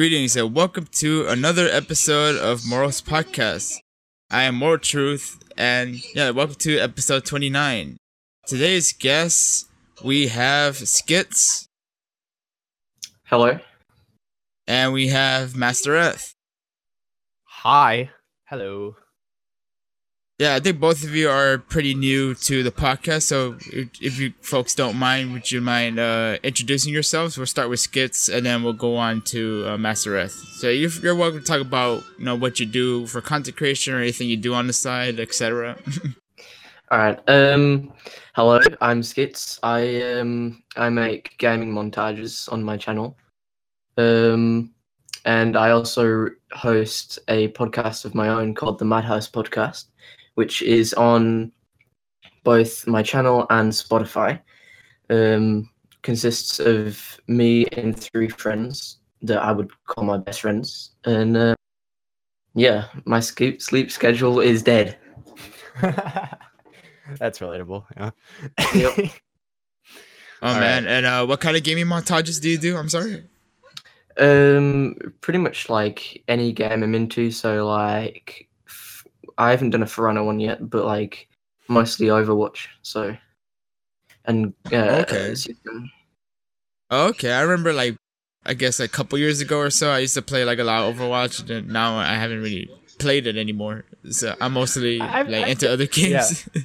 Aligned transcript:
Greetings 0.00 0.34
and 0.34 0.54
welcome 0.54 0.86
to 0.92 1.26
another 1.26 1.68
episode 1.68 2.34
of 2.36 2.66
Morals 2.66 3.02
Podcast. 3.02 3.80
I 4.30 4.44
am 4.44 4.54
Moral 4.54 4.78
Truth, 4.78 5.44
and 5.58 6.02
yeah, 6.14 6.30
welcome 6.30 6.54
to 6.60 6.78
episode 6.78 7.26
29. 7.26 7.98
Today's 8.46 8.94
guests, 8.94 9.66
we 10.02 10.28
have 10.28 10.76
Skits, 10.88 11.66
Hello. 13.26 13.58
and 14.66 14.94
we 14.94 15.08
have 15.08 15.54
Master 15.54 15.94
Eth. 15.94 16.32
Hi. 17.44 18.08
Hello. 18.46 18.96
Yeah, 20.40 20.54
I 20.54 20.60
think 20.60 20.80
both 20.80 21.04
of 21.04 21.14
you 21.14 21.28
are 21.28 21.58
pretty 21.58 21.92
new 21.92 22.34
to 22.34 22.62
the 22.62 22.70
podcast, 22.70 23.24
so 23.24 23.58
if 24.00 24.18
you 24.18 24.32
folks 24.40 24.74
don't 24.74 24.96
mind, 24.96 25.34
would 25.34 25.52
you 25.52 25.60
mind 25.60 25.98
uh, 25.98 26.38
introducing 26.42 26.94
yourselves? 26.94 27.36
We'll 27.36 27.44
start 27.44 27.68
with 27.68 27.78
Skits, 27.78 28.30
and 28.30 28.46
then 28.46 28.62
we'll 28.62 28.72
go 28.72 28.96
on 28.96 29.20
to 29.26 29.64
uh, 29.66 29.76
Mastereth. 29.76 30.30
So 30.30 30.70
you're, 30.70 30.88
you're 31.02 31.14
welcome 31.14 31.40
to 31.40 31.44
talk 31.44 31.60
about 31.60 32.04
you 32.18 32.24
know 32.24 32.36
what 32.36 32.58
you 32.58 32.64
do 32.64 33.06
for 33.06 33.20
content 33.20 33.58
creation 33.58 33.92
or 33.92 33.98
anything 33.98 34.30
you 34.30 34.38
do 34.38 34.54
on 34.54 34.66
the 34.66 34.72
side, 34.72 35.20
etc. 35.20 35.76
All 36.90 36.98
right. 36.98 37.20
Um, 37.28 37.92
hello. 38.34 38.60
I'm 38.80 39.02
Skits. 39.02 39.60
I 39.62 40.00
um 40.12 40.62
I 40.74 40.88
make 40.88 41.36
gaming 41.36 41.74
montages 41.74 42.50
on 42.50 42.64
my 42.64 42.78
channel. 42.78 43.18
Um, 43.98 44.72
and 45.26 45.54
I 45.54 45.72
also 45.72 46.28
host 46.52 47.18
a 47.28 47.48
podcast 47.48 48.06
of 48.06 48.14
my 48.14 48.28
own 48.28 48.54
called 48.54 48.78
the 48.78 48.86
Madhouse 48.86 49.28
Podcast, 49.28 49.84
which 50.40 50.62
is 50.62 50.94
on 50.94 51.52
both 52.44 52.86
my 52.86 53.02
channel 53.02 53.46
and 53.50 53.70
Spotify. 53.70 54.40
Um, 55.10 55.68
consists 56.00 56.58
of 56.60 57.20
me 57.26 57.66
and 57.72 57.94
three 57.94 58.30
friends 58.30 59.00
that 59.20 59.42
I 59.42 59.52
would 59.52 59.70
call 59.84 60.04
my 60.04 60.16
best 60.16 60.40
friends, 60.40 60.92
and 61.04 61.36
uh, 61.36 61.54
yeah, 62.54 62.86
my 63.04 63.20
sleep 63.20 63.60
sleep 63.60 63.90
schedule 63.90 64.40
is 64.40 64.62
dead. 64.62 64.96
That's 65.82 67.38
relatable. 67.38 67.84
Yeah. 67.96 68.10
Yep. 68.74 69.10
Oh 70.42 70.54
All 70.54 70.58
man, 70.58 70.86
and 70.86 71.04
uh, 71.04 71.26
what 71.26 71.40
kind 71.40 71.54
of 71.54 71.62
gaming 71.64 71.84
montages 71.84 72.40
do 72.40 72.48
you 72.48 72.56
do? 72.56 72.74
I'm 72.74 72.88
sorry. 72.88 73.24
Um, 74.16 74.96
pretty 75.20 75.38
much 75.38 75.68
like 75.68 76.22
any 76.28 76.50
game 76.52 76.82
I'm 76.82 76.94
into. 76.94 77.30
So 77.30 77.66
like, 77.68 78.48
f- 78.48 78.49
I 79.38 79.50
haven't 79.50 79.70
done 79.70 79.82
a 79.82 79.86
For 79.86 80.12
one 80.24 80.40
yet, 80.40 80.68
but 80.70 80.84
like 80.84 81.28
mostly 81.68 82.06
Overwatch. 82.06 82.66
So, 82.82 83.16
and 84.24 84.52
uh, 84.72 85.04
Okay. 85.06 85.34
system. 85.34 85.90
Okay, 86.90 87.32
I 87.32 87.42
remember 87.42 87.72
like 87.72 87.96
I 88.44 88.54
guess 88.54 88.80
a 88.80 88.88
couple 88.88 89.18
years 89.18 89.40
ago 89.40 89.58
or 89.58 89.70
so, 89.70 89.90
I 89.90 89.98
used 90.00 90.14
to 90.14 90.22
play 90.22 90.44
like 90.44 90.58
a 90.58 90.64
lot 90.64 90.88
of 90.88 90.96
Overwatch, 90.96 91.48
and 91.50 91.68
now 91.68 91.96
I 91.96 92.14
haven't 92.14 92.42
really 92.42 92.70
played 92.98 93.26
it 93.26 93.36
anymore. 93.36 93.84
So 94.10 94.34
I'm 94.40 94.52
mostly 94.54 95.00
I've- 95.00 95.30
like 95.30 95.42
I've- 95.42 95.50
into 95.52 95.70
other 95.72 95.86
games. 95.86 96.48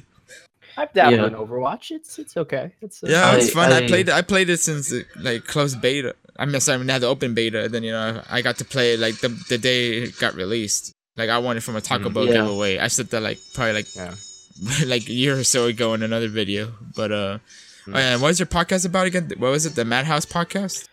I've 0.78 0.92
dabbled 0.92 1.18
Yeah. 1.20 1.26
in 1.28 1.32
Overwatch. 1.34 1.90
It's 1.90 2.18
it's 2.18 2.36
okay. 2.36 2.72
It's 2.82 3.02
uh, 3.02 3.06
Yeah, 3.08 3.34
it's 3.36 3.48
I- 3.48 3.52
fun. 3.52 3.72
I, 3.72 3.78
I- 3.84 3.86
played 3.86 4.08
it. 4.08 4.14
I 4.14 4.22
played 4.22 4.50
it 4.50 4.60
since 4.60 4.92
uh, 4.92 5.02
like 5.16 5.44
closed 5.46 5.80
beta. 5.80 6.14
I 6.38 6.44
mean, 6.44 6.60
sorry, 6.60 6.76
when 6.78 6.86
they 6.86 6.92
had 6.92 7.00
the 7.02 7.06
open 7.06 7.32
beta. 7.32 7.68
Then 7.70 7.82
you 7.82 7.92
know, 7.92 8.22
I 8.28 8.42
got 8.42 8.58
to 8.58 8.64
play 8.64 8.94
it 8.94 9.00
like 9.00 9.20
the 9.20 9.28
the 9.48 9.56
day 9.58 10.02
it 10.02 10.18
got 10.18 10.34
released. 10.34 10.92
Like 11.16 11.30
I 11.30 11.38
won 11.38 11.56
it 11.56 11.62
from 11.62 11.76
a 11.76 11.80
Taco 11.80 12.10
Mm. 12.10 12.14
Bell 12.14 12.26
Yeah. 12.26 12.32
giveaway. 12.34 12.78
I 12.78 12.88
said 12.88 13.08
that 13.10 13.20
like 13.22 13.38
probably 13.54 13.72
like 13.74 13.94
Yeah. 13.94 14.14
like 14.86 15.08
a 15.08 15.12
year 15.12 15.38
or 15.38 15.44
so 15.44 15.66
ago 15.66 15.94
in 15.94 16.02
another 16.02 16.28
video. 16.28 16.72
But 16.94 17.12
uh, 17.12 17.38
Mm. 17.86 17.94
oh, 17.94 17.98
yeah, 17.98 18.12
and 18.14 18.22
what 18.22 18.28
was 18.28 18.38
your 18.40 18.46
podcast 18.46 18.84
about 18.84 19.06
again? 19.06 19.30
What 19.38 19.50
was 19.50 19.64
it? 19.66 19.74
The 19.76 19.84
Madhouse 19.84 20.26
podcast? 20.26 20.88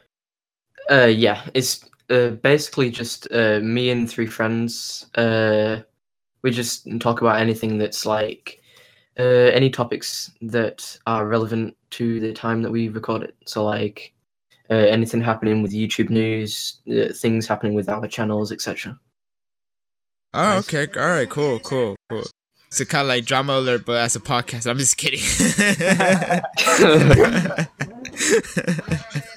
Uh, 0.92 1.06
yeah, 1.06 1.42
it's 1.54 1.84
uh, 2.10 2.30
basically 2.44 2.92
just 2.92 3.28
uh, 3.32 3.60
me 3.62 3.90
and 3.90 4.10
three 4.10 4.28
friends. 4.28 5.08
Uh, 5.16 5.82
we 6.44 6.52
just 6.52 6.88
talk 7.00 7.22
about 7.22 7.40
anything 7.42 7.78
that's 7.80 8.06
like 8.06 8.62
uh, 9.18 9.24
any 9.24 9.70
topics 9.70 10.30
that 10.42 10.98
are 11.08 11.26
relevant 11.26 11.76
to 11.92 12.20
the 12.20 12.34
time 12.34 12.62
that 12.64 12.72
we 12.72 12.90
record 12.90 13.24
it. 13.24 13.36
So 13.46 13.64
like 13.66 14.14
uh, 14.70 14.74
anything 14.74 15.22
happening 15.22 15.62
with 15.64 15.72
YouTube 15.74 16.10
news, 16.10 16.78
uh, 16.92 17.14
things 17.14 17.48
happening 17.48 17.74
with 17.74 17.88
our 17.90 18.08
channels, 18.08 18.52
etc. 18.52 19.00
Oh, 20.34 20.56
Nice. 20.56 20.74
okay. 20.74 20.88
All 21.00 21.08
right. 21.10 21.30
Cool. 21.30 21.60
Cool. 21.60 21.96
Cool. 22.10 22.24
So 22.72 22.86
kind 22.86 23.04
of 23.04 23.10
like 23.10 23.26
drama 23.26 23.60
alert, 23.60 23.86
but 23.86 23.98
as 23.98 24.16
a 24.16 24.20
podcast. 24.20 24.66
I'm 24.68 24.80
just 24.80 24.98
kidding. 24.98 25.20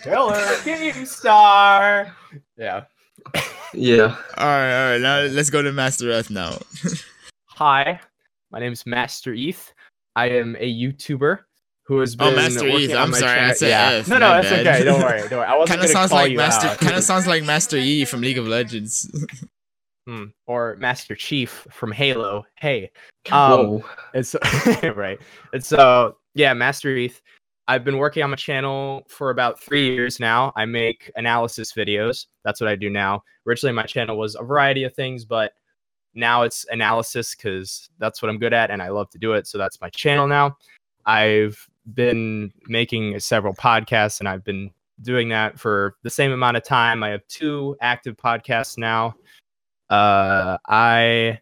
Killer 0.03 0.57
Game 0.65 1.05
Star. 1.07 2.15
Yeah. 2.57 2.85
yeah. 3.75 4.17
all 4.39 4.47
right. 4.47 4.85
All 4.85 4.91
right. 4.93 5.01
Now 5.01 5.21
let's 5.23 5.51
go 5.51 5.63
to 5.63 5.73
Master 5.73 6.11
Eth 6.11 6.31
now. 6.31 6.57
Hi. 7.47 8.01
My 8.51 8.61
name 8.61 8.73
is 8.73 8.87
Master 8.87 9.35
Eth. 9.35 9.73
I 10.15 10.29
am 10.31 10.57
a 10.59 10.73
YouTuber 10.73 11.41
who 11.85 11.99
has 12.01 12.15
oh, 12.19 12.31
been 12.31 12.33
Oh, 12.33 12.37
Master 12.37 12.69
Eth, 12.69 12.95
I'm 12.97 13.11
my 13.11 13.19
sorry, 13.19 13.33
I 13.33 13.37
channel- 13.37 13.55
said 13.57 13.69
yeah. 13.69 13.91
Eth, 13.99 14.09
No, 14.09 14.19
no, 14.19 14.29
my 14.29 14.41
it's 14.41 14.51
bad. 14.51 14.67
okay. 14.67 14.85
Don't 14.85 15.01
worry. 15.01 15.21
Don't 15.29 15.39
worry. 15.39 15.47
I 15.47 15.57
wasn't 15.57 15.69
Kind 15.69 15.81
of 15.81 15.87
gonna 15.87 15.93
sounds 15.93 16.11
call 16.11 16.21
like 16.21 16.31
you 16.31 16.37
Master. 16.39 16.69
out. 16.69 16.79
Kind 16.79 16.97
of 16.97 17.05
sounds 17.05 17.27
like 17.27 17.45
Master 17.45 17.79
Yi 17.79 18.05
from 18.07 18.23
League 18.23 18.39
of 18.39 18.47
Legends. 18.49 19.11
Hmm. 20.07 20.27
Or 20.47 20.77
Master 20.79 21.15
Chief 21.17 21.67
from 21.71 21.91
Halo. 21.91 22.45
Hey. 22.57 22.91
Um, 23.33 23.81
Whoa. 23.81 23.85
It's 24.15 24.35
right. 24.97 25.19
It's 25.53 25.73
uh 25.73 26.13
yeah, 26.35 26.55
Master 26.55 26.97
ETH. 26.97 27.21
I've 27.69 27.85
been 27.85 27.99
working 27.99 28.23
on 28.23 28.31
my 28.31 28.37
channel 28.37 29.05
for 29.09 29.31
about 29.31 29.61
three 29.61 29.91
years 29.91 30.21
now. 30.21 30.53
I 30.55 30.65
make 30.65 31.11
analysis 31.17 31.73
videos. 31.73 32.27
That's 32.45 32.61
what 32.61 32.69
I 32.69 32.77
do 32.77 32.89
now. 32.89 33.25
Originally, 33.47 33.73
my 33.73 33.83
channel 33.83 34.17
was 34.17 34.37
a 34.37 34.45
variety 34.45 34.85
of 34.85 34.95
things, 34.95 35.25
but 35.25 35.53
now 36.15 36.43
it's 36.43 36.65
analysis 36.71 37.35
because 37.35 37.89
that's 37.99 38.23
what 38.23 38.29
I'm 38.29 38.39
good 38.39 38.53
at 38.53 38.71
and 38.71 38.81
I 38.81 38.89
love 38.89 39.11
to 39.11 39.19
do 39.19 39.33
it. 39.33 39.49
So 39.49 39.59
that's 39.59 39.81
my 39.81 39.91
channel 39.91 40.29
now. 40.29 40.57
I've 41.07 41.59
been 41.95 42.53
making 42.69 43.19
several 43.19 43.55
podcasts 43.55 44.21
and 44.21 44.29
I've 44.29 44.45
been 44.45 44.71
doing 45.03 45.29
that 45.29 45.59
for 45.59 45.97
the 46.03 46.11
same 46.11 46.33
amount 46.33 46.57
of 46.57 46.65
time. 46.65 47.03
I 47.03 47.11
have 47.11 47.27
two 47.29 47.77
active 47.81 48.17
podcasts 48.17 48.79
now. 48.79 49.15
Uh, 49.91 50.59
I 50.67 51.41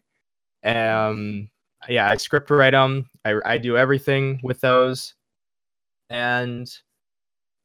am 0.63 1.49
yeah, 1.89 2.09
I 2.09 2.17
script 2.17 2.49
write 2.49 2.71
them. 2.71 3.09
I, 3.23 3.35
I 3.45 3.57
do 3.57 3.77
everything 3.77 4.39
with 4.43 4.61
those. 4.61 5.13
And 6.09 6.69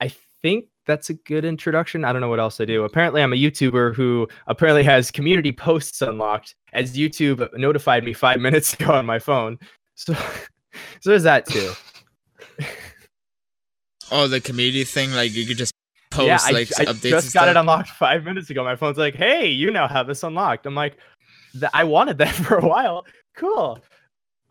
I 0.00 0.12
think 0.42 0.66
that's 0.86 1.10
a 1.10 1.14
good 1.14 1.44
introduction. 1.44 2.04
I 2.04 2.12
don't 2.12 2.20
know 2.20 2.28
what 2.28 2.40
else 2.40 2.60
I 2.60 2.64
do. 2.64 2.84
Apparently, 2.84 3.22
I'm 3.22 3.32
a 3.32 3.36
YouTuber 3.36 3.94
who 3.94 4.28
apparently 4.46 4.82
has 4.84 5.10
community 5.10 5.52
posts 5.52 6.02
unlocked 6.02 6.54
as 6.72 6.96
YouTube 6.96 7.46
notified 7.56 8.04
me 8.04 8.12
five 8.12 8.40
minutes 8.40 8.74
ago 8.74 8.92
on 8.92 9.06
my 9.06 9.18
phone. 9.18 9.58
So, 9.94 10.14
so 11.00 11.10
there's 11.10 11.24
that 11.24 11.46
too. 11.46 11.72
Oh, 14.10 14.26
the 14.26 14.40
community 14.40 14.84
thing. 14.84 15.12
Like 15.12 15.32
you 15.34 15.46
could 15.46 15.58
just 15.58 15.72
post 16.10 16.26
yeah, 16.26 16.38
I, 16.42 16.50
like 16.50 16.68
I 16.80 16.84
updates. 16.86 17.10
just 17.10 17.26
and 17.26 17.34
got 17.34 17.48
it 17.48 17.56
unlocked 17.56 17.90
five 17.90 18.24
minutes 18.24 18.50
ago. 18.50 18.64
My 18.64 18.76
phone's 18.76 18.98
like, 18.98 19.14
"Hey, 19.14 19.48
you 19.48 19.70
now 19.70 19.88
have 19.88 20.06
this 20.06 20.22
unlocked." 20.22 20.66
I'm 20.66 20.74
like, 20.74 20.96
"Th- 21.52 21.70
"I 21.72 21.84
wanted 21.84 22.18
that 22.18 22.34
for 22.44 22.56
a 22.58 22.66
while." 22.66 23.06
Cool. 23.36 23.78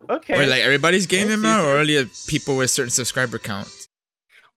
Okay. 0.08 0.34
Or 0.34 0.46
like 0.46 0.62
everybody's 0.62 1.06
getting 1.06 1.28
Thanks, 1.28 1.42
them 1.42 1.50
now, 1.50 1.64
or 1.66 1.76
only 1.78 2.02
people 2.26 2.56
with 2.56 2.70
certain 2.70 2.90
subscriber 2.90 3.38
count. 3.38 3.68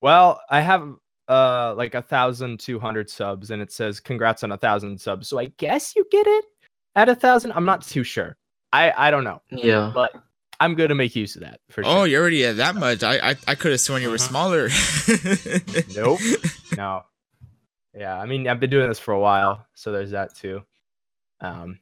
Well, 0.02 0.40
I 0.50 0.62
have 0.62 0.94
uh 1.30 1.74
like 1.76 1.96
a 1.96 2.02
thousand 2.02 2.60
two 2.60 2.80
hundred 2.80 3.10
subs, 3.10 3.52
and 3.52 3.62
it 3.62 3.72
says 3.72 4.00
congrats 4.00 4.44
on 4.44 4.52
a 4.52 4.58
thousand 4.58 5.00
subs. 5.00 5.28
So 5.28 5.40
I 5.40 5.46
guess 5.58 5.96
you 5.96 6.06
get 6.12 6.26
it 6.28 6.46
at 6.96 7.10
a 7.10 7.16
thousand. 7.16 7.52
I'm 7.54 7.66
not 7.66 7.82
too 7.84 8.04
sure. 8.04 8.36
I 8.72 8.92
I 9.08 9.12
don't 9.12 9.24
know, 9.24 9.42
Yeah. 9.52 9.92
but 9.94 10.12
I'm 10.64 10.76
going 10.76 10.90
to 10.90 10.96
make 10.96 11.16
use 11.16 11.36
of 11.36 11.42
that 11.42 11.60
for 11.70 11.84
sure. 11.84 11.92
Oh, 11.92 11.96
sure. 12.00 12.08
you're 12.08 12.22
already 12.22 12.46
at 12.46 12.58
that 12.58 12.76
much. 12.76 13.04
I 13.04 13.32
I, 13.32 13.36
I 13.48 13.56
could 13.56 13.72
have 13.72 13.82
sworn 13.82 14.02
you 14.02 14.10
were 14.10 14.18
Mhm. 14.18 14.30
smaller. 14.30 14.70
Nope. 15.96 16.20
no. 16.78 17.04
Yeah, 17.96 18.18
I 18.18 18.26
mean 18.26 18.48
I've 18.48 18.60
been 18.60 18.70
doing 18.70 18.88
this 18.88 19.00
for 19.00 19.14
a 19.14 19.20
while, 19.20 19.66
so 19.76 19.92
there's 19.92 20.12
that 20.12 20.36
too. 20.36 20.64
Um, 21.42 21.80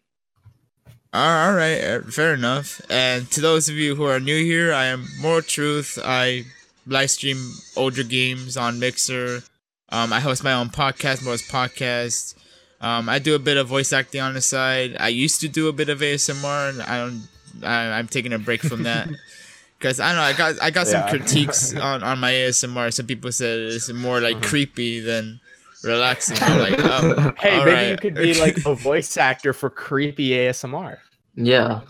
All 1.13 1.53
right, 1.53 1.79
uh, 1.81 2.01
fair 2.09 2.33
enough. 2.33 2.81
And 2.89 3.29
to 3.31 3.41
those 3.41 3.69
of 3.69 3.75
you 3.75 3.95
who 3.95 4.05
are 4.05 4.19
new 4.19 4.43
here, 4.43 4.73
I 4.73 4.85
am 4.85 5.05
More 5.21 5.41
Truth. 5.41 5.99
I 6.03 6.45
live 6.87 7.11
stream 7.11 7.37
older 7.75 8.03
games 8.03 8.57
on 8.57 8.79
Mixer. 8.79 9.43
Um, 9.89 10.11
I 10.13 10.19
host 10.21 10.43
my 10.43 10.53
own 10.53 10.69
podcast, 10.69 11.23
Moore's 11.23 11.47
Podcast. 11.47 12.35
Um, 12.79 13.07
I 13.09 13.19
do 13.19 13.35
a 13.35 13.39
bit 13.39 13.57
of 13.57 13.67
voice 13.67 13.93
acting 13.93 14.21
on 14.21 14.33
the 14.33 14.41
side. 14.41 14.95
I 14.99 15.09
used 15.09 15.39
to 15.41 15.47
do 15.49 15.67
a 15.67 15.73
bit 15.73 15.89
of 15.89 15.99
ASMR, 15.99 16.69
and 16.71 16.81
I 16.81 16.97
don't. 16.97 17.27
I, 17.63 17.91
I'm 17.99 18.07
taking 18.07 18.33
a 18.33 18.39
break 18.39 18.61
from 18.61 18.83
that 18.83 19.07
because 19.79 19.99
I 19.99 20.07
don't 20.09 20.17
know. 20.17 20.21
I 20.23 20.33
got 20.33 20.61
I 20.61 20.69
got 20.71 20.87
some 20.87 21.07
critiques 21.09 21.75
on, 21.89 22.03
on 22.03 22.19
my 22.19 22.31
ASMR. 22.31 22.93
Some 22.93 23.07
people 23.07 23.31
said 23.31 23.59
it's 23.59 23.91
more 23.91 24.19
like 24.21 24.37
Mhm. 24.37 24.43
creepy 24.43 24.99
than 24.99 25.39
relaxing. 25.83 26.37
I'm 26.41 26.59
like, 26.59 26.79
oh, 26.79 27.33
hey, 27.39 27.57
maybe 27.59 27.71
right. 27.71 27.89
you 27.91 27.97
could 27.97 28.15
be 28.15 28.33
like 28.39 28.57
a 28.65 28.75
voice 28.75 29.17
actor 29.17 29.53
for 29.53 29.69
creepy 29.69 30.29
ASMR. 30.29 30.97
yeah. 31.35 31.81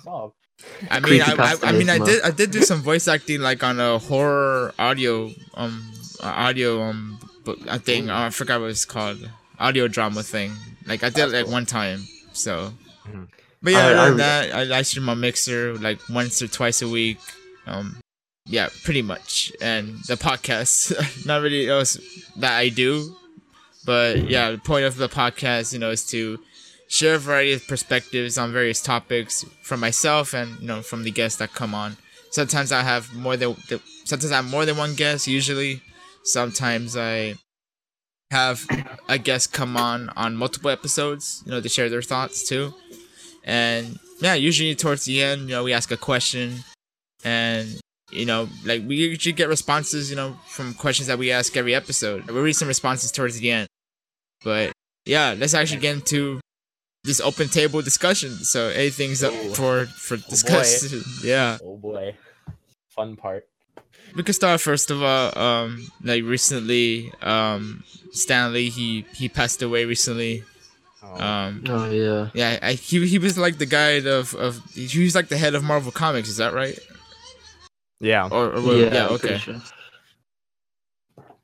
I 0.91 0.99
mean, 0.99 1.21
I, 1.21 1.33
I, 1.37 1.55
I 1.63 1.71
mean, 1.71 1.89
I 1.89 1.97
did, 1.97 2.21
I 2.21 2.29
did 2.29 2.51
do 2.51 2.61
some 2.61 2.81
voice 2.81 3.07
acting 3.07 3.41
like 3.41 3.63
on 3.63 3.79
a 3.79 3.97
horror 3.97 4.73
audio, 4.77 5.31
um, 5.55 5.91
uh, 6.21 6.27
audio, 6.27 6.83
um, 6.83 7.17
but 7.43 7.57
I 7.67 7.79
think 7.79 8.09
uh, 8.09 8.15
I 8.15 8.29
forgot 8.29 8.61
what 8.61 8.69
it's 8.69 8.85
called. 8.85 9.27
audio 9.59 9.87
drama 9.87 10.21
thing. 10.23 10.51
Like 10.87 11.03
I 11.03 11.09
did 11.09 11.29
it 11.29 11.33
like 11.33 11.45
cool. 11.45 11.53
one 11.53 11.65
time. 11.65 12.05
So, 12.33 12.73
Mhm. 13.09 13.27
But 13.61 13.73
yeah, 13.73 13.87
I- 13.87 14.07
I 14.07 14.09
that, 14.11 14.53
I 14.53 14.63
live 14.63 14.87
stream 14.87 15.09
on 15.09 15.19
Mixer 15.19 15.75
like 15.75 15.99
once 16.09 16.41
or 16.41 16.47
twice 16.47 16.81
a 16.81 16.87
week. 16.87 17.19
Um, 17.67 17.97
yeah, 18.47 18.69
pretty 18.83 19.01
much, 19.01 19.51
and 19.61 19.99
the 20.07 20.15
podcast. 20.15 20.91
not 21.25 21.41
really 21.41 21.69
else 21.69 21.97
that 22.37 22.57
I 22.57 22.69
do, 22.69 23.15
but 23.85 24.29
yeah, 24.29 24.51
the 24.51 24.57
point 24.57 24.85
of 24.85 24.97
the 24.97 25.07
podcast, 25.09 25.73
you 25.73 25.79
know, 25.79 25.91
is 25.91 26.05
to 26.07 26.39
share 26.87 27.15
a 27.15 27.19
variety 27.19 27.53
of 27.53 27.67
perspectives 27.67 28.37
on 28.37 28.51
various 28.51 28.81
topics 28.81 29.45
from 29.63 29.79
myself 29.79 30.33
and 30.33 30.59
you 30.59 30.67
know 30.67 30.81
from 30.81 31.03
the 31.03 31.11
guests 31.11 31.37
that 31.39 31.53
come 31.53 31.73
on. 31.75 31.97
Sometimes 32.31 32.71
I 32.71 32.81
have 32.81 33.13
more 33.13 33.37
than 33.37 33.55
sometimes 34.05 34.31
I 34.31 34.37
have 34.37 34.49
more 34.49 34.65
than 34.65 34.75
one 34.77 34.95
guest. 34.95 35.27
Usually, 35.27 35.81
sometimes 36.23 36.97
I 36.97 37.35
have 38.31 38.65
a 39.07 39.17
guest 39.17 39.53
come 39.53 39.77
on 39.77 40.09
on 40.15 40.35
multiple 40.35 40.71
episodes. 40.71 41.43
You 41.45 41.51
know, 41.51 41.61
to 41.61 41.69
share 41.69 41.89
their 41.89 42.01
thoughts 42.01 42.47
too. 42.47 42.73
And 43.43 43.99
yeah, 44.19 44.33
usually 44.35 44.75
towards 44.75 45.05
the 45.05 45.21
end, 45.21 45.41
you 45.41 45.47
know, 45.55 45.63
we 45.63 45.73
ask 45.73 45.91
a 45.91 45.97
question, 45.97 46.63
and 47.23 47.79
you 48.11 48.25
know, 48.25 48.47
like 48.65 48.83
we 48.88 48.95
usually 48.97 49.33
get 49.33 49.47
responses, 49.49 50.09
you 50.09 50.15
know, 50.15 50.35
from 50.47 50.73
questions 50.73 51.07
that 51.07 51.17
we 51.17 51.31
ask 51.31 51.55
every 51.57 51.73
episode. 51.73 52.29
We 52.29 52.39
read 52.39 52.53
some 52.53 52.67
responses 52.67 53.11
towards 53.11 53.39
the 53.39 53.51
end, 53.51 53.67
but 54.43 54.71
yeah, 55.05 55.33
let's 55.38 55.53
actually 55.53 55.79
get 55.81 55.95
into 55.95 56.39
this 57.03 57.19
open 57.19 57.47
table 57.47 57.81
discussion. 57.81 58.31
So 58.31 58.67
anything's 58.69 59.23
up 59.23 59.33
for 59.55 59.85
for 59.85 60.17
discussion. 60.17 61.01
yeah, 61.23 61.57
Oh 61.63 61.77
boy, 61.77 62.15
fun 62.89 63.15
part. 63.15 63.47
we 64.15 64.21
could 64.23 64.35
start 64.35 64.61
first 64.61 64.91
of 64.91 65.01
all. 65.01 65.37
Um, 65.37 65.87
like 66.03 66.23
recently, 66.23 67.11
um, 67.21 67.83
Stan 68.11 68.53
Lee 68.53 68.69
he 68.69 69.05
he 69.15 69.29
passed 69.29 69.61
away 69.63 69.85
recently. 69.85 70.44
Oh, 71.03 71.21
Um, 71.24 71.63
Oh 71.68 71.89
yeah. 71.89 72.30
yeah, 72.33 72.59
I, 72.62 72.74
he 72.74 73.06
he 73.07 73.18
was 73.18 73.38
like 73.38 73.57
the 73.57 73.65
guy 73.65 74.01
of 74.01 74.36
of 74.36 74.63
he 74.74 75.03
was 75.03 75.15
like 75.15 75.30
the 75.30 75.38
head 75.38 75.56
of 75.56 75.63
Marvel 75.63 75.92
Comics. 75.92 76.30
Is 76.30 76.38
that 76.38 76.53
right? 76.53 76.77
yeah. 78.00 78.27
Or, 78.31 78.53
or 78.53 78.75
yeah. 78.75 78.94
yeah, 78.94 79.07
okay. 79.07 79.38
sure. 79.38 79.62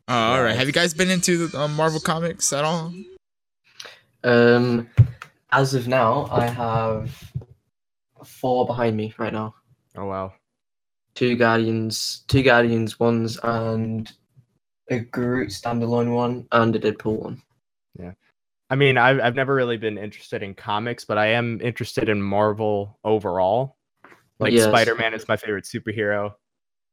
Oh, 0.09 0.13
all 0.13 0.37
right. 0.37 0.43
Right. 0.49 0.55
Have 0.55 0.67
you 0.67 0.73
guys 0.73 0.93
been 0.93 1.09
into 1.09 1.47
the 1.47 1.59
um, 1.59 1.75
Marvel 1.75 1.99
Comics 1.99 2.53
at 2.53 2.63
all? 2.63 2.93
Um, 4.23 4.87
as 5.51 5.73
of 5.73 5.87
now, 5.87 6.27
I 6.31 6.47
have 6.47 7.11
four 8.23 8.65
behind 8.65 8.95
me 8.95 9.13
right 9.17 9.33
now. 9.33 9.55
Oh 9.95 10.05
wow. 10.05 10.33
Two 11.15 11.35
Guardians, 11.35 12.23
two 12.27 12.43
Guardians 12.43 12.99
ones, 12.99 13.39
and 13.43 14.11
a 14.89 14.99
Groot 14.99 15.49
standalone 15.49 16.13
one, 16.13 16.47
and 16.51 16.75
a 16.75 16.79
Deadpool 16.79 17.19
one. 17.23 17.41
I 18.69 18.75
mean, 18.75 18.97
I've 18.97 19.19
I've 19.21 19.35
never 19.35 19.53
really 19.55 19.77
been 19.77 19.97
interested 19.97 20.43
in 20.43 20.53
comics, 20.53 21.05
but 21.05 21.17
I 21.17 21.27
am 21.27 21.61
interested 21.61 22.09
in 22.09 22.21
Marvel 22.21 22.99
overall. 23.03 23.77
Like 24.39 24.53
Yes. 24.53 24.65
Spider 24.65 24.95
Man 24.95 25.13
is 25.13 25.27
my 25.27 25.37
favorite 25.37 25.63
superhero, 25.65 26.33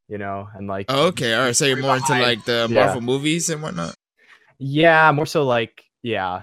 you 0.08 0.18
know, 0.18 0.48
and 0.54 0.66
like 0.68 0.86
Oh, 0.88 1.06
okay. 1.08 1.34
All 1.34 1.44
right. 1.46 1.56
So 1.56 1.64
you're 1.66 1.76
more 1.76 1.96
into 1.96 2.12
like 2.12 2.44
the 2.44 2.66
yeah. 2.70 2.84
Marvel 2.84 3.00
movies 3.02 3.50
and 3.50 3.60
whatnot. 3.62 3.94
yeah, 4.58 5.10
more 5.12 5.26
so 5.26 5.44
like 5.44 5.84
yeah, 6.02 6.42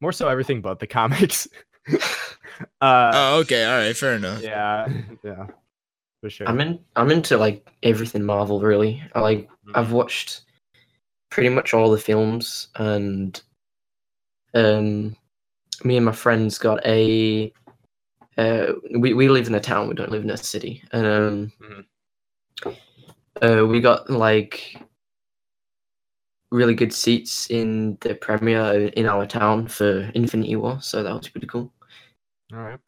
more 0.00 0.12
so 0.12 0.28
everything 0.28 0.62
but 0.62 0.78
the 0.80 0.86
comics. 0.98 1.46
uh, 1.88 1.98
Oh, 2.80 3.38
okay. 3.40 3.64
All 3.64 3.78
right. 3.78 3.96
Fair 3.96 4.14
enough. 4.14 4.42
yeah, 4.42 4.88
yeah, 5.22 5.46
for 6.20 6.30
sure. 6.30 6.48
I'm 6.48 6.60
in. 6.60 6.78
I'm 6.96 7.10
into 7.10 7.36
like 7.36 7.68
everything 7.82 8.24
Marvel. 8.24 8.60
Really, 8.60 9.02
I 9.14 9.20
like. 9.20 9.48
I've 9.74 9.92
watched 9.92 10.42
pretty 11.30 11.48
much 11.50 11.74
all 11.74 11.90
the 11.90 11.98
films, 11.98 12.68
and 12.76 13.40
um, 14.56 15.16
me 15.84 15.96
and 15.96 16.06
my 16.06 16.12
friends 16.12 16.58
got 16.58 16.84
a. 16.86 17.52
Uh, 18.38 18.72
we 18.98 19.14
we 19.14 19.28
live 19.28 19.46
in 19.46 19.54
a 19.54 19.60
town. 19.60 19.88
We 19.88 19.94
don't 19.94 20.10
live 20.10 20.24
in 20.24 20.30
a 20.30 20.36
city, 20.36 20.82
and 20.92 21.06
um, 21.06 21.52
uh, 23.42 23.66
we 23.66 23.80
got 23.80 24.10
like 24.10 24.82
really 26.50 26.74
good 26.74 26.92
seats 26.92 27.50
in 27.50 27.98
the 28.00 28.14
premiere 28.14 28.88
in 28.88 29.06
our 29.06 29.26
town 29.26 29.68
for 29.68 30.10
Infinity 30.14 30.56
War. 30.56 30.80
So 30.80 31.02
that 31.02 31.14
was 31.14 31.28
pretty 31.28 31.46
cool. 31.46 31.72
All 32.52 32.60
right. 32.60 32.80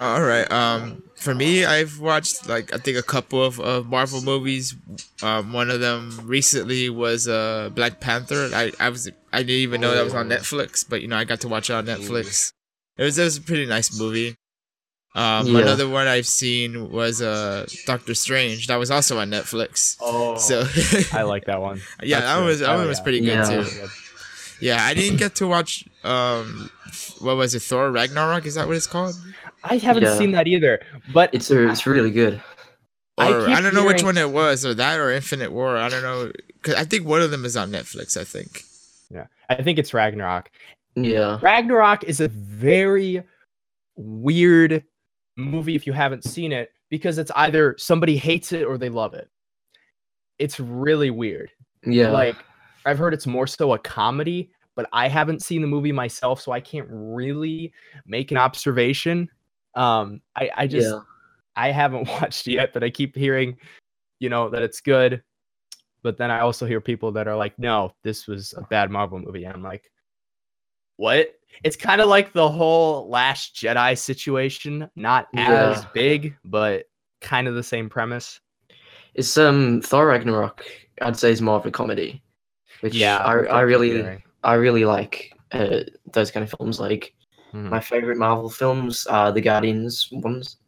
All 0.00 0.22
right. 0.22 0.50
Um, 0.50 1.02
for 1.16 1.34
me, 1.34 1.64
I've 1.64 2.00
watched 2.00 2.48
like 2.48 2.72
I 2.72 2.78
think 2.78 2.96
a 2.96 3.02
couple 3.02 3.42
of, 3.44 3.60
of 3.60 3.86
Marvel 3.86 4.22
movies. 4.22 4.74
Um, 5.22 5.52
one 5.52 5.70
of 5.70 5.80
them 5.80 6.20
recently 6.24 6.88
was 6.88 7.28
uh 7.28 7.70
Black 7.74 8.00
Panther. 8.00 8.48
I 8.54 8.72
I 8.80 8.88
was 8.88 9.10
I 9.32 9.38
didn't 9.38 9.50
even 9.62 9.80
know 9.80 9.94
that 9.94 10.04
was 10.04 10.14
on 10.14 10.30
Oh. 10.32 10.36
Netflix, 10.36 10.84
but 10.88 11.02
you 11.02 11.08
know 11.08 11.16
I 11.16 11.24
got 11.24 11.40
to 11.42 11.48
watch 11.48 11.68
it 11.70 11.74
on 11.74 11.86
Netflix. 11.86 12.52
It 12.96 13.04
was 13.04 13.18
it 13.18 13.24
was 13.24 13.36
a 13.36 13.42
pretty 13.42 13.66
nice 13.66 13.98
movie. 13.98 14.36
Um, 15.14 15.48
Yeah. 15.48 15.62
another 15.62 15.88
one 15.88 16.06
I've 16.06 16.26
seen 16.26 16.90
was 16.90 17.20
uh 17.20 17.66
Doctor 17.84 18.14
Strange. 18.14 18.68
That 18.68 18.76
was 18.76 18.90
also 18.90 19.18
on 19.18 19.30
Netflix. 19.30 19.96
Oh, 20.00 20.36
So 20.36 20.64
I 21.18 21.22
like 21.22 21.44
that 21.46 21.60
one. 21.60 21.80
yeah, 22.02 22.20
That's 22.20 22.32
that 22.32 22.38
good. 22.38 22.44
was 22.46 22.58
that 22.60 22.70
Oh, 22.70 22.76
one 22.78 22.88
was 22.88 22.98
yeah. 22.98 23.02
pretty 23.02 23.20
good 23.20 23.26
Yeah. 23.28 23.64
too. 23.64 23.88
Yeah, 24.62 24.78
I 24.82 24.94
didn't 24.94 25.16
get 25.18 25.34
to 25.36 25.46
watch 25.46 25.84
um 26.04 26.70
what 27.20 27.36
was 27.36 27.54
it 27.54 27.60
Thor 27.62 27.90
Ragnarok? 27.90 28.46
Is 28.46 28.54
that 28.54 28.66
what 28.66 28.76
it's 28.76 28.86
called? 28.86 29.14
I 29.64 29.76
haven't 29.76 30.02
Yeah. 30.04 30.16
seen 30.16 30.32
that 30.32 30.46
either, 30.46 30.80
but 31.12 31.34
It's 31.34 31.50
a, 31.50 31.68
it's 31.68 31.86
really 31.86 32.10
good. 32.10 32.34
Or 33.18 33.24
I 33.48 33.54
I, 33.56 33.60
don't 33.60 33.74
know 33.74 33.84
which 33.84 34.02
one 34.02 34.16
it 34.16 34.30
was, 34.30 34.64
or 34.64 34.72
that 34.74 34.98
or 34.98 35.10
Infinite 35.10 35.52
War. 35.52 35.76
I 35.76 35.88
don't 35.90 36.02
know, 36.02 36.32
cause 36.62 36.74
I 36.74 36.84
think 36.84 37.06
one 37.06 37.20
of 37.20 37.30
them 37.30 37.44
is 37.44 37.56
on 37.56 37.70
Netflix. 37.70 38.16
I 38.16 38.24
think. 38.24 38.62
Yeah, 39.10 39.26
I 39.50 39.62
think 39.62 39.78
it's 39.78 39.92
Ragnarok. 39.92 40.50
Yeah. 40.94 41.38
Ragnarok 41.42 42.04
is 42.04 42.20
a 42.20 42.28
very 42.28 43.22
weird 43.96 44.84
movie 45.36 45.74
if 45.74 45.86
you 45.86 45.92
haven't 45.92 46.24
seen 46.24 46.52
it 46.52 46.72
because 46.88 47.18
it's 47.18 47.30
either 47.36 47.74
somebody 47.78 48.16
hates 48.16 48.52
it 48.52 48.64
or 48.64 48.78
they 48.78 48.88
love 48.88 49.12
it. 49.14 49.28
It's 50.38 50.58
really 50.58 51.10
weird. 51.10 51.50
Yeah. 51.84 52.10
Like 52.10 52.36
I've 52.86 52.98
heard 52.98 53.12
it's 53.12 53.26
more 53.26 53.46
so 53.46 53.74
a 53.74 53.78
comedy, 53.78 54.50
but 54.74 54.88
I 54.92 55.08
haven't 55.08 55.42
seen 55.42 55.60
the 55.60 55.66
movie 55.68 55.92
myself, 55.92 56.40
so 56.40 56.52
I 56.52 56.60
can't 56.60 56.88
really 56.90 57.72
make 58.06 58.30
an 58.30 58.38
observation. 58.38 59.28
Um, 59.74 60.20
I, 60.36 60.50
I 60.56 60.66
just 60.66 60.88
yeah. 60.88 61.00
I 61.56 61.70
haven't 61.70 62.08
watched 62.20 62.46
yet, 62.46 62.72
but 62.72 62.84
I 62.84 62.90
keep 62.90 63.16
hearing, 63.16 63.56
you 64.18 64.28
know, 64.28 64.48
that 64.50 64.62
it's 64.62 64.80
good. 64.80 65.22
But 66.02 66.16
then 66.16 66.30
I 66.30 66.40
also 66.40 66.66
hear 66.66 66.80
people 66.80 67.12
that 67.12 67.28
are 67.28 67.36
like, 67.36 67.58
no, 67.58 67.92
this 68.02 68.26
was 68.26 68.54
a 68.56 68.62
bad 68.62 68.90
Marvel 68.90 69.18
movie. 69.18 69.44
And 69.44 69.54
I'm 69.54 69.62
like, 69.62 69.90
what? 70.96 71.34
It's 71.62 71.76
kind 71.76 72.00
of 72.00 72.08
like 72.08 72.32
the 72.32 72.48
whole 72.48 73.08
Last 73.08 73.54
Jedi 73.54 73.98
situation, 73.98 74.88
not 74.96 75.28
as 75.34 75.50
Yeah. 75.82 75.84
big, 75.92 76.36
but 76.44 76.84
kind 77.20 77.48
of 77.48 77.54
the 77.54 77.62
same 77.62 77.90
premise. 77.90 78.40
It's 79.14 79.36
um 79.36 79.82
Thor 79.82 80.06
Ragnarok. 80.06 80.64
I'd 81.02 81.18
say 81.18 81.32
is 81.32 81.42
more 81.42 81.56
of 81.56 81.66
a 81.66 81.70
comedy, 81.70 82.22
which 82.80 82.94
yeah, 82.94 83.18
I 83.18 83.58
I'm 83.58 83.66
really. 83.66 84.20
I 84.42 84.54
really 84.54 84.84
like 84.86 85.32
uh, 85.52 85.80
those 86.12 86.30
kind 86.30 86.44
of 86.44 86.54
films. 86.56 86.80
Like 86.80 87.14
Mhm. 87.52 87.70
my 87.70 87.80
favorite 87.80 88.18
Marvel 88.18 88.50
films 88.50 89.06
are 89.06 89.32
the 89.32 89.40
Guardians 89.40 90.08
ones, 90.12 90.58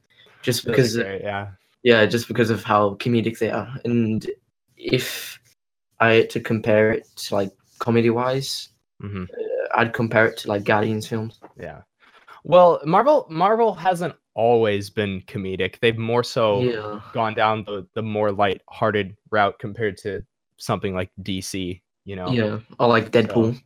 just 0.43 0.65
because 0.65 0.97
great, 0.97 1.23
yeah. 1.23 1.51
yeah, 1.83 2.07
just 2.07 2.29
because 2.29 2.51
of 2.51 2.65
how 2.65 2.95
comedic 2.97 3.39
they 3.39 3.51
are. 3.51 3.73
And 3.85 4.29
if 4.77 5.39
I 6.01 6.13
had 6.15 6.31
to 6.31 6.41
compare 6.41 6.93
it 6.93 7.07
to 7.17 7.35
like 7.35 7.53
comedy 7.79 8.11
wise, 8.11 8.71
hmm 9.01 9.25
I'd 9.75 9.93
compare 9.95 10.27
it 10.27 10.37
to 10.39 10.49
like 10.49 10.65
Guardians 10.65 11.07
films. 11.07 11.41
Yeah. 11.59 11.83
Well, 12.45 12.81
Marvel 12.85 13.27
Marvel 13.31 13.75
hasn't 13.75 14.15
always 14.35 14.91
been 14.91 15.23
comedic. 15.23 15.79
They've 15.81 15.97
more 15.97 16.25
so 16.25 16.63
yeah, 16.63 17.01
gone 17.13 17.35
down 17.35 17.65
the 17.65 17.87
the 17.95 18.03
more 18.03 18.33
light-hearted 18.33 19.17
route 19.31 19.59
compared 19.59 19.97
to 19.99 20.25
something 20.57 20.95
like 20.95 21.11
DC, 21.23 21.81
you 22.05 22.17
know. 22.17 22.31
yeah, 22.31 22.59
or 22.79 22.89
like 22.89 23.11
Deadpool. 23.11 23.61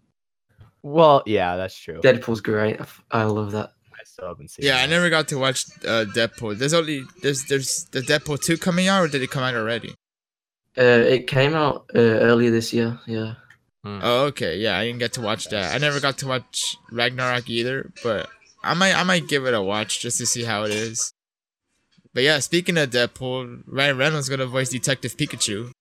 Well, 0.87 1.25
yeah, 1.27 1.57
that's 1.57 1.77
true. 1.77 2.01
Deadpool's 2.01 2.41
great. 2.41 2.79
I 3.11 3.25
love 3.25 3.51
that. 3.51 3.73
I 3.93 4.05
still 4.05 4.29
haven't 4.29 4.53
seen. 4.53 4.65
Yeah, 4.65 4.77
I 4.77 4.87
never 4.87 5.11
got 5.11 5.27
to 5.29 5.37
watch 5.37 5.65
uh, 5.85 6.05
Deadpool. 6.15 6.57
There's 6.59 6.75
only 6.75 7.03
there's 7.23 7.45
there's 7.47 7.87
the 7.91 8.03
Deadpool 8.03 8.41
two 8.41 8.57
coming 8.57 8.87
out, 8.87 9.03
or 9.03 9.09
did 9.09 9.21
it 9.21 9.31
come 9.33 9.43
out 9.43 9.57
already? 9.57 9.97
Uh, 10.79 10.83
it 10.83 11.27
came 11.27 11.57
out 11.57 11.91
uh, 11.93 11.99
earlier 11.99 12.53
this 12.53 12.73
year. 12.73 13.01
Yeah. 13.05 13.35
Oh, 13.85 14.27
okay. 14.27 14.59
Yeah, 14.59 14.79
I 14.79 14.85
didn't 14.85 15.01
get 15.01 15.13
to 15.15 15.21
watch 15.21 15.49
that. 15.49 15.75
I 15.75 15.79
never 15.79 15.99
got 15.99 16.19
to 16.19 16.29
watch 16.29 16.77
Ragnarok 16.93 17.51
either, 17.51 17.91
but 18.05 18.29
I 18.63 18.75
might 18.75 18.95
I 18.95 19.03
might 19.03 19.27
give 19.27 19.45
it 19.45 19.55
a 19.55 19.63
watch 19.63 20.01
just 20.01 20.19
to 20.19 20.27
see 20.27 20.45
how 20.45 20.63
it 20.63 20.71
is. 20.71 21.13
But 22.15 22.23
yeah, 22.23 22.39
speaking 22.39 22.79
of 22.79 22.91
Deadpool, 22.91 23.65
Ryan 23.67 23.99
Reynolds 23.99 24.29
gonna 24.29 24.47
voice 24.47 24.69
Detective 24.69 25.17
Pikachu. 25.17 25.73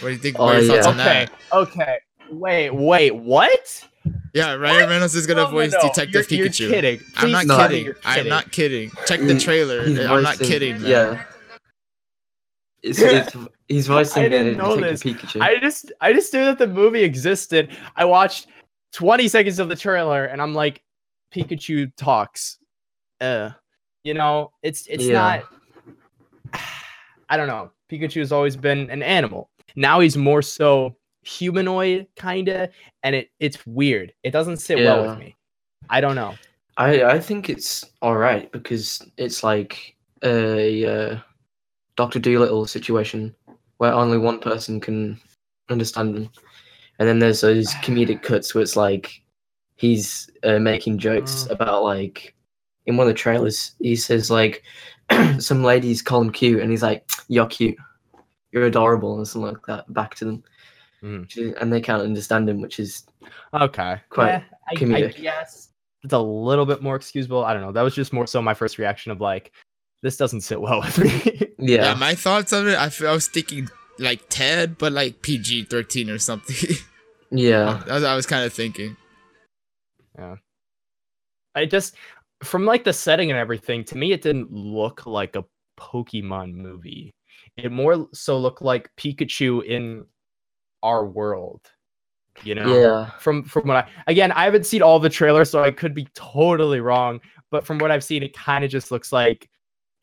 What 0.00 0.08
do 0.08 0.10
you 0.10 0.18
think? 0.18 0.36
Oh, 0.36 0.46
what 0.46 0.56
are 0.56 0.62
your 0.62 0.82
thoughts 0.82 0.86
yeah. 0.86 0.92
on 0.92 1.00
Okay. 1.00 1.26
that? 1.26 1.56
Okay. 1.56 1.98
Wait. 2.30 2.70
Wait. 2.70 3.14
What? 3.14 3.86
Yeah, 4.34 4.54
Ryan 4.54 4.88
Reynolds 4.88 5.14
is 5.14 5.26
gonna 5.26 5.42
No, 5.42 5.46
no, 5.46 5.52
voice 5.52 5.72
no, 5.72 5.80
Detective 5.88 6.30
you're, 6.30 6.46
Pikachu. 6.48 6.60
You're 6.60 6.70
kidding. 6.70 7.00
I'm 7.16 7.30
not 7.32 7.40
Please 7.42 7.48
tell 7.48 7.68
kidding. 7.68 7.94
I'm 8.04 8.28
not 8.28 8.52
kidding. 8.52 8.90
Check 9.06 9.20
the 9.20 9.38
trailer. 9.38 9.84
he's 9.84 9.98
I'm 10.00 10.22
not 10.22 10.38
kidding. 10.38 10.80
Man. 10.82 10.90
Yeah. 10.90 11.24
It's, 12.82 12.98
it's, 12.98 13.36
he's 13.68 13.86
voicing 13.86 14.22
I 14.24 14.28
didn't 14.28 14.56
know 14.56 14.76
Detective 14.76 15.18
Pikachu. 15.18 15.40
I 15.42 15.58
just 15.58 15.92
I 16.00 16.12
just 16.12 16.32
knew 16.32 16.44
that 16.44 16.58
the 16.58 16.66
movie 16.66 17.02
existed. 17.02 17.76
I 17.96 18.04
watched 18.04 18.46
20 18.92 19.28
seconds 19.28 19.58
of 19.58 19.68
the 19.68 19.76
trailer 19.76 20.24
and 20.24 20.40
I'm 20.40 20.54
like, 20.54 20.82
Pikachu 21.34 21.92
talks. 21.96 22.58
Uh, 23.20 23.50
you 24.04 24.14
know, 24.14 24.52
it's 24.62 24.86
it's 24.86 25.04
Yeah. 25.04 25.42
not. 26.52 26.60
I 27.28 27.36
don't 27.36 27.48
know. 27.48 27.70
Pikachu 27.90 28.20
has 28.20 28.32
always 28.32 28.56
been 28.56 28.90
an 28.90 29.02
animal. 29.02 29.50
Now 29.76 30.00
he's 30.00 30.16
more 30.16 30.42
so 30.42 30.96
humanoid, 31.22 32.06
kinda, 32.16 32.70
and 33.02 33.14
it 33.14 33.30
it's 33.40 33.66
weird. 33.66 34.12
It 34.22 34.30
doesn't 34.30 34.58
sit 34.58 34.78
well 34.78 35.02
with 35.02 35.18
me. 35.18 35.36
I 35.88 36.00
don't 36.00 36.14
know. 36.14 36.34
I 36.76 37.02
I 37.04 37.20
think 37.20 37.48
it's 37.50 37.84
all 38.00 38.16
right 38.16 38.50
because 38.52 39.02
it's 39.16 39.42
like 39.42 39.96
a 40.22 40.84
uh, 40.86 41.18
Doctor 41.96 42.18
Dolittle 42.18 42.66
situation 42.66 43.34
where 43.78 43.92
only 43.92 44.18
one 44.18 44.38
person 44.38 44.80
can 44.80 45.20
understand 45.70 46.16
him, 46.16 46.30
and 46.98 47.08
then 47.08 47.18
there's 47.18 47.40
those 47.40 47.68
comedic 47.76 48.22
cuts 48.28 48.54
where 48.54 48.62
it's 48.62 48.76
like 48.76 49.22
he's 49.76 50.30
uh, 50.44 50.58
making 50.58 50.98
jokes 50.98 51.46
Mm. 51.48 51.52
about 51.52 51.82
like 51.84 52.34
in 52.86 52.96
one 52.96 53.06
of 53.06 53.12
the 53.12 53.18
trailers 53.18 53.72
he 53.78 53.94
says 53.96 54.30
like 54.30 54.62
some 55.38 55.62
ladies 55.62 56.02
call 56.02 56.20
him 56.22 56.30
cute 56.30 56.60
and 56.60 56.70
he's 56.70 56.82
like 56.82 57.08
you're 57.28 57.46
cute, 57.46 57.76
you're 58.52 58.66
adorable 58.66 59.16
and 59.16 59.26
something 59.28 59.52
like 59.52 59.66
that 59.66 59.92
back 59.92 60.14
to 60.16 60.24
them, 60.24 60.42
Mm. 61.02 61.36
Is- 61.36 61.54
and 61.60 61.72
they 61.72 61.80
can't 61.80 62.02
understand 62.02 62.48
him, 62.48 62.60
which 62.60 62.78
is 62.78 63.04
Okay. 63.54 64.00
Quite 64.10 64.26
Yeah, 64.28 64.42
I, 64.68 64.72
I 64.72 64.74
comedic. 64.76 65.20
guess 65.20 65.68
it's 66.02 66.12
a 66.12 66.18
little 66.18 66.66
bit 66.66 66.82
more 66.82 66.96
excusable. 66.96 67.44
I 67.44 67.52
don't 67.52 67.62
know. 67.62 67.72
That 67.72 67.82
was 67.82 67.94
just 67.94 68.12
more 68.12 68.26
so 68.26 68.40
my 68.42 68.54
first 68.54 68.78
reaction 68.78 69.12
of 69.12 69.20
like, 69.20 69.52
this 70.02 70.16
doesn't 70.16 70.40
sit 70.42 70.60
well 70.60 70.80
with 70.80 70.98
me. 70.98 71.46
Yeah. 71.62 71.82
yeah 71.90 71.94
my 71.94 72.14
thoughts 72.14 72.54
on 72.54 72.66
it, 72.68 72.74
I, 72.78 72.88
feel, 72.88 73.08
I 73.10 73.12
was 73.12 73.28
thinking 73.28 73.68
like 73.98 74.22
Ted, 74.30 74.78
but 74.78 74.92
like 74.92 75.20
PG 75.20 75.64
13 75.64 76.08
or 76.08 76.18
something. 76.18 76.74
yeah 77.30 77.82
That's 77.86 78.02
what 78.02 78.04
I 78.10 78.16
was 78.16 78.24
kind 78.24 78.44
of 78.46 78.52
thinking. 78.52 78.96
Yeah. 80.18 80.36
I 81.54 81.66
just 81.66 81.96
from 82.42 82.64
like 82.64 82.84
the 82.84 82.92
setting 82.94 83.30
and 83.30 83.38
everything, 83.38 83.84
to 83.84 83.98
me 83.98 84.12
it 84.12 84.22
didn't 84.22 84.50
look 84.50 85.04
like 85.04 85.36
a 85.36 85.44
Pokemon 85.78 86.54
movie. 86.54 87.10
It 87.58 87.70
more 87.72 88.08
so 88.14 88.38
looked 88.38 88.62
like 88.62 88.90
Pikachu 88.96 89.64
in 89.64 90.06
our 90.82 91.04
world. 91.04 91.60
You 92.42 92.54
know? 92.54 92.80
yeah 92.80 93.10
From 93.18 93.42
from 93.42 93.68
what 93.68 93.76
I 93.76 93.88
again, 94.06 94.32
I 94.32 94.44
haven't 94.44 94.66
seen 94.66 94.82
all 94.82 94.98
the 94.98 95.10
trailers, 95.10 95.50
so 95.50 95.62
I 95.62 95.70
could 95.70 95.94
be 95.94 96.08
totally 96.14 96.80
wrong. 96.80 97.20
But 97.50 97.66
from 97.66 97.78
what 97.78 97.90
I've 97.90 98.04
seen, 98.04 98.22
it 98.22 98.32
kind 98.32 98.64
of 98.64 98.70
just 98.70 98.90
looks 98.90 99.12
like 99.12 99.48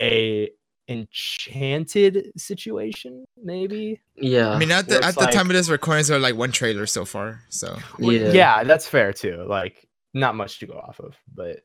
a 0.01 0.49
enchanted 0.87 2.31
situation, 2.37 3.25
maybe. 3.41 3.99
yeah 4.15 4.49
I 4.49 4.57
mean, 4.57 4.71
at 4.71 4.87
the, 4.87 4.97
at 4.97 5.09
it's 5.09 5.17
the 5.17 5.25
time 5.27 5.47
of 5.47 5.53
this 5.53 5.69
recording, 5.69 6.05
there's 6.05 6.21
like 6.21 6.35
one 6.35 6.51
trailer 6.51 6.85
so 6.85 7.05
far. 7.05 7.41
So 7.49 7.77
Yeah. 7.99 8.31
yeah, 8.31 8.63
that's 8.63 8.87
fair 8.87 9.13
too. 9.13 9.45
Like 9.47 9.87
not 10.13 10.35
much 10.35 10.59
to 10.59 10.67
go 10.67 10.73
off 10.73 10.99
of, 10.99 11.15
but 11.33 11.61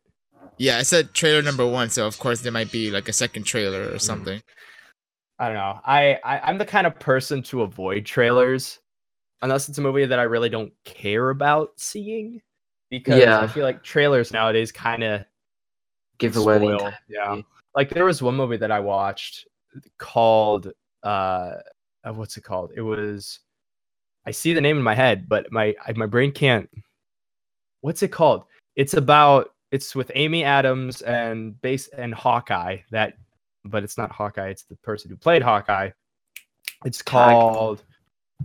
yeah, 0.59 0.79
I 0.79 0.83
said 0.83 1.15
trailer 1.15 1.43
number 1.43 1.67
one. 1.67 1.91
So 1.91 2.07
of 2.07 2.19
course 2.19 2.41
there 2.41 2.53
might 2.53 2.73
be 2.73 2.91
like 2.91 3.09
a 3.09 3.13
second 3.13 3.45
trailer 3.45 3.83
or 3.83 3.95
mm. 3.95 4.01
something. 4.01 4.43
I 5.39 5.47
don't 5.47 5.57
know. 5.57 5.81
I, 5.85 6.19
I 6.25 6.41
I'm 6.41 6.59
the 6.59 6.67
kind 6.67 6.87
of 6.87 6.99
person 6.99 7.43
to 7.45 7.63
avoid 7.63 8.05
trailers 8.05 8.79
unless 9.43 9.69
it's 9.69 9.79
a 9.79 9.83
movie 9.83 10.07
that 10.07 10.19
I 10.19 10.23
really 10.23 10.49
don't 10.49 10.73
care 10.85 11.31
about 11.31 11.73
seeing 11.77 12.41
because 12.89 13.19
Yeah. 13.19 13.41
I 13.41 13.47
feel 13.47 13.65
like 13.65 13.83
trailers 13.83 14.33
nowadays 14.33 14.73
kind 14.73 15.03
of 15.03 15.25
give 16.19 16.37
away 16.37 16.59
the 16.59 16.79
spoil. 16.79 16.93
Yeah. 17.09 17.43
Like 17.75 17.91
there 17.91 18.05
was 18.05 18.23
one 18.23 18.37
movie 18.37 18.57
that 18.57 18.71
I 18.71 18.81
watched 18.81 19.47
called 19.99 20.73
uh 21.03 21.55
uh, 22.05 22.13
what's 22.13 22.37
it 22.37 22.45
called? 22.45 22.73
It 22.77 22.83
was 22.83 23.41
I 24.25 24.31
see 24.31 24.53
the 24.53 24.61
name 24.61 24.77
in 24.77 24.83
my 24.83 24.95
head, 24.95 25.29
but 25.29 25.51
my 25.51 25.75
I, 25.85 25.93
my 25.93 26.07
brain 26.07 26.33
can't 26.33 26.71
What's 27.81 28.03
it 28.05 28.09
called? 28.09 28.45
It's 28.77 28.95
about 28.95 29.55
it's 29.73 29.95
with 29.95 30.13
Amy 30.15 30.45
Adams 30.45 31.03
and 31.03 31.61
base 31.63 31.89
and 31.89 32.15
Hawkeye 32.15 32.79
that 32.91 33.15
but 33.65 33.85
it's 33.85 33.97
not 33.97 34.11
Hawkeye, 34.13 34.49
it's 34.49 34.65
the 34.65 34.77
person 34.77 35.11
who 35.11 35.17
played 35.17 35.43
Hawkeye. 35.43 35.91
It's 36.85 37.01
called 37.01 37.85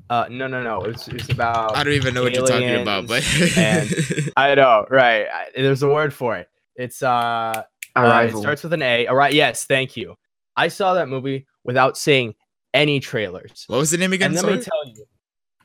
uh 0.10 0.27
no 0.30 0.48
no 0.48 0.63
no, 0.63 0.82
it's 0.82 1.08
it's 1.08 1.30
about 1.30 1.75
I 1.75 1.84
don't 1.84 1.94
even 1.94 2.13
know 2.13 2.24
what 2.24 2.34
you're 2.34 2.46
talking 2.46 2.82
about, 2.82 3.08
but 3.08 3.24
I 4.38 4.56
know, 4.56 4.86
right. 4.89 5.27
I, 5.27 5.48
there's 5.56 5.84
a 5.84 5.89
word 5.89 6.13
for 6.13 6.38
it. 6.38 6.50
It's 6.75 7.01
uh 7.04 7.63
uh, 7.96 8.27
it 8.30 8.38
starts 8.38 8.63
with 8.63 8.74
an 8.74 8.82
A. 8.82 9.08
All 9.08 9.16
right. 9.16 9.34
Yes. 9.34 9.66
Thank 9.66 9.98
you. 9.98 10.16
I 10.56 10.68
saw 10.68 10.94
that 10.94 11.10
movie 11.10 11.48
without 11.63 11.98
seeing 11.98 12.36
any 12.74 13.00
trailers. 13.00 13.66
what 13.68 13.77
was 13.77 13.92
the 13.92 13.98
name 13.98 14.13
again? 14.13 14.27
and 14.27 14.36
let 14.36 14.42
sorry? 14.42 14.58
me 14.58 14.63
tell 14.63 14.88
you, 14.88 15.06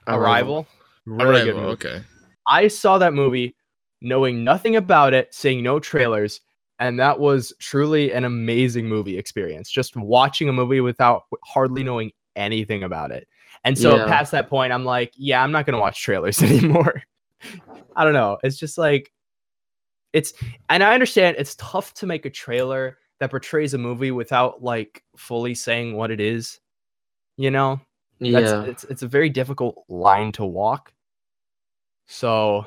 Arrival. 0.07 0.67
Really 1.05 1.31
Arrival, 1.31 1.45
good 1.45 1.57
movie. 1.57 1.73
Okay. 1.73 2.03
I 2.49 2.69
saw 2.69 2.99
that 2.99 3.13
movie 3.13 3.57
knowing 4.01 4.45
nothing 4.45 4.77
about 4.77 5.15
it, 5.15 5.33
seeing 5.35 5.63
no 5.63 5.79
trailers, 5.79 6.41
and 6.79 6.99
that 6.99 7.19
was 7.19 7.53
truly 7.61 8.13
an 8.13 8.25
amazing 8.25 8.87
movie 8.87 9.19
experience. 9.19 9.71
Just 9.71 9.97
watching 9.97 10.49
a 10.49 10.53
movie 10.53 10.81
without 10.81 11.25
hardly 11.45 11.83
knowing 11.83 12.13
anything 12.37 12.83
about 12.83 13.11
it. 13.11 13.29
And 13.65 13.79
so 13.79 13.97
Yeah. 13.97 14.07
past 14.07 14.33
that 14.33 14.49
point, 14.49 14.73
I'm 14.73 14.85
like, 14.85 15.13
yeah, 15.17 15.43
I'm 15.43 15.53
not 15.53 15.67
gonna 15.67 15.79
watch 15.81 16.03
trailers 16.03 16.43
anymore. 16.43 17.03
I 17.97 18.05
don't 18.05 18.15
know. 18.15 18.39
It's 18.43 18.57
just 18.59 18.79
like 18.79 19.13
it's 20.13 20.33
and 20.69 20.83
I 20.83 20.95
understand 20.95 21.37
it's 21.39 21.55
tough 21.57 21.95
to 21.95 22.07
make 22.07 22.27
a 22.27 22.31
trailer 22.31 22.99
that 23.21 23.31
portrays 23.31 23.73
a 23.75 23.79
movie 23.79 24.11
without 24.11 24.63
like 24.63 25.03
fully 25.17 25.55
saying 25.55 25.97
what 25.97 26.11
it 26.11 26.21
is. 26.21 26.61
You 27.37 27.51
know? 27.51 27.81
That's 28.21 28.53
yeah 28.53 28.65
it's 28.65 28.85
it's 28.85 29.03
a 29.03 29.09
very 29.09 29.29
difficult 29.31 29.85
line 29.89 30.33
to 30.33 30.45
walk. 30.45 30.93
So 32.07 32.67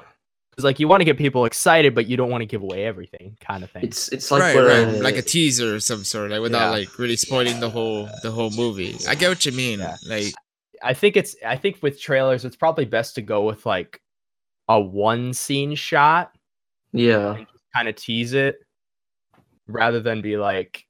it's 0.58 0.64
like 0.64 0.80
you 0.80 0.88
want 0.88 1.02
to 1.02 1.06
get 1.06 1.18
people 1.18 1.46
excited, 1.46 1.94
but 1.94 2.08
you 2.08 2.16
don't 2.18 2.30
want 2.30 2.42
to 2.42 2.46
give 2.46 2.62
away 2.62 2.86
everything, 2.86 3.38
kind 3.42 3.64
of 3.64 3.72
thing. 3.72 3.84
it's 3.84 4.08
it's 4.10 4.32
like 4.32 4.42
right, 4.42 4.58
right. 4.58 5.02
Like 5.02 5.18
a 5.18 5.22
teaser 5.22 5.76
of 5.76 5.84
some 5.84 6.04
sort, 6.04 6.32
like 6.32 6.42
without 6.42 6.68
Yeah. 6.72 6.80
like 6.80 6.98
really 6.98 7.16
spoiling 7.18 7.60
the 7.60 7.70
whole 7.70 8.10
the 8.24 8.32
whole 8.32 8.50
movie. 8.52 8.96
I 9.08 9.16
get 9.16 9.30
what 9.30 9.46
you 9.46 9.52
mean. 9.52 9.80
Yeah. 9.80 9.98
Like 10.08 10.34
I 10.84 10.94
think 10.94 11.18
it's 11.18 11.36
I 11.46 11.58
think 11.58 11.82
with 11.82 12.00
trailers, 12.00 12.46
it's 12.46 12.56
probably 12.56 12.86
best 12.86 13.16
to 13.16 13.22
go 13.22 13.44
with 13.44 13.66
like 13.66 14.02
a 14.68 14.80
one 14.80 15.34
scene 15.34 15.76
shot, 15.76 16.32
yeah 16.92 17.44
kind 17.76 17.88
of 17.90 17.96
tease 17.96 18.34
it, 18.34 18.56
rather 19.68 20.00
than 20.00 20.22
be 20.22 20.38
like 20.38 20.86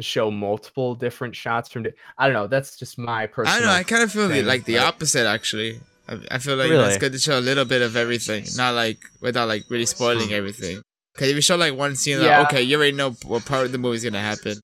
show 0.00 0.30
multiple 0.30 0.94
different 0.94 1.34
shots 1.34 1.70
from. 1.70 1.84
Di- 1.84 1.92
I 2.18 2.26
don't 2.26 2.34
know. 2.34 2.46
That's 2.46 2.76
just 2.76 2.98
my 2.98 3.24
I 3.24 3.26
personal. 3.26 3.60
don't 3.60 3.68
know. 3.68 3.74
I 3.74 3.82
kind 3.82 4.02
of 4.02 4.12
feel 4.12 4.28
thing, 4.28 4.46
like 4.46 4.64
the 4.64 4.74
but- 4.74 4.84
opposite 4.84 5.26
actually. 5.26 5.80
I, 6.08 6.18
I 6.32 6.38
feel 6.38 6.56
like 6.56 6.68
you 6.68 6.74
know, 6.74 6.84
it's 6.84 6.98
good 6.98 7.12
to 7.12 7.18
show 7.18 7.38
a 7.38 7.40
little 7.40 7.64
bit 7.64 7.82
of 7.82 7.96
everything, 7.96 8.44
not 8.56 8.74
like 8.74 8.98
without 9.20 9.48
like 9.48 9.64
really 9.68 9.86
spoiling 9.86 10.28
hmm. 10.28 10.34
everything. 10.34 10.82
Because 11.14 11.28
if 11.28 11.36
you 11.36 11.42
show 11.42 11.56
like 11.56 11.76
one 11.76 11.96
scene, 11.96 12.20
Yeah. 12.20 12.40
like 12.40 12.52
okay, 12.52 12.62
you 12.62 12.76
already 12.76 12.96
know 12.96 13.10
what 13.24 13.44
part 13.44 13.66
of 13.66 13.72
the 13.72 13.78
movie 13.78 13.96
is 13.96 14.04
gonna 14.04 14.20
happen. 14.20 14.58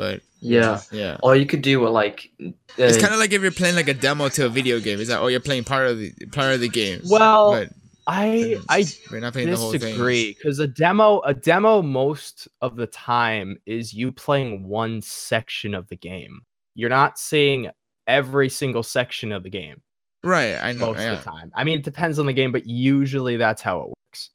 But 0.00 0.22
yeah 0.40 0.80
yeah, 0.90 1.18
or 1.22 1.36
you 1.36 1.44
could 1.44 1.60
do 1.60 1.78
what 1.80 1.92
like 1.92 2.30
uh, 2.42 2.48
it's 2.78 2.96
kind 2.96 3.12
of 3.12 3.20
like 3.20 3.32
if 3.34 3.42
you're 3.42 3.50
playing 3.50 3.74
like 3.76 3.88
a 3.88 3.92
demo 3.94 4.30
to 4.30 4.46
a 4.46 4.48
video 4.48 4.80
game. 4.80 4.98
It's 4.98 5.10
like 5.10 5.20
oh, 5.20 5.26
you're 5.26 5.40
playing 5.40 5.64
part 5.64 5.88
of 5.88 5.98
the 5.98 6.10
part 6.32 6.54
of 6.54 6.60
the 6.60 6.70
game. 6.70 7.02
Well, 7.04 7.50
but 7.52 7.68
I 8.06 8.56
I 8.70 8.86
we're 9.12 9.20
not 9.20 9.34
playing 9.34 9.50
the 9.50 9.58
whole 9.58 9.72
thing. 9.72 9.80
disagree 9.80 10.32
because 10.32 10.58
a 10.58 10.66
demo 10.66 11.20
a 11.20 11.34
demo 11.34 11.82
most 11.82 12.48
of 12.62 12.76
the 12.76 12.86
time 12.86 13.58
is 13.66 13.92
you 13.92 14.10
playing 14.10 14.66
one 14.66 15.02
section 15.02 15.74
of 15.74 15.86
the 15.88 15.96
game. 15.96 16.40
You're 16.74 16.88
not 16.88 17.18
seeing 17.18 17.68
every 18.06 18.48
single 18.48 18.82
section 18.82 19.32
of 19.32 19.42
the 19.42 19.50
game 19.50 19.82
Right, 20.24 20.54
I 20.54 20.72
know. 20.72 20.86
most 20.86 21.00
Yeah. 21.00 21.12
of 21.12 21.18
the 21.24 21.30
time. 21.30 21.52
I 21.54 21.64
mean, 21.64 21.78
it 21.78 21.84
depends 21.84 22.18
on 22.18 22.24
the 22.24 22.32
game, 22.32 22.52
but 22.52 22.66
usually 22.66 23.36
that's 23.36 23.60
how 23.60 23.80
it 23.82 23.88
works. 23.88 24.30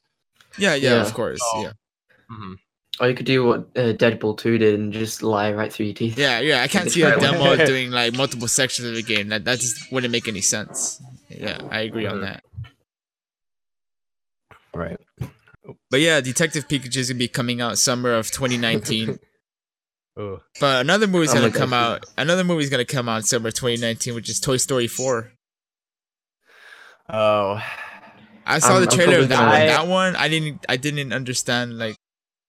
yeah, 0.59 0.75
yeah, 0.75 0.91
Yeah. 0.97 1.01
of 1.01 1.13
course. 1.15 1.39
So- 1.53 1.61
Yeah, 1.63 1.71
or 2.99 3.09
you 3.09 3.15
could 3.15 3.25
do 3.25 3.43
what 3.45 3.59
uh, 3.75 3.93
Deadpool 3.93 4.37
2 4.37 4.57
did 4.57 4.79
and 4.79 4.93
just 4.93 5.21
lie 5.21 5.51
right 5.51 5.71
through 5.71 5.87
your 5.87 5.95
teeth 5.95 6.17
yeah, 6.17 6.39
yeah. 6.39 6.61
I 6.61 6.67
can't 6.67 6.89
see 6.91 7.01
a 7.03 7.19
demo 7.19 7.55
doing 7.65 7.91
like 7.91 8.13
multiple 8.15 8.47
sections 8.47 8.87
of 8.87 8.95
the 8.95 9.03
game. 9.03 9.29
That 9.29 9.43
that 9.45 9.59
just 9.59 9.91
wouldn't 9.91 10.11
make 10.11 10.27
any 10.27 10.41
sense. 10.41 11.01
Yeah, 11.29 11.57
I 11.69 11.81
agree 11.81 12.05
on 12.07 12.17
Mhm. 12.17 12.21
that. 12.21 12.43
Right. 14.73 14.99
But 15.89 15.99
yeah, 16.01 16.21
Detective 16.21 16.67
Pikachu 16.67 16.97
is 16.97 17.09
gonna 17.09 17.17
be 17.19 17.27
coming 17.27 17.61
out 17.61 17.77
summer 17.77 18.13
of 18.13 18.29
2019. 18.31 19.19
Oh, 20.17 20.41
but 20.59 20.81
another 20.81 21.07
movie's 21.07 21.31
Oh 21.31 21.35
gonna 21.35 21.49
gosh, 21.49 21.57
come 21.57 21.71
yeah. 21.71 21.85
out. 21.87 22.05
Another 22.17 22.43
movie's 22.43 22.69
gonna 22.69 22.85
come 22.85 23.09
out 23.09 23.25
summer 23.25 23.51
2019, 23.51 24.13
which 24.15 24.29
is 24.29 24.39
Toy 24.39 24.57
Story 24.57 24.87
4. 24.87 25.31
oh. 27.09 27.61
I 28.47 28.59
saw 28.59 28.73
I'm- 28.75 28.81
the 28.85 28.87
trailer 28.91 29.19
of 29.19 29.29
that 29.29 29.39
one. 29.41 29.51
gonna- 29.53 29.65
That 29.67 29.87
one, 29.87 30.15
I 30.15 30.27
didn't. 30.27 30.65
I 30.69 30.77
didn't 30.77 31.11
understand. 31.13 31.79
Like, 31.79 31.95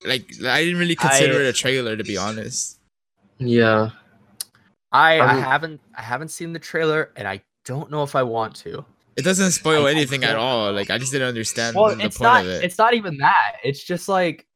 like 0.05 0.31
I 0.45 0.63
didn't 0.65 0.79
really 0.79 0.97
consider 0.97 1.35
I- 1.35 1.41
it 1.45 1.47
a 1.47 1.53
trailer 1.53 1.97
to 1.97 2.05
be 2.05 2.17
honest. 2.17 2.79
yeah 3.39 3.91
I, 4.93 5.19
I 5.19 5.27
I'm- 5.27 5.43
haven't 5.43 5.81
I 5.97 6.03
haven't 6.03 6.29
seen 6.29 6.53
the 6.53 6.59
trailer, 6.59 7.13
and 7.17 7.27
I 7.29 7.43
don't 7.65 7.91
know 7.91 8.03
if 8.03 8.15
I 8.15 8.23
want 8.23 8.55
to. 8.57 8.85
It 9.17 9.23
doesn't 9.23 9.51
spoil 9.53 9.87
I- 9.87 9.89
I 9.89 9.93
anything 9.93 10.25
at 10.25 10.37
all. 10.37 10.73
Like, 10.73 10.91
I 10.91 10.99
just 10.99 11.11
didn't 11.13 11.29
understand 11.29 11.75
Well, 11.77 11.95
the 11.97 12.05
it's 12.05 12.19
point 12.19 12.29
not. 12.33 12.45
of 12.45 12.51
it. 12.51 12.65
It's 12.65 12.79
not 12.79 12.95
even 12.95 13.17
that. 13.19 13.57
It's 13.65 13.83
just 13.83 14.09
like 14.09 14.47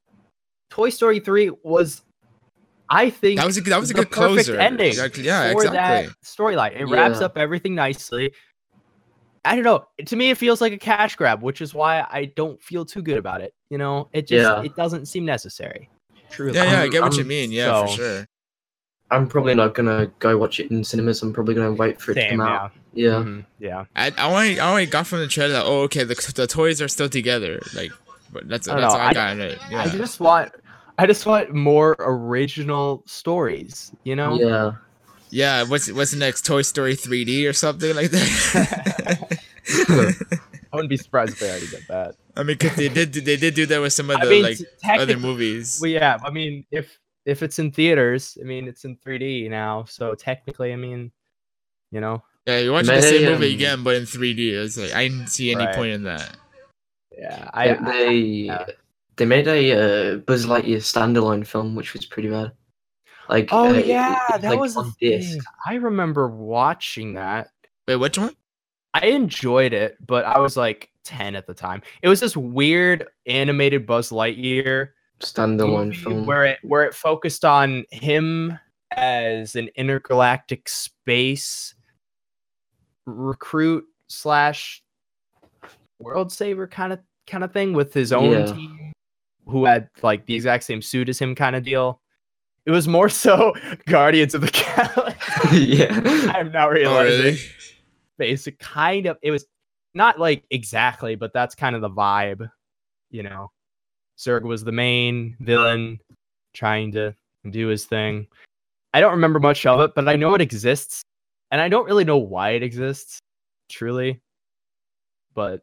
Toy 0.71 0.91
Story 0.91 1.21
three 1.21 1.51
was. 1.63 2.03
I 2.93 3.09
think 3.11 3.39
That 3.39 3.47
was 3.47 3.57
a 3.57 3.61
that 3.63 3.79
was 3.81 3.91
a 3.91 3.95
good 3.95 4.11
perfect 4.11 4.47
closer. 4.47 4.59
ending 4.59 4.89
Exactly. 4.89 5.23
Yeah, 5.25 5.53
for 5.53 5.63
exactly. 5.65 6.09
that 6.09 6.17
storyline. 6.25 6.79
It 6.81 6.87
wraps 6.87 7.21
up 7.21 7.37
everything 7.39 7.75
nicely. 7.75 8.33
I 9.45 9.55
don't 9.55 9.65
know. 9.65 9.85
To 10.05 10.17
me, 10.17 10.31
it 10.31 10.39
feels 10.39 10.61
like 10.61 10.73
a 10.73 10.79
cash 10.79 11.17
grab, 11.17 11.43
which 11.43 11.61
is 11.63 11.73
why 11.73 12.07
I 12.11 12.27
don't 12.37 12.61
feel 12.61 12.85
too 12.85 13.03
good 13.03 13.17
about 13.19 13.41
it. 13.41 13.55
You 13.71 13.79
know, 13.79 14.09
it 14.13 14.27
just 14.27 14.43
Yeah. 14.43 14.63
it 14.63 14.77
doesn't 14.77 15.07
seem 15.07 15.25
necessary. 15.25 15.89
Truly. 16.31 16.55
Yeah, 16.55 16.65
yeah, 16.65 16.79
I 16.79 16.81
I'm- 16.83 16.91
get 16.91 17.03
what 17.03 17.15
you 17.15 17.21
I'm- 17.21 17.29
mean. 17.29 17.51
Yeah, 17.53 17.87
for 17.87 17.93
sure. 17.93 18.27
I'm 19.11 19.27
probably 19.27 19.55
not 19.55 19.75
gonna 19.75 20.07
go 20.21 20.37
watch 20.39 20.61
it 20.61 20.71
in 20.71 20.85
cinemas. 20.85 21.23
I'm 21.23 21.33
probably 21.33 21.55
gonna 21.55 21.73
wait 21.73 22.01
for 22.01 22.13
it 22.13 22.15
to 22.17 22.21
Same, 22.21 22.39
come 22.39 22.47
yeah. 22.47 22.55
out. 22.63 22.73
Yeah. 22.93 23.09
Mhm, 23.11 23.45
yeah. 23.59 23.85
I 23.97 24.13
I 24.17 24.31
only 24.31 24.61
I 24.61 24.69
only 24.71 24.87
got 24.87 25.07
from 25.07 25.19
the 25.21 25.27
trailer 25.27 25.53
that 25.55 25.65
oh 25.65 25.81
okay 25.83 26.05
the 26.05 26.15
the 26.37 26.47
toys 26.47 26.81
are 26.83 26.87
still 26.89 27.09
together 27.09 27.61
like 27.75 27.91
but 28.33 28.49
that's 28.49 28.69
I 28.69 28.79
that's 28.81 28.95
all 28.95 29.01
I 29.01 29.09
I- 29.09 29.13
got 29.15 29.33
in 29.33 29.41
it. 29.41 29.59
Yeah. 29.71 29.83
I 29.83 29.89
just 29.89 30.21
want 30.21 30.53
I 30.99 31.07
just 31.07 31.25
want 31.27 31.53
more 31.55 31.97
original 31.99 33.03
stories, 33.07 33.91
you 34.05 34.15
know? 34.15 34.35
Yeah. 34.39 34.73
Yeah, 35.31 35.63
what's 35.65 35.91
what's 35.93 36.11
the 36.11 36.19
next? 36.19 36.45
Toy 36.45 36.63
Story 36.63 36.95
3D 36.97 37.49
or 37.49 37.53
something 37.53 37.95
like 37.95 38.11
that. 38.11 39.39
I 40.73 40.77
wouldn't 40.77 40.91
be 40.91 40.97
surprised 40.97 41.33
if 41.35 41.39
they 41.41 41.51
already 41.51 41.67
did 41.69 41.85
that. 41.89 42.15
I 42.37 42.43
mean, 42.43 42.57
'cause 42.59 42.75
they 42.77 42.89
did 42.89 43.13
they 43.13 43.37
did 43.37 43.55
do 43.55 43.67
that 43.67 43.81
with 43.81 43.93
some 43.93 44.11
of 44.11 44.19
I 44.21 44.25
mean, 44.25 44.43
like 44.43 44.59
other 44.85 45.19
movies. 45.19 45.79
Well, 45.81 45.91
yeah, 45.91 46.19
I 46.25 46.31
mean, 46.31 46.65
if 46.71 46.99
if 47.27 47.43
it's 47.43 47.59
in 47.59 47.71
theaters, 47.71 48.39
I 48.41 48.45
mean, 48.45 48.67
it's 48.69 48.85
in 48.85 48.97
3D 48.97 49.49
now, 49.51 49.85
so 49.85 50.15
technically, 50.15 50.73
I 50.73 50.77
mean, 50.77 51.13
you 51.91 52.01
know, 52.01 52.23
Yeah, 52.47 52.59
you're 52.61 52.73
watching 52.73 52.95
the 52.95 53.03
same 53.03 53.25
movie 53.31 53.49
um, 53.49 53.55
again, 53.55 53.83
but 53.85 53.97
in 53.97 54.05
3D. 54.05 54.53
It's 54.53 54.77
like 54.79 54.93
I 54.95 55.09
didn't 55.09 55.29
see 55.29 55.51
any 55.51 55.67
Right. 55.67 55.75
point 55.75 55.93
in 55.93 56.05
that. 56.05 56.37
yeah, 57.17 57.51
I, 57.53 57.75
They 57.75 57.93
they, 57.93 58.15
yeah. 58.17 58.67
they 59.17 59.27
made 59.27 59.47
a 59.49 59.73
uh, 59.73 60.17
Buzz 60.19 60.47
Lightyear 60.47 60.79
standalone 60.79 61.47
film, 61.47 61.75
which 61.75 61.93
was 61.93 62.07
pretty 62.07 62.29
bad. 62.31 62.53
Like 63.31 63.49
oh 63.53 63.71
uh, 63.71 63.75
it- 63.75 63.87
yeah, 63.87 64.19
that 64.33 64.43
like, 64.43 64.59
was 64.59 64.77
a 64.77 64.85
disc. 65.01 65.31
thing. 65.31 65.41
I 65.67 65.75
remember 65.77 66.29
watching 66.29 67.15
that. 67.15 67.49
Wait, 67.89 67.97
which 67.97 68.19
one? 68.19 68.35
I 68.93 69.07
enjoyed 69.07 69.73
it, 69.73 69.97
but 70.05 70.25
I 70.25 70.41
was 70.41 70.57
like 70.57 70.91
10 71.05 71.37
at 71.37 71.47
the 71.47 71.55
time. 71.55 71.81
It 72.03 72.09
was 72.09 72.19
this 72.21 72.37
weird 72.37 73.07
animated 73.27 73.87
Buzz 73.87 74.11
Lightyear 74.11 74.89
standalone 75.21 75.87
movie 75.87 75.97
film. 75.97 76.27
where 76.27 76.45
it 76.45 76.59
where 76.63 76.83
it 76.85 76.93
focused 76.95 77.45
on 77.45 77.85
him 77.93 78.59
as 78.97 79.55
an 79.55 79.69
intergalactic 79.77 80.69
space 80.69 81.75
recruit 83.07 83.85
slash 84.09 84.83
world 86.01 86.33
saver 86.33 86.67
kind 86.67 86.93
of 86.93 86.99
kind 87.27 87.45
of 87.45 87.53
thing 87.53 87.73
with 87.75 87.93
his 87.95 88.13
own 88.13 88.31
Yeah. 88.33 88.47
team 88.47 88.93
who 89.47 89.65
had 89.67 89.89
like 90.03 90.27
the 90.27 90.35
exact 90.35 90.65
same 90.65 90.83
suit 90.83 91.09
as 91.09 91.19
him 91.19 91.35
kind 91.35 91.55
of 91.55 91.63
deal. 91.63 92.00
It 92.71 92.73
was 92.73 92.87
more 92.87 93.09
so 93.09 93.53
Guardians 93.89 94.33
of 94.33 94.43
the 94.43 94.51
Galaxy. 94.53 95.59
yeah. 95.77 95.89
I'm 96.37 96.53
now 96.53 96.69
Oh, 96.69 96.71
realizing 96.71 97.25
really? 97.25 97.39
basic 98.17 98.61
kind 98.61 99.07
of 99.07 99.19
it 99.23 99.33
was 99.33 99.45
not 99.95 100.21
like 100.21 100.45
exactly, 100.51 101.17
but 101.17 101.33
that's 101.33 101.57
kind 101.57 101.75
of 101.75 101.83
the 101.83 101.91
vibe, 101.91 102.49
you 103.11 103.25
know. 103.25 103.51
Zurg 104.17 104.43
was 104.43 104.63
the 104.63 104.71
main 104.71 105.37
villain 105.41 105.99
trying 106.55 106.93
to 106.93 107.13
do 107.51 107.67
his 107.67 107.87
thing. 107.87 108.29
I 108.95 109.01
don't 109.01 109.11
remember 109.11 109.41
much 109.41 109.67
of 109.67 109.81
it, 109.81 109.91
but 109.97 110.09
I 110.09 110.15
know 110.15 110.37
it 110.37 110.41
exists. 110.41 111.03
And 111.51 111.61
I 111.61 111.69
don't 111.69 111.87
really 111.87 112.05
know 112.05 112.19
why 112.19 112.51
it 112.51 112.63
exists, 112.63 113.19
truly. 113.69 114.21
But 115.35 115.63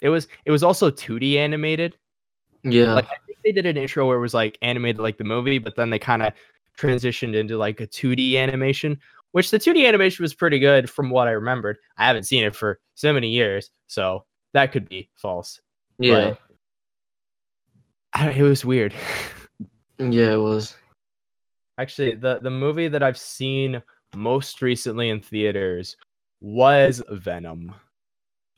it 0.00 0.08
was 0.08 0.28
it 0.46 0.50
was 0.50 0.62
also 0.62 0.90
2D 0.90 1.36
animated. 1.36 1.98
Yeah. 2.72 2.94
Like 2.94 3.06
I 3.06 3.16
think 3.26 3.38
they 3.44 3.52
did 3.52 3.66
an 3.66 3.76
intro 3.76 4.06
where 4.06 4.16
it 4.16 4.20
was 4.20 4.34
like 4.34 4.58
animated 4.62 5.00
like 5.00 5.18
the 5.18 5.24
movie, 5.24 5.58
but 5.58 5.76
then 5.76 5.90
they 5.90 5.98
kind 5.98 6.22
of 6.22 6.32
transitioned 6.78 7.34
into 7.34 7.56
like 7.56 7.80
a 7.80 7.86
2D 7.86 8.36
animation, 8.36 8.98
which 9.32 9.50
the 9.50 9.58
2D 9.58 9.86
animation 9.86 10.22
was 10.22 10.34
pretty 10.34 10.58
good 10.58 10.90
from 10.90 11.10
what 11.10 11.28
I 11.28 11.32
remembered. 11.32 11.78
I 11.96 12.06
haven't 12.06 12.24
seen 12.24 12.44
it 12.44 12.54
for 12.56 12.80
so 12.94 13.12
many 13.12 13.28
years, 13.30 13.70
so 13.86 14.24
that 14.52 14.72
could 14.72 14.88
be 14.88 15.08
false. 15.16 15.60
yeah. 15.98 16.30
but- 16.30 16.40
I- 18.14 18.30
It 18.30 18.42
was 18.42 18.64
weird. 18.64 18.94
Yeah, 19.98 20.32
it 20.32 20.40
was. 20.40 20.74
Actually, 21.78 22.14
the 22.14 22.38
the 22.40 22.50
movie 22.50 22.88
that 22.88 23.02
I've 23.02 23.18
seen 23.18 23.82
most 24.14 24.62
recently 24.62 25.10
in 25.10 25.20
theaters 25.20 25.96
was 26.40 27.02
Venom. 27.10 27.74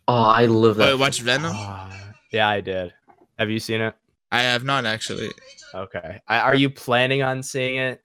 Oh, 0.06 0.14
I 0.22 0.46
love 0.46 0.76
that. 0.76 0.88
Oh, 0.88 0.92
you 0.92 0.98
watched 0.98 1.20
Venom? 1.22 1.52
Ah, 1.54 2.12
yeah, 2.32 2.48
I 2.48 2.60
did. 2.60 2.92
Have 3.38 3.50
you 3.50 3.58
seen 3.58 3.80
it? 3.80 3.94
I 4.30 4.42
have 4.42 4.64
not 4.64 4.84
actually. 4.84 5.30
Okay. 5.74 6.20
I, 6.28 6.40
are 6.40 6.54
you 6.56 6.68
planning 6.68 7.22
on 7.22 7.42
seeing 7.42 7.78
it? 7.78 8.02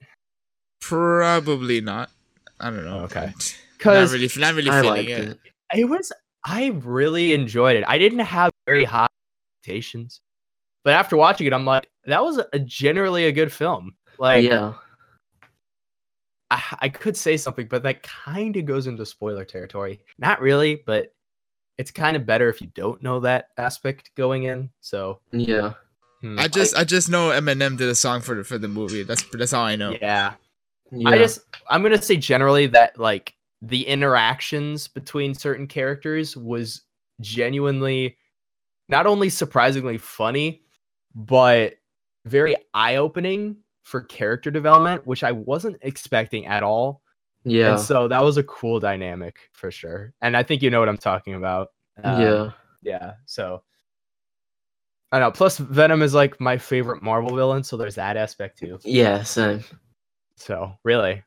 Probably 0.80 1.82
not. 1.82 2.10
I 2.60 2.70
don't 2.70 2.86
know. 2.86 3.00
Okay. 3.00 3.32
but 3.34 3.56
Not 3.86 3.92
Because 3.94 4.14
really, 4.14 4.30
not 4.38 4.54
really 4.54 4.70
I 4.70 4.82
feeling 4.82 5.10
it. 5.10 5.20
it. 5.30 5.40
it 5.76 5.86
was 5.86 6.12
I 6.46 6.68
really 6.84 7.34
enjoyed 7.34 7.76
it. 7.76 7.84
I 7.88 7.98
didn't 7.98 8.20
have 8.20 8.52
very 8.66 8.86
high 8.86 9.08
expectations, 9.62 10.22
but 10.84 10.94
after 10.94 11.18
watching 11.18 11.48
it, 11.48 11.54
I'm 11.54 11.66
like, 11.66 11.90
that 12.06 12.24
was 12.24 12.40
a 12.54 12.60
generally 12.60 13.26
a 13.26 13.32
good 13.32 13.52
film. 13.52 13.94
Like, 14.20 14.46
yeah. 14.46 14.74
I, 16.52 16.62
I 16.80 16.90
could 16.90 17.18
say 17.18 17.36
something, 17.38 17.68
but 17.68 17.84
that 17.84 18.04
kind 18.04 18.56
of 18.56 18.66
goes 18.66 18.88
into 18.88 19.06
spoiler 19.06 19.44
territory. 19.46 20.02
Not 20.18 20.40
really, 20.42 20.82
but 20.86 21.14
it's 21.78 21.92
kind 21.92 22.16
of 22.16 22.26
better 22.26 22.50
if 22.50 22.62
you 22.62 22.68
don't 22.68 23.02
know 23.02 23.20
that 23.22 23.50
aspect 23.58 24.12
going 24.16 24.44
in. 24.44 24.70
So, 24.80 25.20
Yeah. 25.32 25.74
hmm, 26.22 26.40
I 26.40 26.48
just 26.48 26.76
I 26.76 26.84
just 26.84 27.10
know 27.10 27.30
Eminem 27.30 27.78
did 27.78 27.90
a 27.90 27.96
song 27.96 28.22
for 28.22 28.36
the 28.36 28.44
for 28.44 28.58
the 28.58 28.68
movie. 28.68 29.04
That's 29.04 29.24
that's 29.32 29.54
all 29.54 29.66
I 29.66 29.76
know. 29.76 29.96
yeah, 30.02 30.34
Yeah. 30.92 31.10
I 31.10 31.18
just 31.18 31.42
I'm 31.70 31.82
gonna 31.82 32.02
say 32.02 32.18
generally 32.18 32.68
that 32.68 33.00
like 33.00 33.36
the 33.62 33.88
interactions 33.88 34.88
between 34.88 35.34
certain 35.34 35.68
characters 35.68 36.36
was 36.36 36.82
genuinely 37.22 38.18
not 38.90 39.06
only 39.08 39.30
surprisingly 39.30 39.98
funny, 39.98 40.64
but 41.16 41.76
very 42.26 42.56
eye-opening 42.74 43.58
for 43.84 44.02
character 44.02 44.52
development, 44.52 45.06
which 45.08 45.24
I 45.24 45.32
wasn't 45.32 45.78
expecting 45.82 46.46
at 46.46 46.64
all. 46.64 47.02
Yeah. 47.44 47.72
And 47.74 47.80
so 47.80 48.08
that 48.08 48.24
was 48.24 48.38
a 48.38 48.44
cool 48.44 48.80
dynamic 48.80 49.38
for 49.52 49.72
sure. 49.72 50.14
And 50.22 50.36
I 50.36 50.44
think 50.44 50.62
you 50.62 50.70
know 50.70 50.80
what 50.80 50.90
I'm 50.90 50.98
talking 50.98 51.34
about. 51.36 51.70
Um, 52.04 52.22
yeah. 52.22 52.50
Yeah. 52.82 53.14
So 53.26 53.64
I 55.12 55.20
know. 55.20 55.32
Plus 55.32 55.58
Venom 55.58 56.02
is 56.02 56.14
like 56.14 56.40
my 56.42 56.58
favorite 56.58 57.04
Marvel 57.04 57.36
villain, 57.36 57.64
so 57.64 57.78
there's 57.78 57.96
that 57.96 58.18
aspect 58.18 58.58
too. 58.60 58.80
Yeah, 58.84 59.24
same. 59.24 59.64
So 60.38 60.74
really. 60.84 61.24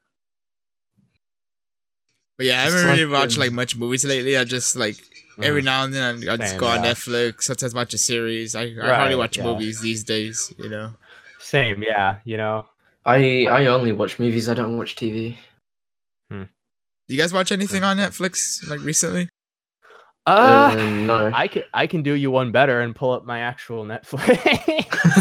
But 2.36 2.46
yeah, 2.46 2.60
I 2.60 2.64
haven't 2.64 2.84
really 2.84 3.06
watched 3.06 3.38
like 3.38 3.52
much 3.52 3.76
movies 3.76 4.04
lately. 4.04 4.36
I 4.36 4.44
just 4.44 4.76
like 4.76 4.96
every 5.40 5.62
Mhm. 5.62 5.66
now 5.66 5.84
and 5.84 5.94
then 5.94 6.28
I, 6.28 6.32
I 6.32 6.36
just 6.36 6.50
Same, 6.50 6.60
go 6.60 6.66
on 6.66 6.84
yeah. 6.84 6.92
Netflix, 6.92 7.42
sometimes 7.44 7.74
watch 7.74 7.94
a 7.94 7.98
series. 7.98 8.54
I, 8.54 8.64
I 8.82 8.94
hardly 8.94 9.16
watch 9.16 9.38
yeah. 9.38 9.44
movies 9.44 9.80
these 9.80 10.04
days, 10.04 10.52
you 10.58 10.68
know. 10.68 10.92
Same, 11.38 11.82
yeah, 11.82 12.18
you 12.24 12.36
know. 12.36 12.66
I 13.04 13.46
I 13.46 13.66
only 13.66 13.92
watch 13.92 14.18
movies. 14.18 14.48
I 14.48 14.54
don't 14.54 14.76
watch 14.76 14.96
TV. 14.96 15.36
You 17.08 17.16
guys 17.16 17.32
watch 17.32 17.52
anything 17.52 17.84
on 17.84 17.96
Netflix 17.98 18.66
like 18.68 18.80
recently? 18.80 19.28
Uh, 20.26 20.74
Um, 20.76 21.06
no. 21.06 21.30
I 21.32 21.46
can 21.46 21.62
I 21.72 21.86
can 21.86 22.02
do 22.02 22.14
you 22.14 22.30
one 22.32 22.50
better 22.50 22.80
and 22.80 22.94
pull 22.96 23.12
up 23.12 23.24
my 23.24 23.40
actual 23.40 23.84
Netflix. 23.84 24.36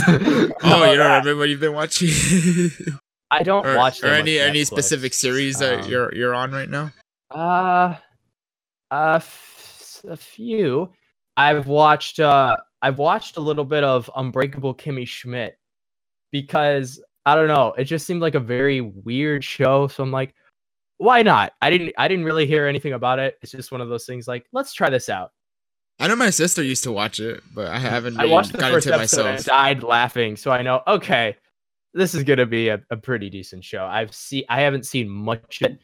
Oh, 0.67 0.91
you 0.91 0.97
don't 0.97 0.97
remember 0.97 1.35
what 1.35 1.49
you've 1.49 1.59
been 1.59 1.73
watching? 1.73 2.09
I 3.31 3.43
don't 3.43 3.65
or 3.65 3.75
watch 3.75 4.03
or 4.03 4.07
any 4.07 4.39
any 4.39 4.63
specific 4.63 5.13
series 5.13 5.59
that 5.59 5.83
Um, 5.83 5.89
you're 5.89 6.13
you're 6.15 6.33
on 6.33 6.51
right 6.51 6.69
now? 6.69 6.91
Uh, 7.31 7.95
a, 8.91 9.13
f- 9.15 10.01
a 10.07 10.15
few. 10.17 10.91
I've 11.37 11.67
watched. 11.67 12.19
Uh, 12.19 12.55
I've 12.81 12.97
watched 12.97 13.37
a 13.37 13.41
little 13.41 13.65
bit 13.65 13.83
of 13.83 14.09
Unbreakable 14.15 14.75
Kimmy 14.75 15.07
Schmidt 15.07 15.57
because 16.31 17.01
I 17.25 17.35
don't 17.35 17.47
know. 17.47 17.73
It 17.77 17.85
just 17.85 18.05
seemed 18.05 18.21
like 18.21 18.35
a 18.35 18.39
very 18.39 18.81
weird 18.81 19.43
show. 19.43 19.87
So 19.87 20.03
I'm 20.03 20.11
like, 20.11 20.33
why 20.97 21.23
not? 21.23 21.53
I 21.61 21.69
didn't. 21.69 21.93
I 21.97 22.07
didn't 22.07 22.25
really 22.25 22.45
hear 22.47 22.67
anything 22.67 22.93
about 22.93 23.19
it. 23.19 23.37
It's 23.41 23.51
just 23.51 23.71
one 23.71 23.81
of 23.81 23.89
those 23.89 24.05
things. 24.05 24.27
Like, 24.27 24.45
let's 24.53 24.73
try 24.73 24.89
this 24.89 25.09
out. 25.09 25.31
I 25.99 26.07
know 26.07 26.15
my 26.15 26.29
sister 26.29 26.61
used 26.61 26.83
to 26.83 26.91
watch 26.91 27.19
it, 27.19 27.41
but 27.53 27.67
I 27.67 27.79
haven't 27.79 28.19
I 28.19 28.25
watched 28.25 28.51
the 28.51 28.57
got 28.57 28.71
first 28.71 28.87
it 28.87 28.93
episode 28.93 29.21
and 29.25 29.29
myself. 29.35 29.45
died 29.45 29.83
laughing. 29.83 30.35
So 30.35 30.51
I 30.51 30.61
know. 30.61 30.81
Okay, 30.87 31.37
this 31.93 32.13
is 32.13 32.23
gonna 32.23 32.45
be 32.45 32.69
a, 32.69 32.81
a 32.91 32.97
pretty 32.97 33.29
decent 33.29 33.63
show. 33.63 33.85
I've 33.85 34.13
seen. 34.13 34.43
I 34.49 34.61
haven't 34.61 34.85
seen 34.85 35.09
much. 35.09 35.61
of 35.61 35.71
it. 35.71 35.79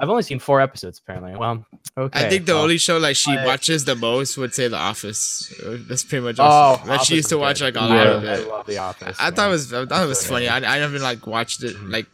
I've 0.00 0.08
only 0.08 0.24
seen 0.24 0.40
four 0.40 0.60
episodes 0.60 0.98
apparently. 0.98 1.36
Well, 1.36 1.64
okay. 1.96 2.26
I 2.26 2.28
think 2.28 2.46
the 2.46 2.54
well, 2.54 2.62
only 2.64 2.78
show 2.78 2.98
like 2.98 3.14
she 3.14 3.30
I- 3.36 3.46
watches 3.46 3.84
the 3.84 3.94
most 3.94 4.36
would 4.36 4.52
say 4.52 4.66
The 4.66 4.76
Office. 4.76 5.54
Uh, 5.64 5.76
That's 5.88 6.02
pretty 6.02 6.24
much 6.24 6.36
Oh, 6.40 6.42
all 6.44 6.98
she, 7.04 7.14
used 7.14 7.28
to 7.28 7.38
watch 7.38 7.60
like 7.60 7.76
a 7.76 7.80
Yeah. 7.80 7.86
lot 7.86 8.06
of 8.08 8.24
I 8.24 8.36
love 8.38 8.66
The 8.66 8.78
Office. 8.78 9.16
I 9.20 9.30
thought 9.30 9.46
it 9.46 9.50
was 9.52 9.72
I 9.72 9.86
thought 9.86 10.02
it 10.02 10.08
was 10.08 10.26
funny. 10.26 10.48
I, 10.48 10.56
I 10.56 10.78
never 10.80 10.98
like 10.98 11.24
watched 11.28 11.62
it 11.62 11.76
Mhm. 11.76 11.92
like 11.92 12.06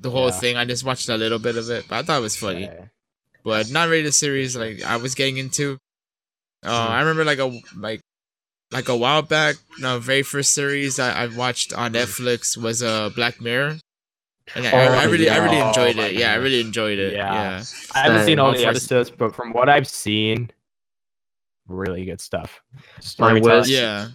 the 0.00 0.10
whole 0.10 0.28
Yeah. 0.28 0.40
thing. 0.40 0.56
I 0.56 0.64
just 0.64 0.84
watched 0.84 1.08
a 1.08 1.16
little 1.16 1.38
bit 1.38 1.56
of 1.56 1.68
it, 1.70 1.86
but 1.88 1.96
I 1.96 2.02
thought 2.02 2.18
it 2.18 2.22
was 2.22 2.36
funny. 2.36 2.62
Yeah. 2.62 2.86
But 3.44 3.70
not 3.70 3.88
really 3.88 4.02
the 4.02 4.12
series 4.12 4.56
like 4.56 4.82
I 4.82 4.96
was 4.96 5.14
getting 5.14 5.38
into. 5.38 5.78
Uh, 6.64 6.88
Mhm. 6.88 6.90
I 6.90 7.00
remember 7.00 7.24
like 7.24 7.38
a 7.38 7.60
like 7.76 8.00
like 8.70 8.88
a 8.88 8.96
while 8.96 9.22
back, 9.22 9.56
no, 9.78 9.98
very 9.98 10.22
first 10.22 10.52
series 10.52 10.98
I, 10.98 11.22
I 11.24 11.26
watched 11.28 11.72
on 11.72 11.94
Netflix 11.94 12.56
was 12.56 12.82
uh 12.82 13.08
Black 13.10 13.40
Mirror. 13.40 13.78
And 14.54 14.66
I, 14.66 14.70
I, 14.70 14.84
I 15.02 15.04
Oh, 15.06 15.10
really, 15.10 15.28
I 15.28 15.36
really 15.44 15.58
enjoyed 15.58 15.94
Oh, 15.96 16.02
my 16.02 16.06
it. 16.08 16.14
Yeah, 16.14 16.32
I 16.32 16.36
really 16.36 16.60
enjoyed 16.60 16.98
it. 16.98 17.12
Yeah. 17.14 17.32
Yeah. 17.32 17.62
I 17.94 17.98
haven't 18.00 18.24
seen 18.26 18.38
all 18.38 18.52
Same. 18.54 18.62
the 18.62 18.68
episodes, 18.68 19.10
but 19.10 19.34
from 19.34 19.52
what 19.52 19.68
I've 19.68 19.86
seen, 19.88 20.50
really 21.66 22.04
good 22.04 22.20
stuff. 22.20 22.60
My 22.74 22.82
Storytelling- 23.00 23.42
worst- 23.44 23.70
Yeah. 23.70 24.08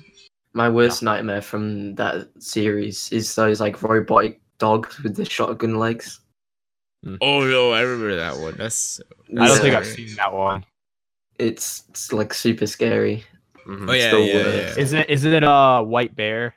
My 0.55 0.69
worst 0.69 1.01
nightmare 1.01 1.41
from 1.41 1.95
that 1.95 2.29
series 2.39 3.11
is 3.11 3.33
those 3.33 3.59
like 3.59 3.81
robotic 3.81 4.39
dogs 4.59 4.99
with 5.01 5.15
the 5.15 5.25
shotgun 5.25 5.77
legs. 5.79 6.19
Oh 7.21 7.43
no, 7.43 7.71
I 7.73 7.81
remember 7.81 8.15
that 8.15 8.37
one. 8.37 8.55
That's 8.57 9.01
I 9.37 9.47
don't 9.47 9.59
think 9.59 9.75
I've 9.75 9.85
seen 9.85 10.15
that 10.15 10.31
one. 10.33 10.65
It's, 11.37 11.83
it's 11.89 12.13
like 12.13 12.33
super 12.33 12.65
scary. 12.67 13.25
Mhm. 13.67 13.89
Oh 13.89 13.93
yeah, 13.93 14.15
yeah, 14.17 14.33
yeah. 14.37 14.75
Is 14.77 14.93
it 14.93 15.09
is 15.09 15.25
it 15.25 15.43
a 15.43 15.83
White 15.83 16.15
Bear? 16.15 16.55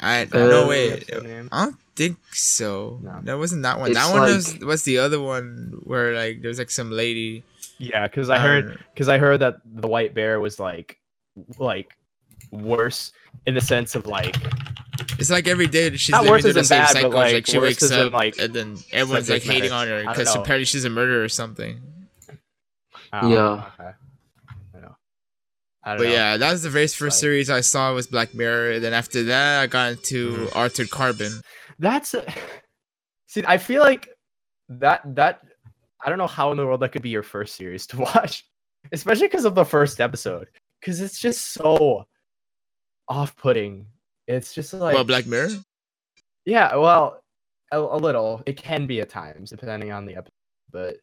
I 0.00 0.22
Uh, 0.22 0.26
no 0.32 0.66
wait. 0.68 0.90
What's 0.90 1.06
the 1.06 1.20
name? 1.22 1.48
I 1.52 1.64
don't 1.66 1.76
think 1.94 2.16
so. 2.32 2.98
No. 3.02 3.20
That 3.22 3.38
wasn't 3.38 3.62
that 3.62 3.78
one. 3.78 3.90
It's 3.90 3.98
that 3.98 4.10
one 4.12 4.22
like- 4.22 4.34
was 4.34 4.58
was 4.60 4.82
the 4.84 4.98
other 4.98 5.20
one 5.20 5.80
where 5.84 6.14
like 6.14 6.40
there 6.40 6.48
was 6.48 6.58
like 6.58 6.70
some 6.70 6.90
lady. 6.90 7.44
Yeah, 7.78 8.06
because 8.06 8.28
I 8.30 8.38
heard 8.38 8.72
uh, 8.72 8.76
because 8.94 9.08
I 9.08 9.18
heard 9.18 9.40
that 9.40 9.56
the 9.64 9.88
White 9.88 10.14
Bear 10.14 10.40
was 10.40 10.58
like 10.58 10.98
like 11.58 11.96
worse 12.50 13.12
in 13.46 13.54
the 13.54 13.60
sense 13.60 13.94
of 13.94 14.06
like 14.06 14.36
it's 15.20 15.30
like 15.30 15.46
every 15.48 15.66
day 15.66 15.88
that 15.88 15.98
she's 15.98 16.10
Not 16.12 16.22
living 16.22 16.32
worse 16.32 16.42
through 16.42 16.52
the 16.54 16.64
same 16.64 16.78
bad, 16.78 16.86
but, 16.88 16.92
cycle. 16.94 17.10
like, 17.10 17.34
like 17.34 17.46
she 17.46 17.58
wakes 17.58 17.90
up, 17.90 18.12
like, 18.12 18.38
and 18.38 18.52
then 18.54 18.76
everyone's 18.92 19.28
like 19.30 19.42
hating 19.42 19.70
matter. 19.70 19.94
on 19.96 20.04
her 20.04 20.10
because 20.10 20.34
apparently 20.34 20.64
she's 20.64 20.84
a 20.84 20.90
murderer 20.90 21.22
or 21.22 21.28
something. 21.28 21.80
oh, 23.12 23.28
Yeah. 23.28 23.64
okay. 23.78 23.90
I 24.74 24.78
know. 24.80 24.96
I 25.84 25.90
don't 25.90 25.98
But 25.98 26.04
know. 26.04 26.10
yeah, 26.10 26.36
that 26.36 26.52
was 26.52 26.62
the 26.62 26.70
very 26.70 26.86
first 26.86 27.00
Like- 27.02 27.12
series 27.12 27.50
I 27.50 27.60
saw 27.60 27.92
was 27.94 28.06
Black 28.06 28.34
Mirror. 28.34 28.72
And 28.72 28.84
then 28.84 28.92
after 28.92 29.22
that, 29.24 29.60
I 29.62 29.66
got 29.66 29.92
into 29.92 30.32
Mhm. 30.36 30.56
Altered 30.56 30.90
Carbon. 30.90 31.32
That's 31.78 32.14
a... 32.14 32.24
see. 33.26 33.44
I 33.46 33.58
feel 33.58 33.82
like 33.82 34.08
that 34.68 35.02
that 35.16 35.40
I 36.02 36.08
don't 36.08 36.18
know 36.18 36.26
how 36.26 36.50
in 36.50 36.56
the 36.56 36.64
world 36.66 36.80
that 36.80 36.92
could 36.92 37.02
be 37.02 37.10
your 37.10 37.22
first 37.22 37.56
series 37.56 37.86
to 37.88 37.96
watch, 38.14 38.44
especially 38.92 39.26
because 39.26 39.44
of 39.44 39.54
the 39.54 39.64
first 39.64 40.00
episode, 40.00 40.48
because 40.80 41.00
it's 41.00 41.18
just 41.20 41.52
so 41.52 42.06
off-putting. 43.08 43.86
It's 44.36 44.54
just 44.54 44.72
like 44.72 44.94
well, 44.94 45.04
Black 45.04 45.26
Mirror. 45.26 45.50
yeah, 46.44 46.74
well, 46.76 47.22
a, 47.72 47.78
a 47.78 47.96
little. 47.96 48.42
It 48.46 48.56
can 48.56 48.86
be 48.86 49.00
at 49.00 49.08
times 49.10 49.50
depending 49.50 49.92
on 49.92 50.06
the 50.06 50.16
episode, 50.16 50.32
but 50.72 50.96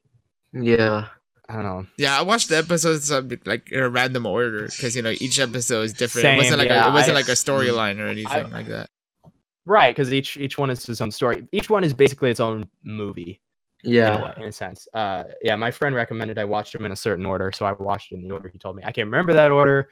Yeah. 0.54 1.08
I 1.50 1.54
don't 1.54 1.64
know. 1.64 1.86
Yeah, 1.98 2.20
I 2.20 2.24
watched 2.24 2.50
the 2.50 2.58
episodes 2.58 3.10
uh, 3.10 3.22
like 3.46 3.72
in 3.72 3.80
a 3.80 3.88
random 3.88 4.26
order 4.26 4.66
because 4.66 4.98
you 4.98 5.02
know 5.02 5.14
each 5.22 5.40
episode 5.40 5.84
is 5.84 5.94
different. 5.94 6.28
it 6.28 6.38
wasn't 6.38 6.60
like 6.60 6.68
yeah, 6.68 6.86
a, 6.86 6.90
it 6.90 6.94
wasn't 6.94 7.16
I- 7.16 7.20
like 7.22 7.30
a 7.30 7.34
storyline 7.34 8.00
or 8.00 8.08
anything 8.08 8.52
like 8.52 8.68
that. 8.68 8.90
Right, 9.66 9.96
because 9.96 10.14
each 10.14 10.36
each 10.38 10.58
one 10.58 10.70
is 10.70 10.88
its 10.90 11.00
own 11.02 11.12
story. 11.12 11.48
Each 11.54 11.70
one 11.70 11.84
is 11.86 11.94
basically 11.94 12.32
its 12.32 12.40
own 12.42 12.68
movie. 12.84 13.40
in 13.86 13.92
a 13.92 13.96
Yeah. 13.96 14.24
way- 14.26 14.34
in 14.38 14.44
a 14.44 14.52
sense. 14.52 14.88
Uh, 14.94 15.24
yeah, 15.42 15.56
my 15.56 15.72
friend 15.72 15.96
recommended 15.96 16.38
I 16.38 16.44
watch 16.46 16.72
them 16.74 16.86
in 16.86 16.92
a 16.92 16.96
certain 16.98 17.26
order, 17.26 17.52
so 17.54 17.66
I 17.66 17.72
watched 17.74 18.12
it 18.12 18.16
in 18.16 18.24
the 18.28 18.32
order 18.34 18.50
he 18.50 18.58
told 18.58 18.76
me. 18.76 18.84
I 18.86 18.92
can't 18.92 19.06
remember 19.08 19.32
that 19.34 19.52
order, 19.52 19.90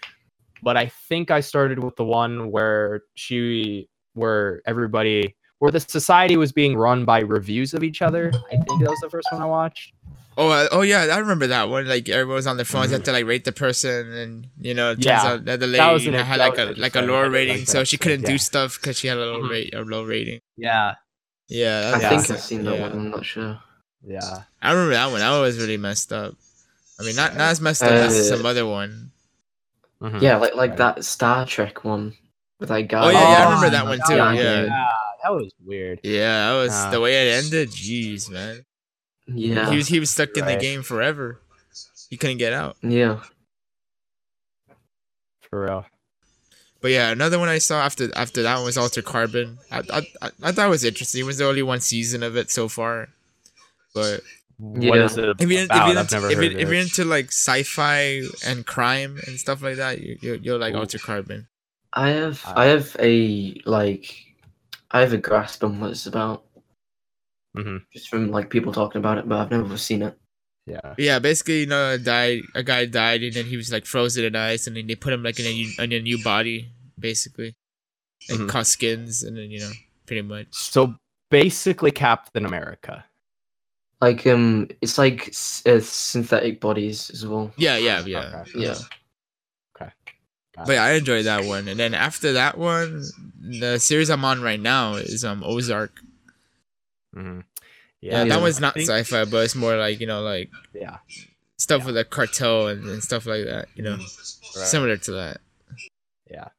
but 0.61 0.77
I 0.77 0.87
think 0.87 1.31
I 1.31 1.39
started 1.41 1.83
with 1.83 1.95
the 1.95 2.05
one 2.05 2.51
where 2.51 3.01
she, 3.15 3.89
where 4.13 4.61
everybody, 4.65 5.35
where 5.59 5.71
the 5.71 5.79
society 5.79 6.37
was 6.37 6.51
being 6.51 6.75
run 6.77 7.05
by 7.05 7.19
reviews 7.19 7.73
of 7.73 7.83
each 7.83 8.01
other. 8.01 8.31
I 8.51 8.55
think 8.57 8.81
that 8.81 8.89
was 8.89 8.99
the 9.01 9.09
first 9.09 9.27
one 9.31 9.41
I 9.41 9.45
watched. 9.45 9.93
Oh, 10.37 10.49
uh, 10.49 10.67
oh 10.73 10.81
yeah, 10.81 11.07
I 11.13 11.17
remember 11.19 11.47
that 11.47 11.69
one. 11.69 11.87
Like 11.87 12.09
everyone 12.09 12.35
was 12.35 12.45
on 12.47 12.57
their 12.57 12.65
phones, 12.65 12.91
had 12.91 13.05
to 13.05 13.13
like 13.13 13.25
rate 13.25 13.45
the 13.45 13.53
person, 13.53 14.11
and 14.11 14.47
you 14.59 14.73
know, 14.73 14.91
it 14.91 14.95
turns 14.95 15.05
Yeah, 15.05 15.23
out 15.23 15.45
that 15.45 15.61
the 15.61 15.67
that 15.67 15.91
was 15.93 16.05
lady 16.05 16.17
an- 16.17 16.25
had 16.25 16.41
that 16.41 16.49
like 16.49 16.57
a 16.57 16.65
like 16.65 16.75
a 16.95 16.99
interesting. 16.99 17.07
lower 17.07 17.19
I 17.19 17.23
did 17.23 17.31
like 17.31 17.33
rating, 17.33 17.65
so 17.67 17.83
she 17.85 17.97
couldn't 17.97 18.23
yeah. 18.23 18.29
do 18.31 18.37
stuff 18.37 18.75
because 18.77 18.99
she 18.99 19.07
had 19.07 19.17
a 19.17 19.21
low 19.25 19.41
Mhm. 19.43 19.49
rate, 19.49 19.73
a 19.73 19.81
low 19.81 20.03
rating. 20.03 20.41
Yeah, 20.57 20.95
Yeah, 21.47 21.93
I 21.95 21.99
think 22.09 22.29
I've 22.31 22.41
seen 22.41 22.63
that 22.65 22.75
yeah. 22.75 22.81
one. 22.81 22.91
I'm 22.91 23.09
not 23.11 23.23
sure. 23.25 23.59
yeah. 24.05 24.43
I 24.61 24.71
remember 24.73 24.93
that 24.95 25.09
one. 25.09 25.19
That 25.21 25.39
was 25.39 25.57
really 25.57 25.77
messed 25.77 26.11
up. 26.11 26.33
I 26.99 27.03
mean, 27.03 27.15
not 27.15 27.33
not 27.35 27.51
as 27.51 27.61
messed 27.61 27.83
up 27.83 27.91
as 27.91 28.13
Uh, 28.19 28.35
some 28.35 28.45
other 28.45 28.65
one. 28.65 29.11
Mhm. 30.01 30.21
Yeah, 30.21 30.38
like 30.38 30.55
like 30.55 30.71
Right. 30.71 30.77
that 30.95 31.05
Star 31.05 31.45
Trek 31.45 31.84
one 31.84 32.13
with 32.60 32.69
that 32.69 32.81
guy. 32.88 33.05
Oh 33.05 33.10
yeah, 33.10 33.21
yeah, 33.31 33.38
I 33.38 33.43
remember 33.45 33.69
that 33.71 33.86
one 33.86 33.99
too. 34.08 34.15
yeah, 34.15 34.31
Yeah, 34.34 34.63
Yeah, 34.65 34.88
that 35.23 35.31
was 35.34 35.51
weird. 35.63 35.99
yeah, 36.03 36.49
that 36.51 36.58
was 36.62 36.71
Ah. 36.73 36.91
the 36.91 36.99
way 36.99 37.29
it 37.29 37.43
ended. 37.45 37.69
Jeez, 37.69 38.29
man. 38.29 38.65
Yeah. 39.27 39.69
He 39.69 39.77
was 39.77 39.88
he 39.88 39.99
was 39.99 40.10
stuck 40.10 40.36
in 40.38 40.45
the 40.45 40.55
game 40.58 40.84
forever. 40.84 41.41
He 42.10 42.17
couldn't 42.17 42.38
get 42.38 42.53
out. 42.53 42.77
Yeah. 42.81 43.21
For 45.49 45.65
real. 45.65 45.86
But 46.81 46.91
yeah, 46.91 47.10
another 47.10 47.39
one 47.39 47.49
I 47.49 47.58
saw 47.58 47.81
after 47.81 48.10
after 48.15 48.43
that 48.43 48.55
one 48.58 48.65
was 48.65 48.77
Altered 48.77 49.05
Carbon. 49.05 49.58
I 49.71 49.79
I, 49.91 50.08
I, 50.21 50.31
I 50.43 50.51
thought 50.51 50.67
it 50.67 50.69
was 50.69 50.84
interesting. 50.84 51.21
It 51.21 51.25
was 51.25 51.38
the 51.39 51.47
only 51.47 51.63
one 51.63 51.79
season 51.81 52.21
of 52.21 52.36
it 52.38 52.51
so 52.51 52.67
far. 52.67 53.10
But 53.93 54.21
What 54.57 54.97
Yeah. 54.97 55.05
is 55.05 55.17
it 55.17 55.29
if 55.39 55.49
you're, 55.51 55.61
if 55.63 55.67
you're, 55.69 55.77
I've 55.77 55.97
into, 55.97 56.13
never 56.15 56.29
if, 56.29 56.37
heard 56.37 56.43
you're, 56.43 56.51
of 56.53 56.59
if 56.59 56.69
you're 56.69 56.81
into 56.81 57.03
like 57.05 57.27
sci-fi 57.27 58.21
and 58.45 58.65
crime 58.65 59.19
and 59.27 59.37
stuff 59.39 59.61
like 59.61 59.75
that, 59.77 60.01
you, 60.01 60.17
you 60.21 60.39
you'll 60.41 60.59
like 60.59 60.73
Ooh. 60.73 60.79
Altered 60.79 61.01
Carbon. 61.01 61.47
I 61.93 62.09
have 62.09 62.41
Uh, 62.45 62.53
I 62.55 62.65
have 62.65 62.95
a 62.99 63.61
like 63.65 64.15
I 64.91 65.01
have 65.01 65.13
a 65.13 65.17
grasp 65.17 65.63
on 65.63 65.79
what 65.79 65.91
it's 65.91 66.05
about 66.05 66.45
Mhm. 67.57 67.83
just 67.93 68.09
from 68.09 68.31
like 68.31 68.49
people 68.49 68.71
talking 68.73 68.99
about 68.99 69.17
it, 69.17 69.27
but 69.27 69.39
I've 69.39 69.51
never 69.51 69.77
seen 69.77 70.01
it. 70.01 70.17
Yeah. 70.67 70.95
Yeah, 70.97 71.19
basically, 71.19 71.61
you 71.61 71.65
know, 71.67 71.91
a 71.91 71.97
died 71.97 72.41
a 72.55 72.63
guy 72.63 72.85
died 72.85 73.23
and 73.23 73.33
then 73.33 73.45
he 73.45 73.55
was 73.57 73.71
like 73.71 73.85
frozen 73.85 74.25
in 74.25 74.35
ice, 74.35 74.67
and 74.67 74.75
then 74.75 74.87
they 74.87 74.95
put 74.95 75.13
him 75.13 75.23
like 75.23 75.39
in 75.39 75.45
a 75.45 75.53
new- 75.53 75.73
in 75.79 75.91
a 75.93 76.01
new 76.01 76.21
body, 76.23 76.71
basically, 76.99 77.53
and 78.29 78.39
Mhm. 78.39 78.49
cut 78.49 78.67
skins, 78.67 79.21
and 79.23 79.37
then 79.37 79.51
you 79.51 79.59
know, 79.59 79.71
pretty 80.05 80.21
much. 80.23 80.47
So 80.51 80.95
basically, 81.29 81.91
Captain 81.91 82.45
America. 82.45 83.05
Like 84.01 84.27
um, 84.27 84.67
it's 84.81 84.97
like 84.97 85.29
uh, 85.65 85.79
synthetic 85.79 86.60
bodies 86.60 87.10
as 87.12 87.25
well. 87.25 87.51
Yeah, 87.58 87.77
yeah, 87.77 88.03
yeah. 88.05 88.43
Okay. 88.47 88.60
Yeah. 88.60 88.75
Got 89.77 89.93
But 90.67 90.73
yeah, 90.73 90.84
I 90.84 90.91
enjoyed 90.93 91.25
that 91.25 91.43
one, 91.45 91.67
and 91.67 91.79
then 91.79 91.93
after 91.93 92.34
that 92.34 92.58
one, 92.58 93.03
the 93.41 93.77
series 93.79 94.10
I'm 94.10 94.23
on 94.25 94.41
right 94.41 94.60
now 94.60 94.95
is 94.95 95.23
um 95.25 95.43
Ozark. 95.45 95.99
mm-hmm. 97.15 97.41
Yeah, 98.01 98.23
Yeah. 98.23 98.29
that 98.36 98.41
one's 98.41 98.60
not 98.60 98.73
think- 98.75 98.88
sci-fi, 98.89 99.25
but 99.25 99.43
it's 99.43 99.55
more 99.55 99.75
like 99.77 99.99
you 99.99 100.08
know, 100.08 100.21
like 100.21 100.49
Yeah. 100.73 100.97
stuff 101.58 101.86
with 101.86 101.97
a 101.97 102.05
cartel 102.05 102.67
and, 102.67 102.86
and 102.86 103.03
stuff 103.03 103.25
like 103.25 103.45
that. 103.45 103.67
You 103.75 103.84
know, 103.84 103.95
Right. 103.97 104.08
similar 104.67 104.97
to 104.97 105.12
that. 105.13 105.41
Yeah. 106.29 106.49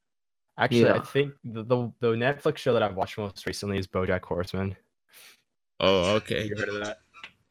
Actually, 0.59 0.89
I 0.91 1.01
think 1.01 1.35
the, 1.45 1.63
the 1.63 1.93
the 2.01 2.09
Netflix 2.15 2.59
show 2.59 2.73
that 2.73 2.83
I've 2.83 2.97
watched 2.97 3.19
most 3.19 3.45
recently 3.47 3.79
is 3.79 3.87
BoJack 3.87 4.23
Horseman. 4.23 4.77
Oh, 5.81 6.15
okay. 6.17 6.47
You 6.49 6.57
heard 6.57 6.69
of 6.71 6.81
that? 6.85 7.01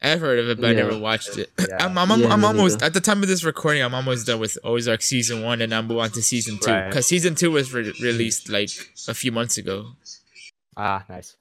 I've 0.02 0.20
heard 0.20 0.38
of 0.38 0.48
it, 0.50 0.60
but 0.60 0.68
I 0.68 0.70
Yeah. 0.72 0.82
never 0.84 0.98
watched 0.98 1.38
it. 1.38 1.50
Yeah. 1.58 1.76
I'm, 1.80 1.96
I'm, 1.96 2.12
I'm, 2.12 2.20
Yeah, 2.20 2.32
I'm 2.32 2.44
almost 2.44 2.82
at 2.82 2.92
the 2.94 3.00
time 3.00 3.22
of 3.22 3.28
this 3.28 3.44
recording. 3.44 3.82
I'm 3.82 3.94
almost 3.94 4.26
done 4.26 4.38
with 4.40 4.58
Ozark 4.62 5.02
season 5.02 5.42
one, 5.42 5.60
and 5.62 5.74
I'm 5.74 5.90
on 5.90 6.10
to 6.10 6.22
season 6.22 6.58
two 6.62 6.70
Right. 6.70 6.88
because 6.88 7.06
season 7.06 7.34
two 7.34 7.50
was 7.50 7.72
re- 7.72 7.92
released 8.02 8.48
like 8.50 8.68
a 9.08 9.14
few 9.14 9.32
months 9.32 9.56
ago. 9.58 9.86
Ah, 10.76 11.04
nice. 11.08 11.36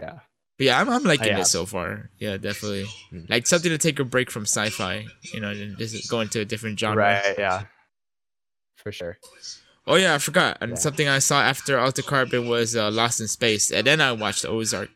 Yeah. 0.00 0.18
But 0.58 0.66
yeah, 0.66 0.80
I'm, 0.80 0.90
I'm 0.90 1.02
liking 1.04 1.32
it 1.38 1.46
so 1.46 1.64
far. 1.64 2.10
Yeah, 2.18 2.36
definitely. 2.36 2.84
Mm. 3.12 3.30
Like 3.30 3.46
something 3.46 3.70
to 3.70 3.78
take 3.78 3.98
a 3.98 4.04
break 4.04 4.30
from 4.30 4.42
sci-fi, 4.42 5.06
you 5.32 5.40
know, 5.40 5.50
and 5.50 5.78
just 5.78 6.10
go 6.10 6.20
into 6.20 6.40
a 6.40 6.44
different 6.44 6.78
genre. 6.78 6.96
Right. 7.02 7.34
Yeah. 7.38 7.62
For 8.76 8.92
sure. 8.92 9.18
Oh 9.86 9.94
yeah, 9.96 10.14
I 10.14 10.18
forgot. 10.18 10.58
And 10.60 10.78
something 10.78 11.08
I 11.08 11.18
saw 11.20 11.40
after 11.40 11.78
Altered 11.78 12.06
Carbon 12.06 12.46
was 12.48 12.76
uh, 12.76 12.90
Lost 12.90 13.20
in 13.20 13.26
Space, 13.28 13.70
and 13.72 13.86
then 13.86 14.00
I 14.00 14.12
watched 14.12 14.44
Ozark. 14.44 14.90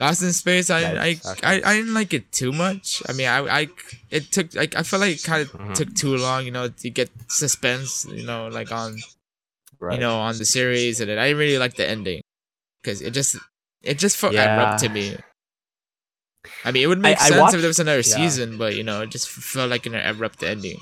Lost 0.00 0.22
in 0.22 0.32
Space, 0.32 0.70
I 0.70 0.80
I. 0.94 1.20
I 1.42 1.54
I 1.64 1.72
didn't 1.76 1.92
like 1.94 2.14
it 2.14 2.30
too 2.30 2.52
much. 2.52 3.02
I 3.08 3.12
mean, 3.12 3.26
I 3.26 3.38
I 3.62 3.68
it 4.10 4.30
took 4.30 4.54
like 4.54 4.76
I 4.76 4.82
felt 4.84 5.00
like 5.02 5.16
it 5.16 5.24
kind 5.24 5.42
of 5.42 5.50
Mhm. 5.52 5.74
took 5.74 5.94
too 5.94 6.16
long, 6.16 6.44
you 6.46 6.52
know, 6.52 6.68
to 6.68 6.88
get 6.90 7.10
suspense, 7.28 8.06
you 8.06 8.24
know, 8.24 8.46
like 8.46 8.70
on 8.70 8.96
Right. 9.80 9.94
you 9.94 10.00
know 10.00 10.18
on 10.20 10.38
the 10.38 10.44
series, 10.44 11.00
and 11.00 11.10
I 11.10 11.26
didn't 11.28 11.38
really 11.38 11.58
like 11.58 11.74
the 11.74 11.88
ending 11.88 12.22
because 12.82 13.02
it 13.02 13.10
just 13.10 13.36
it 13.82 13.98
just 13.98 14.16
felt 14.16 14.34
Yeah. 14.34 14.54
abrupt 14.54 14.80
to 14.84 14.88
me. 14.88 15.16
I 16.64 16.70
mean, 16.70 16.82
it 16.82 16.86
would 16.86 17.00
make 17.02 17.16
I 17.18 17.20
sense 17.28 17.34
if 17.34 17.40
watched- 17.40 17.58
there 17.58 17.66
was 17.66 17.78
another 17.82 18.06
yeah. 18.06 18.16
season, 18.16 18.56
but 18.58 18.76
you 18.76 18.84
know, 18.84 19.02
it 19.02 19.10
just 19.10 19.28
felt 19.28 19.68
like 19.70 19.84
an 19.86 19.94
abrupt 19.96 20.42
ending. 20.42 20.78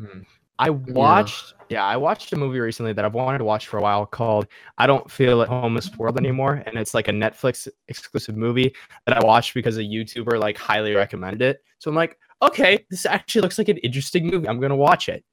Mhm. 0.00 0.26
I 0.58 0.70
watched, 0.70 1.54
yeah. 1.68 1.84
I 1.84 1.96
watched 1.96 2.32
a 2.32 2.36
movie 2.36 2.58
recently 2.58 2.92
that 2.92 3.04
I've 3.04 3.14
wanted 3.14 3.38
to 3.38 3.44
watch 3.44 3.68
for 3.68 3.78
a 3.78 3.82
while 3.82 4.04
called 4.04 4.48
"I 4.76 4.86
Don't 4.88 5.08
Feel 5.10 5.40
at 5.42 5.48
Home 5.48 5.66
in 5.66 5.74
This 5.74 5.94
World 5.96 6.18
Anymore," 6.18 6.62
and 6.66 6.76
it's 6.76 6.94
like 6.94 7.06
a 7.06 7.12
Netflix 7.12 7.68
exclusive 7.86 8.36
movie 8.36 8.74
that 9.06 9.16
I 9.16 9.24
watched 9.24 9.54
because 9.54 9.76
a 9.78 9.82
YouTuber 9.82 10.40
like 10.40 10.58
highly 10.58 10.94
recommended 10.94 11.42
it. 11.42 11.62
So 11.78 11.90
I'm 11.90 11.94
like, 11.94 12.18
okay, 12.42 12.84
this 12.90 13.06
actually 13.06 13.42
looks 13.42 13.58
like 13.58 13.68
an 13.68 13.76
interesting 13.78 14.26
movie. 14.26 14.48
I'm 14.48 14.60
gonna 14.60 14.74
watch 14.76 15.08
it. 15.08 15.24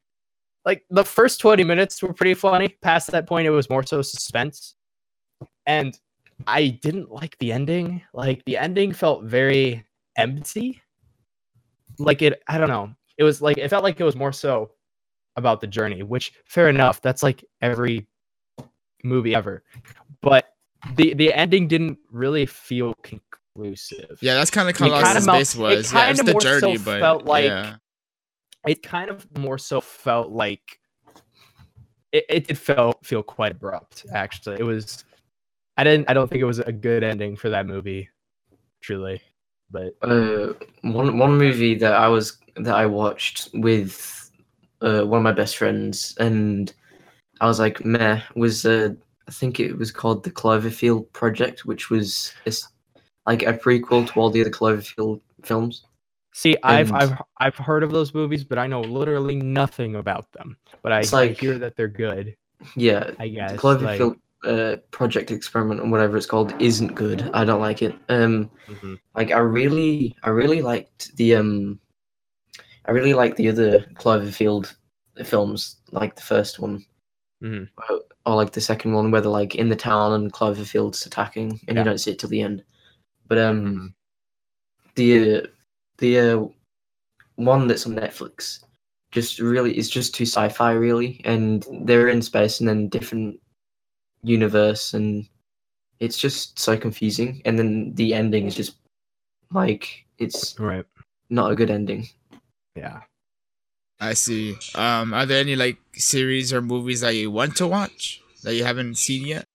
Like 0.64 0.84
the 0.90 1.04
first 1.04 1.40
20 1.40 1.64
minutes 1.64 2.02
were 2.04 2.14
pretty 2.14 2.36
funny. 2.36 2.70
Past 2.82 3.10
that 3.12 3.28
point, 3.28 3.48
it 3.48 3.52
was 3.52 3.70
more 3.70 3.84
so 3.84 4.04
suspense, 4.04 4.76
and 5.66 5.98
I 6.46 6.68
didn't 6.84 7.12
like 7.12 7.36
the 7.40 7.52
ending. 7.52 8.04
Like 8.14 8.44
the 8.46 8.58
ending 8.58 8.92
felt 8.92 9.24
very 9.24 9.86
empty. 10.18 10.82
Like 11.98 12.22
it, 12.22 12.44
I 12.48 12.60
don't 12.60 12.70
know. 12.70 12.94
It 13.18 13.24
was 13.24 13.42
like 13.42 13.58
it 13.58 13.70
felt 13.70 13.84
like 13.84 14.00
it 14.00 14.04
was 14.04 14.16
more 14.16 14.34
so 14.34 14.72
about 15.36 15.62
the 15.62 15.68
journey, 15.68 16.04
which 16.04 16.34
fair 16.46 16.70
enough. 16.70 17.02
That's 17.02 17.24
like 17.24 17.44
every 17.62 18.08
movie 19.04 19.36
ever. 19.36 19.64
But 20.22 20.54
the 20.96 21.14
the 21.14 21.34
ending 21.34 21.68
didn't 21.68 21.98
really 22.12 22.46
feel 22.46 22.94
conclusive. 23.04 24.18
Yeah, 24.22 24.36
that's 24.36 24.52
kind 24.52 24.70
of 24.70 24.78
how 24.78 24.86
kinda 24.86 25.04
Lost 25.06 25.26
mel- 25.26 25.36
Space 25.36 25.56
it 25.56 25.60
was. 25.62 25.94
Yeah, 25.94 26.10
it's 26.10 26.20
kinda 26.20 26.24
the 26.24 26.32
more 26.34 26.42
so 26.42 26.60
journey, 26.60 26.78
but 26.78 27.00
felt 27.00 27.26
like- 27.26 27.46
yeah. 27.46 27.76
It 28.68 28.82
kind 28.82 29.12
of 29.12 29.28
more 29.38 29.60
so 29.60 29.80
felt 29.80 30.32
like 30.32 30.80
it, 32.12 32.26
it 32.30 32.48
did 32.48 32.58
feel 32.58 32.94
feel 33.04 33.22
quite 33.22 33.52
abrupt, 33.52 34.06
actually. 34.12 34.58
It 34.60 34.64
was 34.64 35.04
I 35.78 35.84
didn't 35.84 36.10
I 36.10 36.14
don't 36.14 36.30
think 36.30 36.42
it 36.42 36.46
was 36.46 36.60
a 36.60 36.72
good 36.72 37.04
ending 37.04 37.36
for 37.36 37.50
that 37.50 37.68
movie, 37.68 38.10
truly. 38.82 39.22
But 39.70 39.94
Uh, 40.02 40.54
one 40.82 41.18
one 41.20 41.38
movie 41.38 41.76
that 41.76 41.94
I 41.94 42.08
was 42.08 42.38
that 42.56 42.76
I 42.76 42.86
watched 42.88 43.50
with 43.54 44.25
uh, 44.82 45.04
one 45.04 45.20
of 45.20 45.24
my 45.24 45.32
best 45.32 45.58
friends, 45.58 46.16
and 46.20 46.74
I 47.42 47.48
was 47.48 47.60
like, 47.60 47.84
meh. 47.86 48.22
Was 48.36 48.66
uh, 48.66 48.90
I 49.28 49.32
think 49.32 49.60
it 49.60 49.78
was 49.78 49.92
called 49.92 50.24
the 50.24 50.32
Cloverfield 50.32 51.12
Project, 51.14 51.66
which 51.66 51.90
was 51.90 52.34
it's 52.46 52.68
like 53.26 53.42
a 53.44 53.54
prequel 53.54 54.08
to 54.08 54.20
all 54.20 54.30
the 54.30 54.42
other 54.42 54.52
Cloverfield 54.52 55.22
films. 55.44 55.86
see, 56.34 56.56
I've 56.64 56.92
And- 56.92 56.98
I've 57.04 57.22
I've 57.40 57.56
heard 57.58 57.84
of 57.84 57.92
those 57.92 58.14
movies, 58.14 58.44
but 58.44 58.58
I 58.58 58.68
know 58.68 58.82
literally 58.82 59.36
nothing 59.36 59.96
about 59.96 60.32
them. 60.34 60.58
But 60.84 60.92
I, 60.92 61.00
It's 61.00 61.14
I 61.14 61.28
hear 61.30 61.58
that 61.58 61.76
they're 61.76 61.88
good. 61.88 62.36
Yeah, 62.76 63.12
I 63.20 63.28
guess. 63.30 63.60
the 63.62 63.68
like- 63.68 64.00
Cloverfield 64.00 64.20
uh, 64.44 64.76
Project 64.92 65.32
Experiment 65.32 65.80
or 65.82 65.90
whatever 65.90 66.18
it's 66.18 66.28
called 66.28 66.54
isn't 66.62 66.94
good. 66.94 67.32
I 67.34 67.44
don't 67.46 67.62
like 67.62 67.82
it. 67.82 67.96
Um, 68.10 68.52
Mhm. 68.68 69.00
like 69.16 69.32
I 69.32 69.40
really, 69.40 70.16
I 70.24 70.30
really 70.30 70.62
liked 70.62 71.16
the 71.18 71.36
um, 71.36 71.80
I 72.88 72.92
really 72.92 73.14
like 73.14 73.36
the 73.36 73.50
other 73.50 73.80
Cloverfield 73.96 74.74
films, 75.24 75.78
like 75.92 76.16
the 76.16 76.22
first 76.22 76.60
one, 76.60 76.86
Mhm. 77.42 77.70
or, 77.90 78.02
or 78.26 78.36
like 78.36 78.52
the 78.52 78.62
second 78.62 78.94
one, 78.94 79.12
where 79.12 79.22
they're 79.22 79.32
like 79.32 79.56
in 79.56 79.70
the 79.70 79.76
town 79.76 80.14
and 80.14 80.32
Cloverfield's 80.32 81.06
attacking, 81.06 81.60
and 81.68 81.76
Yeah. 81.76 81.82
you 81.82 81.84
don't 81.86 81.98
see 81.98 82.12
it 82.12 82.20
till 82.20 82.30
the 82.30 82.42
end. 82.42 82.64
But 83.28 83.38
um, 83.40 83.66
Mhm. 83.66 83.94
the 84.96 85.38
uh, 85.44 85.48
the 85.98 86.20
uh, 86.20 86.46
one 87.36 87.68
that's 87.68 87.86
on 87.86 87.96
Netflix 87.96 88.64
just 89.12 89.40
really 89.40 89.78
is 89.78 89.90
just 89.90 90.14
too 90.14 90.26
sci-fi 90.26 90.72
really 90.74 91.22
and 91.24 91.66
they're 91.84 92.10
in 92.10 92.22
space 92.22 92.60
and 92.60 92.68
then 92.68 92.90
different 92.90 93.40
universe 94.24 94.94
and 94.94 95.28
it's 96.00 96.18
just 96.18 96.60
so 96.60 96.78
confusing 96.78 97.42
and 97.46 97.58
then 97.58 97.94
the 97.96 98.14
ending 98.14 98.46
is 98.46 98.56
just 98.56 98.76
like 99.52 100.06
it's 100.18 100.60
Right. 100.60 100.86
not 101.30 101.52
a 101.52 101.56
good 101.56 101.70
ending 101.70 102.08
Yeah. 102.76 103.02
I 104.00 104.14
see. 104.14 104.56
Um, 104.76 105.14
are 105.14 105.26
there 105.26 105.40
any 105.40 105.56
like 105.56 105.78
series 105.94 106.52
or 106.52 106.62
movies 106.62 107.02
that 107.02 107.16
you 107.16 107.32
want 107.32 107.56
to 107.58 107.68
watch 107.68 108.22
that 108.44 108.56
you 108.56 108.64
haven't 108.64 108.96
seen 108.98 109.26
yet? 109.26 109.46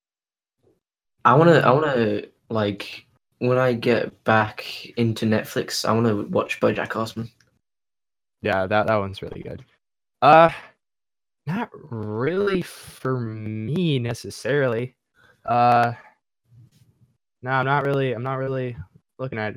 i 1.26 1.35
want 1.35 1.50
to 1.50 1.61
i 1.66 1.70
want 1.70 1.85
to 1.85 2.26
like 2.48 3.04
when 3.40 3.59
i 3.59 3.74
get 3.74 4.24
back 4.24 4.64
into 4.96 5.26
netflix 5.26 5.85
i 5.87 5.92
want 5.92 6.06
to 6.06 6.24
watch 6.30 6.59
bojack 6.61 6.90
horseman 6.90 7.30
Yeah, 8.42 8.66
that 8.66 8.87
that 8.87 8.96
one's 8.96 9.20
really 9.20 9.42
good. 9.42 9.62
Uh 10.22 10.48
not 11.46 11.68
really 11.90 12.62
for 12.62 13.20
me 13.20 13.98
necessarily. 13.98 14.94
Uh 15.44 15.92
No, 17.42 17.50
I'm 17.50 17.66
not 17.66 17.85
really 17.85 18.12
I'm 18.12 18.22
not 18.22 18.37
really 18.38 18.76
looking 19.18 19.38
at 19.38 19.56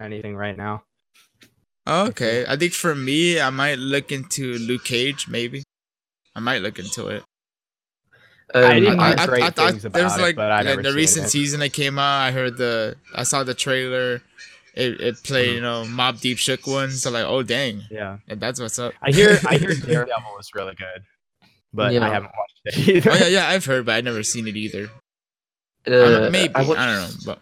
anything 0.00 0.36
right 0.36 0.56
now. 0.56 0.84
Okay, 1.86 2.44
I 2.48 2.56
think 2.56 2.72
for 2.74 2.94
me, 2.94 3.40
I 3.40 3.50
might 3.50 3.78
look 3.78 4.12
into 4.12 4.54
Luke 4.58 4.84
Cage. 4.84 5.26
Maybe 5.28 5.64
I 6.36 6.40
might 6.40 6.62
look 6.62 6.78
into 6.78 7.08
it. 7.08 7.24
um, 8.54 8.64
I 8.64 8.80
didn't 8.80 9.00
I, 9.00 9.08
hear 9.08 9.16
I, 9.18 9.26
great 9.26 9.42
I 9.42 9.50
thought 9.50 9.70
things 9.70 9.82
there 9.82 10.04
was 10.04 10.12
about 10.14 10.18
it, 10.20 10.22
like, 10.22 10.36
but 10.36 10.52
I 10.52 10.56
like 10.58 10.64
never 10.66 10.82
the 10.82 10.92
recent 10.92 11.26
it. 11.26 11.30
season 11.30 11.60
that 11.60 11.72
came 11.72 11.98
out. 11.98 12.20
I 12.20 12.30
heard 12.30 12.56
the, 12.56 12.96
I 13.14 13.24
saw 13.24 13.42
the 13.44 13.54
trailer. 13.54 14.22
It 14.74 15.00
it 15.02 15.22
played 15.22 15.50
Mhm. 15.50 15.54
you 15.56 15.60
know 15.60 15.84
Mobb 15.86 16.20
Deep 16.22 16.38
Shook 16.38 16.66
ones. 16.66 17.02
So 17.02 17.10
like, 17.10 17.26
oh 17.26 17.42
dang, 17.42 17.82
Yeah. 17.90 18.18
and 18.28 18.40
that's 18.40 18.58
what's 18.60 18.78
up. 18.78 18.94
I 19.02 19.10
hear 19.10 19.38
I 19.46 19.58
hear 19.58 19.74
Daredevil 19.86 20.32
was 20.36 20.48
really 20.54 20.74
good. 20.74 21.02
But 21.74 21.92
Yeah. 21.92 22.06
I 22.06 22.08
haven't 22.08 22.30
watched 22.38 22.78
it 22.78 22.88
either. 22.96 23.10
oh 23.10 23.14
yeah, 23.16 23.26
yeah, 23.26 23.48
I've 23.48 23.64
heard, 23.66 23.84
but 23.84 23.96
I've 23.96 24.04
never 24.04 24.22
seen 24.22 24.46
it 24.48 24.56
either. 24.56 24.84
Uh, 25.86 25.90
don't- 25.90 26.32
maybe 26.32 26.54
I, 26.54 26.62
watched, 26.62 26.78
don't 26.80 26.86
know, 26.86 27.08
but 27.26 27.38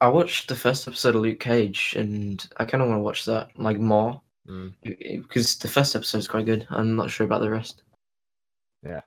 I 0.00 0.08
watched 0.08 0.48
the 0.48 0.54
first 0.56 0.86
episode 0.86 1.16
of 1.16 1.22
Luke 1.22 1.40
Cage, 1.40 1.94
and 1.96 2.46
I 2.58 2.64
kind 2.64 2.82
of 2.82 2.88
want 2.88 2.98
to 2.98 3.02
watch 3.02 3.24
that 3.26 3.50
like 3.56 3.78
more 3.78 4.20
Mm. 4.48 4.72
because 4.82 5.56
the 5.58 5.68
first 5.68 5.94
episode 5.94 6.18
is 6.18 6.28
quite 6.28 6.46
good. 6.46 6.66
I'm 6.70 6.96
not 6.96 7.10
sure 7.10 7.26
about 7.26 7.42
the 7.42 7.50
rest. 7.50 7.82
Yeah. 8.82 9.02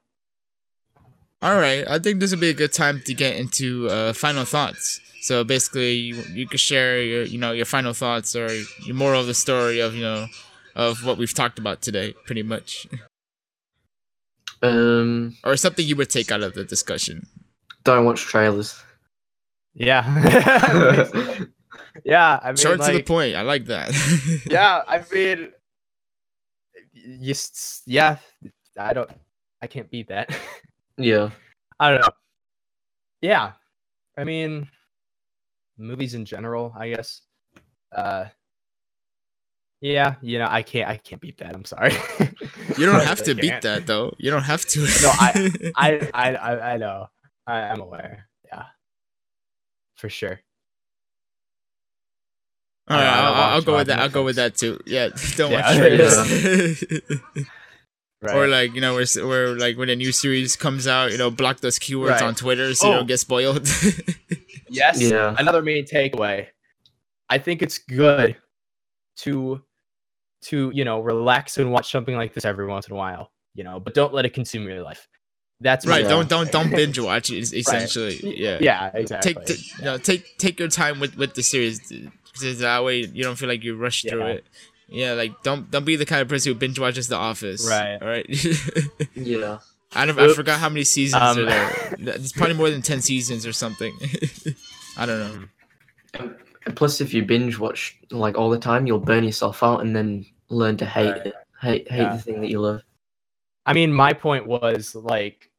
All 1.41 1.56
right. 1.56 1.84
I 1.88 1.97
think 1.97 2.19
this 2.19 2.30
would 2.30 2.39
be 2.39 2.49
a 2.49 2.54
good 2.54 2.73
time 2.73 3.01
to 3.08 3.13
get 3.15 3.38
into 3.38 3.89
uh, 3.89 4.13
final 4.13 4.45
thoughts. 4.45 4.99
So 5.21 5.43
basically, 5.43 5.93
you, 5.93 6.15
you 6.34 6.47
could 6.47 6.60
share 6.60 7.01
your 7.01 7.23
you 7.23 7.39
know 7.39 7.54
your 7.54 7.65
final 7.65 7.93
thoughts 7.93 8.36
or 8.36 8.54
your 8.86 8.93
moral 8.95 9.21
of 9.21 9.27
the 9.27 9.34
story 9.34 9.80
of 9.80 9.95
you 9.95 10.04
know 10.04 10.27
of 10.75 11.04
what 11.04 11.17
we've 11.17 11.34
talked 11.34 11.58
about 11.58 11.82
today, 11.82 12.13
pretty 12.27 12.43
much, 12.43 12.86
Um, 14.62 15.38
or 15.43 15.58
something 15.58 15.86
you 15.88 15.95
would 15.95 16.10
take 16.12 16.32
out 16.32 16.43
of 16.43 16.54
the 16.54 16.63
discussion. 16.65 17.25
don't 17.84 18.06
watch 18.06 18.21
trailers. 18.21 18.80
Yeah. 19.74 20.04
yeah, 22.04 22.40
I 22.42 22.48
mean 22.48 22.58
Short 22.58 22.82
to 22.82 22.92
the 22.92 23.04
point. 23.04 23.36
I 23.36 23.42
like 23.42 23.66
that. 23.66 23.92
yeah, 24.50 24.82
I 24.88 25.04
mean, 25.12 25.52
just, 27.22 27.84
yeah, 27.86 28.18
I 28.78 28.94
don't, 28.94 29.10
I 29.62 29.68
can't 29.68 29.90
beat 29.90 30.10
that. 30.10 30.36
yeah, 30.98 31.30
I 31.80 31.92
don't 31.92 32.02
know. 32.02 32.10
Yeah, 33.22 33.54
I 34.18 34.24
mean, 34.24 34.68
movies 35.78 36.16
in 36.16 36.26
general, 36.26 36.74
I 36.78 36.90
guess. 36.90 37.22
Uh, 37.96 38.26
yeah, 39.80 40.16
you 40.22 40.38
know, 40.38 40.48
I 40.50 40.62
can't, 40.64 40.90
I 40.90 40.98
can't 40.98 41.22
beat 41.22 41.38
that. 41.38 41.56
I'm 41.56 41.66
sorry. 41.66 41.94
You 42.78 42.86
don't 42.86 43.04
have 43.04 43.24
to 43.24 43.36
beat 43.36 43.62
that 43.62 43.88
though. 43.88 44.14
You 44.18 44.32
don't 44.32 44.44
have 44.44 44.66
to. 44.68 44.80
No, 44.80 45.12
I, 45.14 45.52
I, 45.76 46.10
I, 46.14 46.74
I 46.74 46.78
know. 46.78 47.08
I, 47.48 47.62
I'm 47.62 47.82
aware. 47.82 48.28
Yeah, 50.02 50.08
for 50.08 50.10
sure. 50.10 50.40
All 52.88 52.98
right, 52.98 53.06
I- 53.06 53.20
I 53.20 53.28
I'll, 53.30 53.56
I'll 53.56 53.62
go 53.62 53.74
with 53.74 53.82
of 53.82 53.88
that. 53.88 54.00
I'll 54.00 54.10
go 54.10 54.24
with 54.24 54.36
that 54.38 54.56
too. 54.56 54.80
Yeah, 54.86 55.10
don't 55.36 55.52
Yeah. 55.52 55.62
watch 55.62 55.78
trailers. 55.78 56.84
Right. 58.24 58.36
Or 58.36 58.48
like 58.48 58.76
you 58.76 58.82
know, 58.82 58.94
where 58.96 59.06
where 59.28 59.48
like 59.58 59.78
when 59.78 59.90
a 59.90 59.96
new 59.96 60.12
series 60.12 60.56
comes 60.56 60.86
out, 60.88 61.12
you 61.12 61.18
know, 61.18 61.32
block 61.32 61.62
those 61.62 61.80
keywords 61.80 62.10
Right. 62.12 62.22
on 62.22 62.36
Twitter 62.36 62.74
so 62.76 62.88
you 62.88 62.94
Oh. 62.94 62.98
don't 62.98 63.08
get 63.08 63.20
spoiled. 63.20 63.68
Yes. 64.74 65.02
Yeah. 65.02 65.36
Another 65.38 65.62
main 65.62 65.84
takeaway. 65.86 66.48
I 67.30 67.40
think 67.40 67.62
it's 67.62 67.78
good 67.78 68.38
to 69.18 69.62
to, 70.44 70.72
you 70.74 70.86
know, 70.86 71.02
relax 71.02 71.58
and 71.58 71.74
watch 71.74 71.92
something 71.92 72.16
like 72.16 72.34
this 72.34 72.46
every 72.46 72.66
once 72.66 72.88
in 72.88 72.94
a 72.94 72.96
while, 72.96 73.32
you 73.54 73.66
know, 73.66 73.82
but 73.82 73.94
don't 73.94 74.14
let 74.14 74.26
it 74.26 74.34
consume 74.34 74.64
your 74.64 74.82
life. 74.82 75.10
That's 75.62 75.86
right? 75.86 76.04
Don't 76.08 76.28
don't 76.28 76.52
don't 76.52 76.69
binge 76.71 76.97
watch. 77.00 77.30
it, 77.30 77.39
es- 77.41 77.54
Essentially, 77.63 78.19
yeah. 78.38 78.58
Yeah, 78.60 78.91
exactly. 78.93 79.34
Take 79.34 79.45
t- 79.45 79.71
you 79.80 79.86
know, 79.86 79.97
take 79.97 80.38
take 80.38 80.60
your 80.60 80.67
time 80.69 81.00
with 81.00 81.15
with 81.15 81.36
the 81.36 81.43
series, 81.43 81.80
because 82.34 82.60
that 82.60 82.84
way 82.84 83.02
you 83.06 83.24
don't 83.24 83.36
feel 83.36 83.47
like 83.47 83.63
you 83.63 83.76
rush 83.76 84.02
through 84.04 84.26
it. 84.26 84.45
Yeah, 84.89 85.13
like 85.13 85.41
don't 85.43 85.69
don't 85.71 85.86
be 85.86 85.95
the 85.95 86.06
kind 86.06 86.21
of 86.21 86.28
person 86.28 86.52
who 86.52 86.58
binge 86.60 86.80
watches 86.80 87.08
The 87.08 87.15
Office. 87.15 87.67
Right. 87.69 87.97
All 88.02 88.08
right. 88.08 88.26
yeah. 89.15 89.60
I 89.93 90.06
don't, 90.06 90.17
I 90.17 90.24
Oops. 90.24 90.36
forgot 90.36 90.60
how 90.60 90.69
many 90.69 90.84
seasons 90.86 91.21
Um, 91.21 91.38
are 91.39 91.45
there. 91.45 91.95
It's 92.15 92.32
probably 92.32 92.56
more 92.56 92.69
than 92.69 92.82
ten 92.82 93.02
seasons 93.02 93.45
or 93.45 93.54
something. 93.54 93.93
I 94.97 95.06
don't 95.06 95.19
know. 95.19 96.30
And 96.65 96.76
plus, 96.76 97.02
if 97.02 97.13
you 97.13 97.24
binge 97.24 97.60
watch 97.60 97.97
like 98.10 98.38
all 98.38 98.50
the 98.50 98.58
time, 98.60 98.88
you'll 98.88 99.00
burn 99.00 99.24
yourself 99.24 99.62
out 99.63 99.82
and 99.82 99.95
then 99.95 100.26
learn 100.50 100.78
to 100.78 100.86
hate 100.86 101.12
Right. 101.12 101.26
it. 101.28 101.34
Hate 101.62 101.91
hate 101.91 101.97
Yeah. 102.02 102.15
the 102.15 102.21
thing 102.21 102.41
that 102.41 102.50
you 102.50 102.60
love. 102.62 102.82
I 103.65 103.74
mean, 103.74 103.93
my 103.93 104.13
point 104.13 104.47
was 104.47 104.95
like 104.95 105.51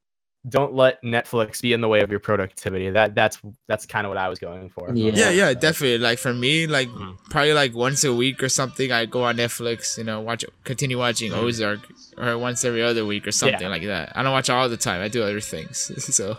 don't 0.49 0.75
let 0.75 1.01
Netflix 1.03 1.63
be 1.63 1.73
in 1.73 1.81
the 1.81 1.89
way 1.89 2.01
of 2.01 2.11
your 2.11 2.19
productivity. 2.19 2.91
That 2.91 3.15
that's 3.15 3.41
that's 3.69 3.87
kind 3.87 4.07
of 4.07 4.11
what 4.11 4.19
I 4.19 4.29
was 4.29 4.39
going 4.41 4.71
for. 4.71 4.93
Yeah. 4.93 5.13
Yeah, 5.15 5.31
yeah, 5.31 5.55
definitely. 5.55 5.99
Like 5.99 6.19
for 6.19 6.35
me, 6.35 6.67
like 6.67 6.89
Mhm. 6.89 7.17
probably 7.31 7.53
like 7.53 7.75
once 7.75 8.03
a 8.03 8.13
week 8.13 8.43
or 8.43 8.49
something, 8.49 8.91
I 8.91 9.07
go 9.07 9.23
on 9.23 9.37
Netflix, 9.37 9.97
you 9.99 10.05
know, 10.05 10.21
watch 10.21 10.45
continue 10.65 10.99
watching 10.99 11.31
Mhm. 11.31 11.37
Ozark, 11.37 11.81
or 12.19 12.37
once 12.39 12.65
every 12.65 12.83
other 12.83 13.05
week 13.07 13.27
or 13.27 13.33
something 13.33 13.61
Yeah. 13.61 13.69
like 13.69 13.85
that. 13.85 14.13
I 14.17 14.23
don't 14.25 14.33
watch 14.33 14.51
all 14.51 14.69
the 14.69 14.77
time. 14.77 15.01
I 15.01 15.09
do 15.09 15.23
other 15.23 15.41
things. 15.41 15.93
so 16.17 16.37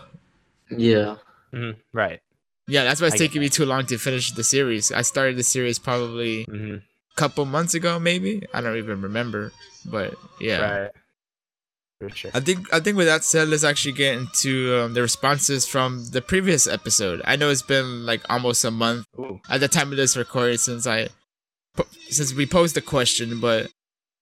Yeah. 0.70 1.16
Mhm, 1.54 1.76
Right. 1.92 2.20
yeah, 2.66 2.84
that's 2.84 3.00
why 3.00 3.06
it's 3.06 3.14
I 3.14 3.18
taking 3.18 3.40
me 3.40 3.48
too 3.48 3.64
long 3.64 3.86
to 3.86 3.96
finish 3.96 4.32
the 4.32 4.44
series. 4.44 4.92
I 4.92 5.02
started 5.02 5.36
the 5.36 5.42
series 5.44 5.78
probably 5.78 6.44
hmm 6.44 6.76
a 6.76 7.16
couple 7.16 7.44
months 7.44 7.74
ago, 7.74 7.98
maybe. 8.00 8.42
I 8.52 8.60
don't 8.60 8.76
even 8.76 9.00
remember, 9.00 9.52
but 9.86 10.14
yeah. 10.40 10.60
Right. 10.82 10.90
For 12.08 12.16
sure. 12.16 12.30
I 12.34 12.40
think 12.40 12.72
I 12.72 12.80
think 12.80 12.96
with 12.96 13.06
that 13.06 13.24
said, 13.24 13.48
let's 13.48 13.64
actually 13.64 13.92
get 13.92 14.16
into 14.18 14.76
um, 14.78 14.94
the 14.94 15.02
responses 15.02 15.66
from 15.66 16.06
the 16.10 16.20
previous 16.22 16.66
episode. 16.66 17.20
I 17.24 17.36
know 17.36 17.50
it's 17.50 17.62
been 17.62 18.06
like 18.06 18.22
almost 18.30 18.64
a 18.64 18.70
month 18.70 19.06
Ooh. 19.18 19.40
at 19.48 19.60
the 19.60 19.68
time 19.68 19.90
of 19.90 19.96
this 19.96 20.16
recording 20.16 20.58
since 20.58 20.86
I 20.86 21.08
po- 21.76 21.86
since 22.10 22.32
we 22.34 22.46
posed 22.46 22.74
the 22.76 22.82
question, 22.82 23.40
but 23.40 23.70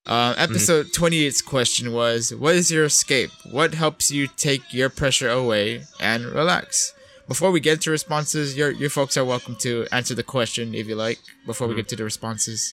Uh, 0.04 0.34
episode 0.36 0.86
28's 0.92 1.40
question 1.42 1.92
was 1.92 2.34
What 2.34 2.54
is 2.56 2.70
your 2.72 2.84
escape? 2.86 3.30
What 3.58 3.74
helps 3.74 4.10
you 4.10 4.26
take 4.26 4.62
your 4.74 4.88
pressure 4.90 5.30
away 5.30 5.84
and 6.00 6.24
relax? 6.24 6.92
Before 7.28 7.52
we 7.52 7.60
get 7.60 7.80
to 7.82 7.90
responses, 7.92 8.56
your, 8.56 8.70
your 8.72 8.90
folks 8.90 9.16
are 9.16 9.24
welcome 9.24 9.54
to 9.60 9.86
answer 9.92 10.14
the 10.16 10.24
question 10.24 10.74
if 10.74 10.88
you 10.88 10.96
like 10.96 11.20
before 11.46 11.68
we 11.68 11.74
Mhm. 11.74 11.76
get 11.80 11.88
to 11.90 11.96
the 11.96 12.04
responses. 12.04 12.72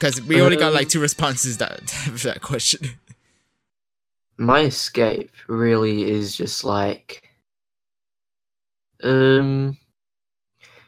Because 0.00 0.20
we 0.22 0.40
only 0.40 0.56
got 0.56 0.72
like 0.72 0.88
two 0.88 1.00
responses 1.00 1.58
that 1.58 1.90
for 2.18 2.28
that 2.28 2.40
question. 2.40 2.80
My 4.36 4.60
escape 4.60 5.30
really 5.48 6.10
is 6.10 6.36
just 6.36 6.64
like 6.64 7.30
um 9.02 9.76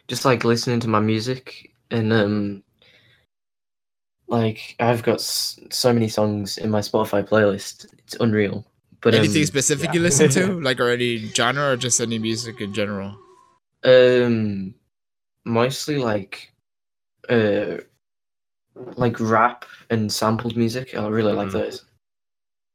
just 0.09 0.25
like 0.25 0.45
listening 0.45 0.81
to 0.81 0.89
my 0.89 1.01
music 1.01 1.73
and 1.91 2.13
um 2.13 2.63
like 4.29 4.75
I've 4.81 5.03
got 5.03 5.17
s- 5.17 5.59
so 5.71 5.93
many 5.93 6.09
songs 6.09 6.59
in 6.59 6.71
my 6.71 6.81
Spotify 6.81 7.27
playlist. 7.27 7.87
It's 7.99 8.15
unreal. 8.17 8.65
But 9.01 9.15
Anything 9.15 9.43
um, 9.43 9.47
specific 9.47 9.87
yeah. 9.87 9.93
you 9.95 10.01
listen 10.01 10.31
to? 10.31 10.61
Like, 10.63 10.81
or 10.81 10.91
any 10.91 11.19
genre 11.29 11.73
or 11.73 11.77
just 11.77 12.01
any 12.01 12.19
music 12.19 12.61
in 12.61 12.73
general? 12.75 13.17
um 13.85 14.75
mostly 15.45 15.97
like 15.99 16.51
uh 17.29 17.77
like 18.97 19.21
rap 19.21 19.65
and 19.91 20.11
sampled 20.13 20.57
music. 20.57 20.97
I 20.97 21.07
really 21.07 21.35
like 21.35 21.49
Mhm. 21.49 21.53
those. 21.53 21.85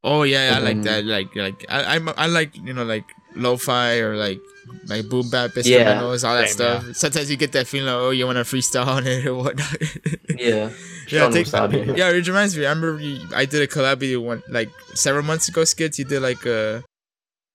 Oh 0.04 0.24
yeah, 0.24 0.54
I 0.56 0.60
like 0.60 0.82
that. 0.84 1.06
Like 1.06 1.36
like 1.36 1.66
I 1.70 1.96
I'm, 1.96 2.10
I 2.18 2.28
like 2.28 2.56
you 2.58 2.74
know 2.74 2.84
like 2.84 3.06
lo-fi 3.36 3.98
or 4.00 4.16
like 4.16 4.40
like 4.88 5.08
boom 5.10 5.30
bap 5.30 5.52
Yeah, 5.56 5.62
instrumentals, 5.62 6.28
all 6.28 6.36
that 6.36 6.50
same, 6.50 6.56
stuff. 6.56 6.96
Sometimes 6.96 7.30
you 7.30 7.38
get 7.38 7.52
that 7.54 7.68
feeling, 7.68 7.88
like, 7.88 7.96
oh, 7.96 8.10
you 8.10 8.26
want 8.26 8.38
to 8.38 8.44
freestyle 8.44 8.88
on 8.88 9.06
it 9.08 9.26
or 9.26 9.36
whatnot. 9.36 9.78
Yeah. 10.38 10.72
Yeah, 11.08 11.30
take- 11.30 11.52
yeah, 11.98 12.10
it 12.10 12.28
reminds 12.28 12.58
me. 12.58 12.66
I 12.66 12.70
remember 12.70 13.02
you, 13.02 13.28
I 13.36 13.46
did 13.46 13.62
a 13.62 13.68
collab 13.68 14.00
with 14.00 14.10
you 14.10 14.22
one 14.22 14.44
like 14.50 14.70
several 14.94 15.24
months 15.24 15.50
ago. 15.50 15.64
Skits, 15.66 16.00
you 16.00 16.06
did 16.06 16.22
like 16.22 16.46
a 16.46 16.84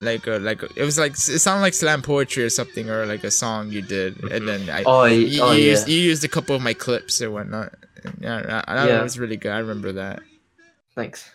like 0.03 0.27
a 0.27 0.39
like 0.39 0.63
a, 0.63 0.69
it 0.77 0.83
was 0.85 0.99
like 0.99 1.13
it 1.13 1.41
sounded 1.41 1.63
like 1.63 1.75
slam 1.75 2.03
poetry 2.03 2.45
or 2.45 2.51
something 2.51 2.91
or 2.91 3.07
like 3.07 3.25
a 3.25 3.31
song 3.31 3.71
you 3.71 3.83
did, 3.83 4.21
and 4.21 4.31
mm-hmm. 4.31 4.47
then 4.47 4.71
I 4.71 4.83
Oh, 4.85 5.05
you, 5.07 5.41
oh 5.43 5.53
you 5.53 5.63
yeah. 5.65 5.71
used, 5.71 5.89
you 5.89 5.99
used 5.99 6.25
a 6.25 6.29
couple 6.29 6.55
of 6.55 6.63
my 6.63 6.75
clips 6.75 7.23
or 7.23 7.31
whatnot. 7.31 7.73
Yeah, 8.21 8.63
I, 8.67 8.75
I, 8.75 8.87
Yeah. 8.89 9.01
it 9.01 9.03
was 9.03 9.19
really 9.19 9.37
good. 9.37 9.53
I 9.53 9.59
remember 9.59 9.93
that. 9.93 10.21
Thanks. 10.95 11.31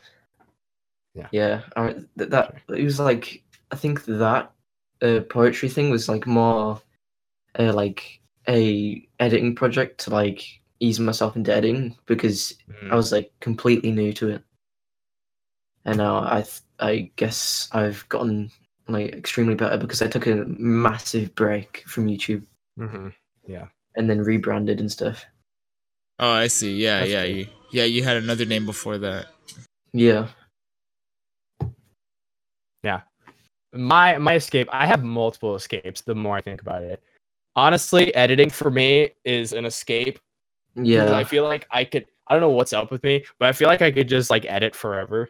Yeah. 1.13 1.28
Yeah. 1.32 1.62
I 1.76 1.88
mean, 1.88 2.10
th- 2.17 2.30
that 2.30 2.56
it 2.69 2.84
was 2.84 3.00
like 3.00 3.43
I 3.71 3.76
think 3.76 4.06
that 4.06 4.52
uh, 5.02 5.19
poetry 5.30 5.69
thing 5.69 5.89
was 5.89 6.08
like 6.08 6.26
more 6.28 6.82
uh, 7.60 7.74
like 7.74 8.19
a 8.47 9.08
editing 9.19 9.56
project 9.56 10.02
to 10.02 10.10
like 10.10 10.43
ease 10.80 11.00
myself 11.00 11.36
into 11.36 11.54
editing 11.54 11.95
because 12.06 12.54
Mhm. 12.69 12.91
I 12.91 12.95
was 12.95 13.12
like 13.12 13.32
completely 13.39 13.91
new 13.91 14.13
to 14.13 14.30
it, 14.30 14.43
and 15.86 15.97
now 15.97 16.24
I 16.24 16.41
th- 16.41 16.62
I 16.80 17.12
guess 17.15 17.69
I've 17.71 18.08
gotten 18.10 18.52
like 18.88 19.13
extremely 19.13 19.56
better 19.56 19.78
because 19.78 20.02
I 20.02 20.08
took 20.08 20.28
a 20.28 20.43
massive 20.58 21.36
break 21.36 21.84
from 21.88 22.08
YouTube 22.08 22.43
Mhm. 22.80 23.13
Yeah. 23.47 23.67
And 23.95 24.10
then 24.10 24.21
rebranded 24.21 24.80
and 24.80 24.91
stuff. 24.91 25.26
Oh, 26.19 26.32
I 26.32 26.47
see. 26.47 26.78
Yeah, 26.78 27.00
That's 27.00 27.12
yeah, 27.12 27.26
cool. 27.26 27.36
you, 27.36 27.47
yeah. 27.71 27.84
You 27.84 28.04
had 28.04 28.17
another 28.17 28.45
name 28.45 28.65
before 28.65 28.97
that. 29.00 29.28
Yeah. 29.93 30.30
My 33.73 34.17
my 34.17 34.36
escape 34.36 34.67
i 34.71 34.86
have 34.86 35.03
multiple 35.03 35.55
escapes 35.55 36.01
the 36.01 36.15
more 36.15 36.38
i 36.38 36.41
think 36.41 36.62
about 36.62 36.84
it. 36.84 37.01
Honestly 37.55 38.13
editing 38.15 38.49
for 38.49 38.71
me 38.71 39.12
is 39.25 39.53
an 39.53 39.65
escape. 39.65 40.19
Yeah. 40.75 41.15
i 41.15 41.23
feel 41.23 41.43
like 41.43 41.67
i 41.71 41.84
could 41.84 42.05
i 42.27 42.34
don't 42.34 42.41
know 42.41 42.49
what's 42.49 42.73
up 42.73 42.91
with 42.91 43.03
me 43.03 43.25
but 43.39 43.49
i 43.49 43.51
feel 43.51 43.67
like 43.67 43.81
i 43.81 43.91
could 43.91 44.07
just 44.07 44.29
like 44.29 44.45
edit 44.45 44.75
forever. 44.75 45.29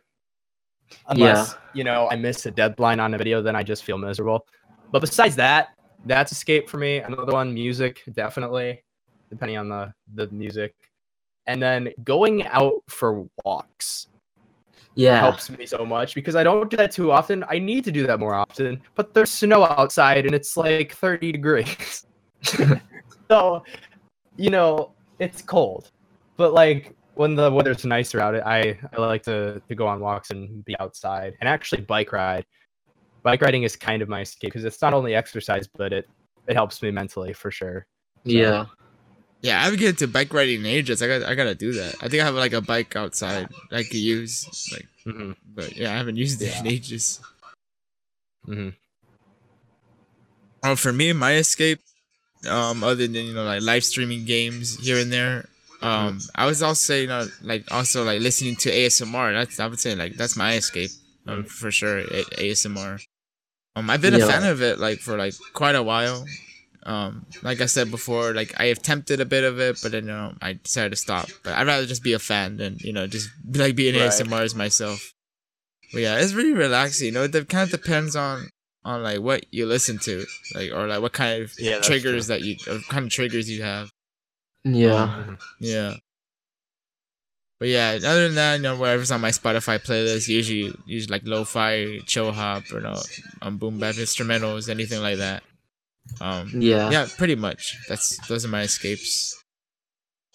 Unless 1.08 1.56
you 1.73 1.84
know 1.84 2.08
i 2.12 2.15
miss 2.15 2.45
a 2.45 2.51
deadline 2.51 2.99
on 2.99 3.13
a 3.13 3.17
video 3.17 3.41
then 3.41 3.56
i 3.56 3.63
just 3.63 3.84
feel 3.84 3.97
miserable. 3.97 4.45
But 4.91 5.01
besides 5.01 5.36
that 5.38 5.69
that's 6.06 6.32
escape 6.32 6.67
for 6.69 6.77
me. 6.77 6.97
Another 6.97 7.34
one 7.34 7.54
music 7.54 8.01
definitely 8.13 8.84
depending 9.30 9.58
on 9.58 9.69
the 9.69 9.93
the 10.13 10.27
music. 10.30 10.75
And 11.47 11.62
then 11.62 11.89
going 12.04 12.45
out 12.47 12.84
for 12.88 13.27
walks 13.43 14.08
yeah. 14.95 15.19
helps 15.19 15.49
me 15.49 15.65
so 15.65 15.86
much 15.86 16.15
because 16.15 16.36
I 16.36 16.43
don't 16.43 16.69
do 16.69 16.77
that 16.77 16.91
too 16.91 17.12
often. 17.12 17.43
I 17.49 17.60
need 17.60 17.84
to 17.86 17.91
do 17.91 18.06
that 18.08 18.19
more 18.19 18.36
often, 18.36 18.82
but 18.95 19.13
there's 19.13 19.32
snow 19.32 19.63
outside 19.63 20.25
and 20.25 20.36
it's 20.36 20.58
like 20.58 20.93
30 20.93 21.32
degrees. 21.32 22.06
so, 23.30 23.63
you 24.36 24.49
know, 24.49 24.91
it's 25.19 25.41
cold. 25.41 25.91
But 26.38 26.54
like 26.54 26.95
when 27.15 27.36
the 27.36 27.51
weather's 27.51 27.86
nicer 27.86 28.19
out, 28.19 28.36
I 28.36 28.80
I 28.93 29.01
like 29.01 29.23
to 29.23 29.62
to 29.67 29.75
go 29.75 29.88
on 29.88 29.99
walks 29.99 30.32
and 30.32 30.63
be 30.65 30.77
outside 30.80 31.36
and 31.39 31.47
actually 31.47 31.82
bike 31.82 32.12
ride. 32.12 32.45
Bike 33.23 33.41
riding 33.41 33.63
is 33.63 33.75
kind 33.75 34.01
of 34.01 34.10
my 34.10 34.21
escape 34.21 34.51
because 34.51 34.65
it's 34.65 34.82
not 34.82 34.93
only 34.93 35.13
exercise, 35.13 35.67
but 35.67 35.93
it 35.93 36.10
it 36.47 36.56
helps 36.56 36.82
me 36.82 36.91
mentally 36.91 37.34
for 37.34 37.51
sure. 37.51 37.86
Yeah. 38.23 38.65
Yeah, 39.41 39.60
I 39.60 39.63
haven't 39.65 39.80
get 39.80 39.89
into 39.89 40.08
bike 40.08 40.34
riding 40.34 40.60
in 40.62 40.65
ages. 40.67 41.01
I 41.01 41.08
got 41.08 41.23
I 41.23 41.34
gotta 41.36 41.56
do 41.56 41.73
that. 41.73 41.95
I 42.01 42.08
think 42.08 42.21
I 42.21 42.25
have 42.25 42.36
like 42.36 42.54
a 42.54 42.62
bike 42.62 42.95
outside 42.95 43.49
I 43.71 43.84
could 43.84 43.95
use. 43.95 44.45
Like, 44.71 44.88
hmm 45.04 45.32
but 45.56 45.75
yeah, 45.75 45.91
I 45.91 45.97
haven't 45.97 46.17
used 46.17 46.41
it 46.41 46.58
in 46.60 46.65
Yeah. 46.65 46.71
ages. 46.71 47.19
hmm 48.45 48.69
Oh, 50.63 50.75
for 50.75 50.93
me, 50.93 51.12
my 51.12 51.34
escape, 51.38 51.80
um, 52.47 52.84
other 52.84 53.08
than 53.08 53.13
you 53.15 53.34
know 53.34 53.43
like 53.43 53.63
live 53.63 53.84
streaming 53.84 54.25
games 54.25 54.77
here 54.77 54.99
and 54.99 55.12
there, 55.12 55.49
um, 55.82 56.19
I 56.36 56.45
was 56.45 56.62
also 56.62 56.93
you 56.95 57.08
know 57.08 57.27
like 57.41 57.65
also 57.71 58.04
like 58.04 58.21
listening 58.21 58.56
to 58.58 58.69
ASMR. 58.69 59.34
That's 59.34 59.60
I 59.60 59.65
would 59.65 59.80
say 59.80 59.95
like 59.95 60.17
that's 60.17 60.38
my 60.38 60.54
escape, 60.54 60.91
um, 61.25 61.45
for 61.45 61.71
sure. 61.71 61.97
A- 61.99 62.25
ASMR. 62.45 62.99
Um, 63.75 63.89
I've 63.89 64.01
been 64.01 64.13
a 64.13 64.19
fan 64.27 64.43
of 64.43 64.62
it 64.62 64.77
like 64.77 64.99
for 64.99 65.17
like 65.17 65.34
quite 65.54 65.73
a 65.75 65.82
while. 65.82 66.25
Um, 66.84 67.26
like 67.44 67.62
I 67.62 67.67
said 67.67 67.91
before, 67.91 68.34
like 68.34 68.60
I 68.60 68.65
have 68.67 68.78
attempted 68.80 69.20
a 69.22 69.26
bit 69.26 69.44
of 69.44 69.60
it, 69.60 69.80
but 69.84 69.91
then 69.91 70.06
you 70.06 70.12
know 70.12 70.34
I 70.41 70.54
decided 70.54 70.89
to 70.91 70.96
stop. 70.96 71.30
But 71.44 71.54
I'd 71.54 71.67
rather 71.67 71.86
just 71.86 72.04
be 72.04 72.13
a 72.13 72.20
fan 72.20 72.58
than 72.58 72.78
you 72.80 72.91
know 72.94 73.06
just 73.08 73.30
be, 73.50 73.60
like 73.60 73.76
be 73.76 73.89
an 73.89 73.96
Right. 73.96 74.10
ASMRs 74.10 74.56
myself. 74.56 75.13
But 75.94 76.02
yeah, 76.02 76.17
it's 76.20 76.34
really 76.34 76.54
relaxing. 76.54 77.08
You 77.08 77.12
know, 77.13 77.24
it 77.24 77.50
kind 77.50 77.63
of 77.63 77.70
depends 77.70 78.15
on 78.15 78.50
on 78.84 79.04
like 79.04 79.20
what 79.20 79.46
you 79.52 79.65
listen 79.67 80.00
to, 80.00 80.26
like 80.56 80.72
or 80.72 80.88
like 80.88 81.02
what 81.02 81.13
kind 81.13 81.44
of 81.44 81.52
Yeah, 81.60 81.76
that's 81.76 81.88
triggers 81.88 82.28
that 82.28 82.41
you, 82.41 82.56
or 82.67 82.80
kind 82.89 83.06
of 83.06 83.12
triggers 83.12 83.50
you 83.50 83.62
have. 83.62 83.91
Yeah. 84.63 85.24
Mhm. 85.28 85.39
Yeah. 85.60 85.96
But 87.60 87.67
yeah, 87.70 88.00
other 88.04 88.24
than 88.26 88.36
that, 88.36 88.56
you 88.56 88.63
know, 88.63 88.76
whatever's 88.76 89.12
on 89.12 89.22
my 89.22 89.30
Spotify 89.30 89.78
playlist, 89.80 90.28
usually 90.28 90.74
usually 90.88 91.12
like 91.12 91.22
lo-fi, 91.26 92.00
chill 92.08 92.32
hop, 92.32 92.63
or 92.74 92.80
no, 92.80 93.00
um, 93.44 93.58
boom 93.58 93.78
bap 93.80 93.96
instrumentals, 93.96 94.67
anything 94.67 95.00
like 95.02 95.17
that. 95.17 95.44
Um, 96.20 96.50
Yeah. 96.54 96.90
yeah, 96.92 97.08
pretty 97.18 97.36
much. 97.36 97.78
That's 97.88 98.18
those 98.28 98.46
are 98.46 98.50
my 98.50 98.62
escapes. 98.62 99.38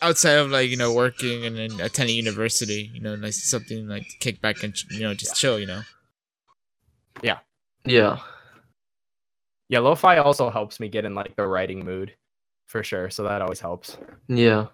Outside 0.03 0.35
of 0.39 0.51
like 0.51 0.69
you 0.71 0.77
know 0.77 0.93
working 0.93 1.45
and 1.47 1.57
then 1.57 1.81
attending 1.81 2.17
university, 2.17 2.91
you 2.95 3.01
know, 3.01 3.15
like 3.15 3.33
something 3.33 3.89
like 3.89 4.09
to 4.09 4.19
kick 4.21 4.41
back 4.41 4.63
and 4.63 4.75
you 4.91 5.01
know 5.01 5.15
just 5.15 5.37
chill, 5.37 5.59
you 5.59 5.67
know. 5.67 5.83
Yeah. 7.23 7.39
Yeah, 7.85 8.19
Yeah, 9.69 9.79
lo-fi 9.81 10.19
also 10.19 10.51
helps 10.51 10.81
me 10.81 10.89
get 10.89 11.05
in 11.05 11.15
like 11.15 11.37
the 11.37 11.47
writing 11.47 11.85
mood, 11.85 12.15
for 12.67 12.83
sure. 12.83 13.11
So 13.11 13.23
that 13.25 13.43
always 13.43 13.61
helps. 13.61 13.97
Yeah. 14.29 14.67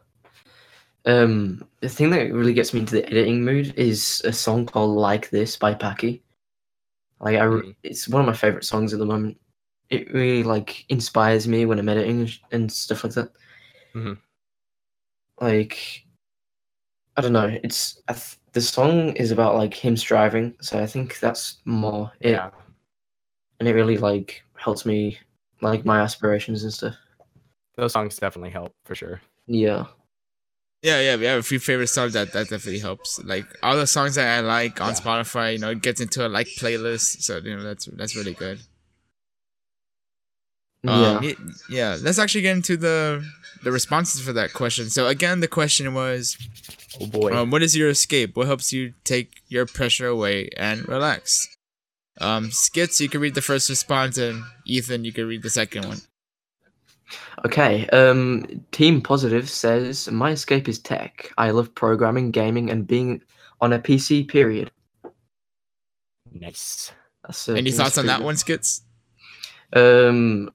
Um, 1.05 1.67
the 1.81 1.89
thing 1.89 2.11
that 2.11 2.33
really 2.33 2.55
gets 2.55 2.73
me 2.73 2.81
into 2.81 2.95
the 2.95 3.07
editing 3.07 3.45
mood 3.45 3.75
is 3.77 4.23
a 4.25 4.33
song 4.33 4.67
called 4.67 4.97
"Like 4.97 5.31
This" 5.31 5.57
by 5.57 5.75
Packy. 5.75 6.23
Like, 7.21 7.37
I, 7.37 7.47
Mhm. 7.47 7.77
it's 7.83 8.09
one 8.09 8.21
of 8.23 8.27
my 8.27 8.35
favorite 8.35 8.65
songs 8.65 8.93
at 8.93 9.01
the 9.01 9.07
moment. 9.07 9.41
It 9.93 10.13
really 10.13 10.43
like 10.43 10.85
inspires 10.89 11.47
me 11.47 11.67
when 11.67 11.79
I'm 11.79 11.89
editing 11.89 12.29
and 12.51 12.73
stuff 12.73 13.05
like 13.05 13.13
that. 13.13 13.31
Mhm. 13.95 14.17
Like, 15.41 16.05
I 17.17 17.21
don't 17.21 17.33
know. 17.33 17.59
It's 17.63 18.01
I 18.09 18.15
th- 18.15 18.39
the 18.53 18.61
song 18.61 19.15
is 19.17 19.31
about 19.31 19.57
like 19.57 19.75
him 19.75 19.97
striving, 19.97 20.55
so 20.61 20.79
I 20.79 20.87
think 20.87 21.19
that's 21.21 21.59
more 21.65 22.13
it, 22.21 22.31
Yeah. 22.33 22.51
and 23.61 23.69
it 23.69 23.73
really 23.75 23.99
like 23.99 24.43
helps 24.57 24.87
me 24.87 25.19
like 25.61 25.85
my 25.85 26.01
aspirations 26.01 26.63
and 26.65 26.73
stuff. 26.73 26.95
Those 27.77 27.93
songs 27.93 28.17
definitely 28.17 28.51
help 28.51 28.75
for 28.85 28.95
sure. 28.95 29.21
Yeah. 29.47 29.87
Yeah, 30.83 31.01
yeah, 31.01 31.17
we 31.17 31.27
have 31.27 31.39
a 31.39 31.43
few 31.45 31.61
favorite 31.61 31.87
songs 31.89 32.13
that 32.15 32.33
that 32.33 32.49
definitely 32.49 32.81
helps. 32.81 33.23
Like 33.23 33.47
all 33.63 33.77
the 33.77 33.87
songs 33.87 34.17
that 34.17 34.39
I 34.39 34.41
like 34.41 34.81
on 34.81 34.89
Yeah. 34.91 34.95
Spotify, 35.01 35.53
you 35.55 35.59
know, 35.59 35.71
it 35.71 35.83
gets 35.83 36.01
into 36.01 36.27
a 36.27 36.29
like 36.29 36.49
playlist, 36.59 37.23
so 37.23 37.37
you 37.39 37.57
know 37.57 37.63
that's 37.63 37.87
that's 37.87 38.17
really 38.17 38.35
good. 38.35 38.61
Yeah. 40.85 40.91
Um, 41.19 41.55
yeah. 41.69 41.97
Let's 42.01 42.19
actually 42.19 42.43
get 42.43 42.57
into 42.57 42.77
the 42.77 43.25
the 43.63 43.71
responses 43.71 44.21
for 44.21 44.33
that 44.33 44.53
question. 44.53 44.91
So 44.91 45.07
again, 45.07 45.41
the 45.41 45.49
question 45.49 45.95
was, 45.95 46.37
Oh 47.01 47.07
boy. 47.07 47.33
um, 47.33 47.51
what 47.51 47.63
is 47.63 47.77
your 47.77 47.89
escape? 47.91 48.37
What 48.37 48.47
helps 48.49 48.73
you 48.73 48.95
take 49.05 49.43
your 49.49 49.67
pressure 49.67 50.09
away 50.09 50.49
and 50.57 50.87
relax? 50.89 51.47
Um, 52.21 52.51
Skits, 52.51 53.01
you 53.01 53.09
can 53.09 53.21
read 53.21 53.35
the 53.35 53.41
first 53.43 53.69
response, 53.71 54.19
and 54.19 54.43
Ethan, 54.67 55.05
you 55.05 55.13
can 55.13 55.27
read 55.27 55.43
the 55.43 55.51
second 55.51 55.87
one. 55.87 55.99
Okay. 57.47 57.87
Um, 57.89 58.65
Team 58.73 59.01
Positive 59.01 59.49
says 59.49 60.11
my 60.11 60.33
escape 60.33 60.69
is 60.69 60.79
tech. 60.79 61.31
I 61.39 61.51
love 61.51 61.75
programming, 61.75 62.31
gaming, 62.33 62.71
and 62.71 62.87
being 62.87 63.23
on 63.61 63.73
a 63.73 63.79
PC. 63.79 64.27
Period. 64.29 64.71
Nice. 66.33 66.93
That's, 67.23 67.49
Any 67.49 67.71
thoughts 67.71 67.99
on 67.99 68.07
that 68.07 68.23
one, 68.23 68.37
Skits? 68.37 68.83
Um, 69.75 70.51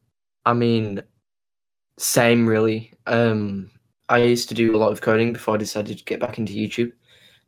I 0.48 0.54
mean, 0.54 1.04
same 2.00 2.48
really. 2.48 2.94
Um, 3.08 3.72
I 4.10 4.20
used 4.20 4.50
to 4.50 4.56
do 4.56 4.76
a 4.76 4.80
lot 4.80 4.92
of 4.92 5.02
coding 5.02 5.34
before 5.34 5.56
I 5.56 5.58
decided 5.58 5.98
to 5.98 6.06
get 6.06 6.20
back 6.20 6.38
into 6.40 6.54
YouTube. 6.54 6.94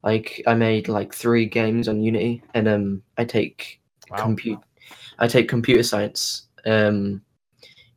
Like, 0.04 0.44
I 0.48 0.56
made 0.56 0.88
like 0.90 1.14
three 1.14 1.46
games 1.46 1.88
on 1.88 2.02
Unity, 2.04 2.44
and 2.54 2.68
um, 2.68 3.04
I 3.18 3.26
take 3.26 3.82
Wow. 4.10 4.18
compute, 4.24 4.60
I 5.20 5.28
take 5.28 5.50
computer 5.50 5.84
science 5.84 6.48
um, 6.66 7.22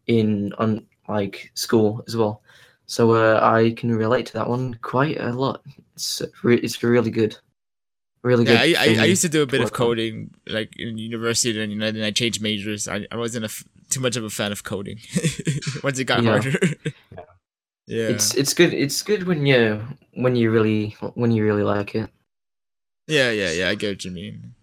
in 0.09 0.53
on 0.59 0.87
like 1.09 1.53
school 1.55 2.05
as 2.09 2.17
well. 2.17 2.43
So 2.87 3.13
uh, 3.13 3.41
I 3.43 3.73
can 3.73 3.95
relate 3.95 4.27
to 4.27 4.35
that 4.35 4.49
one 4.49 4.75
quite 4.83 5.21
a 5.21 5.33
lot. 5.33 5.63
It's 5.95 6.23
re- 6.45 6.59
it's 6.61 6.83
really 6.85 7.11
good, 7.11 7.37
really 8.23 8.45
Yeah, 8.45 8.59
good. 8.59 8.61
I, 8.61 8.75
I, 8.77 8.97
I 9.03 9.05
used 9.05 9.23
to 9.23 9.29
do 9.29 9.43
a 9.43 9.47
bit 9.47 9.63
of 9.63 9.73
work 9.73 9.81
on. 9.81 9.95
coding 9.95 10.35
like 10.49 10.77
in 10.77 10.99
university, 10.99 11.61
and 11.63 11.81
then 11.81 12.03
I 12.03 12.11
changed 12.11 12.43
majors. 12.43 12.89
I, 12.89 13.07
I 13.13 13.17
wasn't 13.17 13.45
a 13.45 13.49
f- 13.49 13.65
too 13.93 14.01
much 14.01 14.17
of 14.17 14.25
a 14.25 14.31
fan 14.31 14.51
of 14.53 14.65
coding 14.65 14.99
once 15.85 15.99
it 15.99 16.05
got 16.05 16.23
Yeah. 16.23 16.31
harder. 16.31 16.51
Yeah. 17.15 17.21
yeah, 17.87 18.09
It's 18.09 18.35
it's 18.35 18.55
good. 18.55 18.73
It's 18.75 19.03
good 19.03 19.25
when 19.25 19.47
you 19.47 19.83
when 20.15 20.35
you 20.37 20.51
really 20.51 20.97
when 21.15 21.31
you 21.31 21.45
really 21.45 21.63
like 21.65 21.95
it. 21.95 22.11
yeah, 23.07 23.31
yeah, 23.31 23.51
yeah. 23.53 23.69
I 23.69 23.75
get 23.75 23.91
what 23.91 24.05
you 24.05 24.11
mean. 24.11 24.55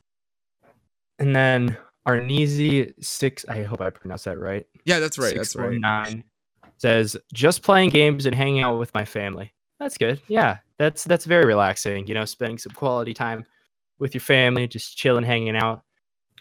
And 1.20 1.36
then 1.36 1.78
Arneezy 2.08 2.94
six. 3.04 3.46
I 3.48 3.64
hope 3.64 3.82
I 3.82 3.90
pronounced 3.90 4.26
that 4.26 4.40
right. 4.40 4.66
Yeah, 4.86 5.00
that's 5.00 5.18
right. 5.18 5.36
That's 5.36 5.56
right. 5.56 5.74
619 5.74 6.24
says 6.78 7.18
just 7.34 7.62
playing 7.62 7.90
games 7.90 8.26
and 8.26 8.34
hanging 8.34 8.62
out 8.64 8.80
with 8.80 8.94
my 8.94 9.04
family. 9.04 9.54
That's 9.80 9.98
good. 9.98 10.22
Yeah, 10.28 10.58
that's 10.78 11.04
that's 11.04 11.26
very 11.26 11.46
relaxing. 11.46 12.08
You 12.08 12.14
know, 12.14 12.26
spending 12.26 12.58
some 12.58 12.72
quality 12.74 13.14
time 13.14 13.46
with 14.00 14.14
your 14.14 14.22
family, 14.22 14.66
just 14.68 14.98
chilling, 14.98 15.26
hanging 15.26 15.58
out. 15.58 15.84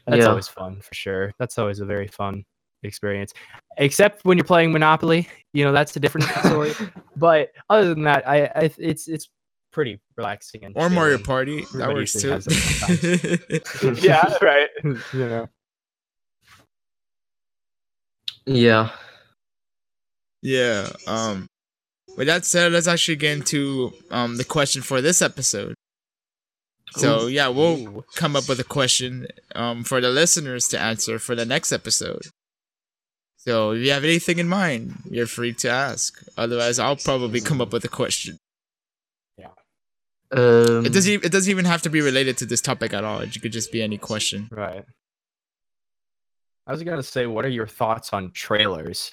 That's 0.06 0.22
Yeah. 0.22 0.28
always 0.30 0.48
fun 0.48 0.80
for 0.80 0.94
sure. 0.94 1.34
That's 1.38 1.58
always 1.58 1.80
a 1.80 1.84
very 1.84 2.06
fun 2.06 2.44
experience. 2.82 3.32
Except 3.78 4.24
when 4.24 4.38
you're 4.38 4.44
playing 4.44 4.72
Monopoly, 4.72 5.28
you 5.52 5.64
know 5.64 5.72
that's 5.72 5.94
a 5.96 6.00
different 6.00 6.26
story. 6.44 6.72
But 7.16 7.50
other 7.70 7.94
than 7.94 8.04
that, 8.04 8.28
I, 8.28 8.44
I 8.44 8.70
it's 8.78 9.08
it's 9.08 9.28
pretty 9.72 10.00
relaxing 10.16 10.64
and 10.64 10.74
Or 10.76 10.88
Mario. 10.90 11.18
Party. 11.18 11.64
That 11.74 11.92
works 11.92 12.12
too. 12.14 12.30
has 12.30 12.44
that 12.46 13.98
yeah, 14.02 14.34
right. 14.42 14.68
you 14.84 14.98
know. 15.28 15.48
Yeah. 18.46 18.90
yeah. 20.42 20.88
Um. 21.06 21.46
With 22.16 22.26
that 22.26 22.44
said, 22.44 22.72
let's 22.72 22.88
actually 22.88 23.16
get 23.16 23.36
into 23.38 23.92
um 24.10 24.36
the 24.36 24.44
question 24.44 24.82
for 24.82 25.00
this 25.00 25.22
episode. 25.22 25.74
So 26.96 27.26
yeah, 27.26 27.48
we'll 27.48 28.04
come 28.16 28.34
up 28.34 28.48
with 28.48 28.58
a 28.58 28.64
question 28.64 29.26
um 29.54 29.84
for 29.84 30.00
the 30.00 30.08
listeners 30.10 30.66
to 30.68 30.80
answer 30.80 31.18
for 31.18 31.34
the 31.36 31.44
next 31.44 31.70
episode. 31.70 32.22
So 33.38 33.70
if 33.72 33.84
you 33.84 33.92
have 33.92 34.04
anything 34.04 34.38
in 34.38 34.48
mind, 34.48 34.94
you're 35.10 35.26
free 35.26 35.54
to 35.54 35.70
ask. 35.70 36.22
Otherwise, 36.36 36.78
I'll 36.78 36.96
probably 36.96 37.40
come 37.40 37.60
up 37.60 37.72
with 37.72 37.84
a 37.84 37.88
question. 37.88 38.36
Yeah. 39.38 39.46
Um, 40.32 40.84
It 40.84 40.92
doesn't. 40.92 41.24
It 41.24 41.32
doesn't 41.32 41.50
even 41.50 41.64
have 41.64 41.82
to 41.82 41.90
be 41.90 42.00
related 42.00 42.36
to 42.38 42.46
this 42.46 42.60
topic 42.60 42.92
at 42.92 43.04
all. 43.04 43.20
It 43.20 43.40
could 43.40 43.52
just 43.52 43.70
be 43.72 43.80
any 43.82 43.96
question. 43.98 44.48
Right. 44.50 44.84
I 46.66 46.72
was 46.72 46.82
gonna 46.82 47.02
say, 47.02 47.26
what 47.26 47.44
are 47.46 47.48
your 47.60 47.66
thoughts 47.66 48.12
on 48.12 48.32
trailers? 48.32 49.12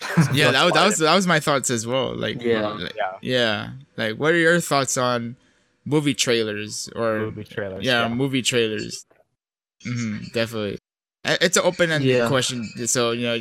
Yeah, 0.34 0.50
that, 0.50 0.64
was- 0.64 0.72
that 0.74 0.84
was 0.86 0.98
that 0.98 1.14
was 1.14 1.26
my 1.26 1.40
thoughts 1.40 1.70
as 1.70 1.86
well. 1.86 2.14
Like 2.14 2.42
Yeah. 2.42 2.66
like- 2.68 2.94
Yeah, 2.96 3.12
yeah. 3.22 3.70
Like, 3.96 4.16
what 4.16 4.32
are 4.34 4.38
your 4.38 4.60
thoughts 4.60 4.96
on 4.98 5.36
movie 5.84 6.14
trailers 6.14 6.88
or 6.96 7.18
movie 7.20 7.44
trailers. 7.44 7.84
yeah, 7.84 8.08
movie 8.08 8.42
trailers? 8.42 9.06
hmm 9.84 10.18
definitely. 10.34 10.78
It's 11.24 11.56
an 11.56 11.62
open-ended 11.64 12.08
Yeah. 12.08 12.26
question, 12.28 12.64
so 12.88 13.12
you 13.12 13.22
know 13.26 13.36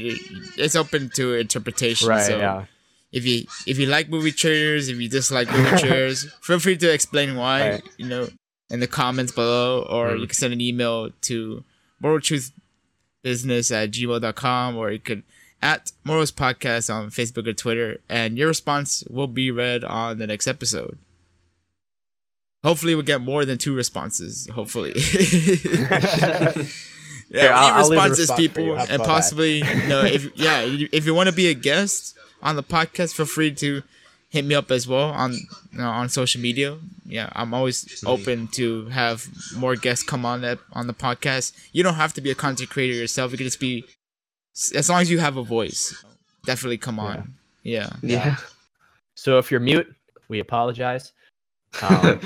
it's 0.57 0.75
open 0.75 1.09
to 1.15 1.33
interpretation. 1.33 2.07
Right. 2.09 2.25
so 2.25 2.37
yeah. 2.37 2.65
if 3.11 3.25
you 3.25 3.45
if 3.65 3.79
you 3.79 3.87
like 3.87 4.07
movie 4.09 4.31
trailers, 4.31 4.87
if 4.89 4.97
you 4.99 5.09
dislike 5.09 5.49
movie 5.51 5.77
trailers, 5.87 6.31
feel 6.41 6.59
free 6.59 6.77
to 6.77 6.93
explain 6.93 7.35
why. 7.35 7.69
Right. 7.71 7.83
You 7.97 8.07
know, 8.07 8.29
in 8.69 8.79
the 8.81 8.87
comments 8.87 9.31
below, 9.31 9.81
or 9.89 10.09
Mm. 10.11 10.19
you 10.21 10.27
can 10.27 10.35
send 10.35 10.53
an 10.53 10.61
email 10.61 11.09
to 11.21 11.63
moraltruthbusiness 12.03 13.71
at 13.71 13.91
gmail.com, 13.91 14.75
or 14.77 14.91
you 14.91 14.99
could 14.99 15.23
at 15.63 15.91
Morals 16.03 16.31
Podcast 16.31 16.93
on 16.93 17.09
Facebook 17.09 17.47
or 17.47 17.53
Twitter, 17.53 17.99
and 18.09 18.37
your 18.37 18.47
response 18.47 19.03
will 19.09 19.27
be 19.27 19.49
read 19.51 19.83
on 19.83 20.17
the 20.19 20.27
next 20.27 20.47
episode. 20.47 20.97
Hopefully, 22.63 22.93
we'll 22.93 23.03
get 23.03 23.21
more 23.21 23.43
than 23.45 23.57
two 23.57 23.73
responses. 23.75 24.47
Hopefully. 24.53 24.93
yeah, 27.31 27.41
Here, 27.41 27.51
I'll- 27.53 27.73
I'll 27.73 27.89
need 27.89 27.95
leave 27.95 28.03
the 28.03 28.09
responses, 28.09 28.31
people, 28.37 28.63
and 28.73 28.83
about 28.83 28.87
that? 28.97 29.07
possibly, 29.07 29.57
you 29.81 29.87
know, 29.87 30.03
if 30.03 30.29
yeah, 30.37 30.61
you- 30.63 30.89
if 30.91 31.05
you 31.05 31.13
want 31.15 31.29
to 31.29 31.35
be 31.35 31.47
a 31.47 31.53
guest 31.53 32.17
on 32.43 32.55
the 32.55 32.63
podcast, 32.63 33.13
feel 33.15 33.25
free 33.25 33.53
to 33.55 33.81
hit 34.29 34.45
me 34.45 34.55
up 34.55 34.71
as 34.71 34.87
well 34.87 35.09
on 35.11 35.33
you 35.33 35.77
know, 35.77 35.89
on 35.89 36.07
social 36.09 36.39
media. 36.41 36.77
Yeah, 37.05 37.29
I'm 37.35 37.53
always 37.53 38.03
open 38.05 38.47
to 38.53 38.85
have 38.89 39.27
more 39.57 39.75
guests 39.75 40.03
come 40.03 40.25
on 40.25 40.41
that 40.41 40.59
on 40.73 40.87
the 40.87 40.93
podcast. 40.93 41.51
You 41.73 41.83
don't 41.83 41.95
have 41.95 42.13
to 42.13 42.21
be 42.21 42.31
a 42.31 42.35
content 42.35 42.69
creator 42.69 42.93
yourself. 42.93 43.31
You 43.31 43.37
can 43.37 43.47
just 43.47 43.59
be 43.59 43.83
as 44.75 44.89
long 44.89 45.01
as 45.01 45.09
you 45.11 45.19
have 45.19 45.35
a 45.37 45.43
voice. 45.43 45.93
Definitely 46.45 46.77
come 46.77 46.99
on. 46.99 47.33
Yeah. 47.63 47.91
yeah. 48.01 48.37
So 49.15 49.37
if 49.37 49.51
you're 49.51 49.59
mute, 49.59 49.93
we 50.29 50.39
apologize. 50.39 51.11
Um, 51.81 52.19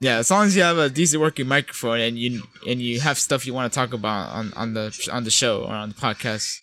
Yeah, 0.00 0.18
as 0.18 0.30
long 0.30 0.46
as 0.46 0.54
you 0.56 0.62
have 0.62 0.76
a 0.76 0.90
decent 0.90 1.22
working 1.22 1.48
microphone 1.48 2.00
and 2.00 2.18
you 2.18 2.42
and 2.66 2.82
you 2.82 3.00
have 3.00 3.18
stuff 3.18 3.46
you 3.46 3.54
want 3.54 3.72
to 3.72 3.74
talk 3.74 3.94
about 3.94 4.28
on, 4.30 4.52
on 4.54 4.74
the 4.74 5.08
on 5.10 5.24
the 5.24 5.30
show 5.30 5.62
or 5.64 5.72
on 5.74 5.88
the 5.88 5.94
podcast, 5.94 6.60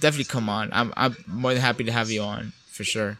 definitely 0.00 0.24
come 0.24 0.48
on. 0.48 0.70
I'm 0.72 0.92
I'm 0.96 1.16
more 1.28 1.52
than 1.52 1.62
happy 1.62 1.84
to 1.84 1.92
have 1.92 2.10
you 2.10 2.22
on 2.22 2.52
for 2.72 2.82
sure. 2.82 3.18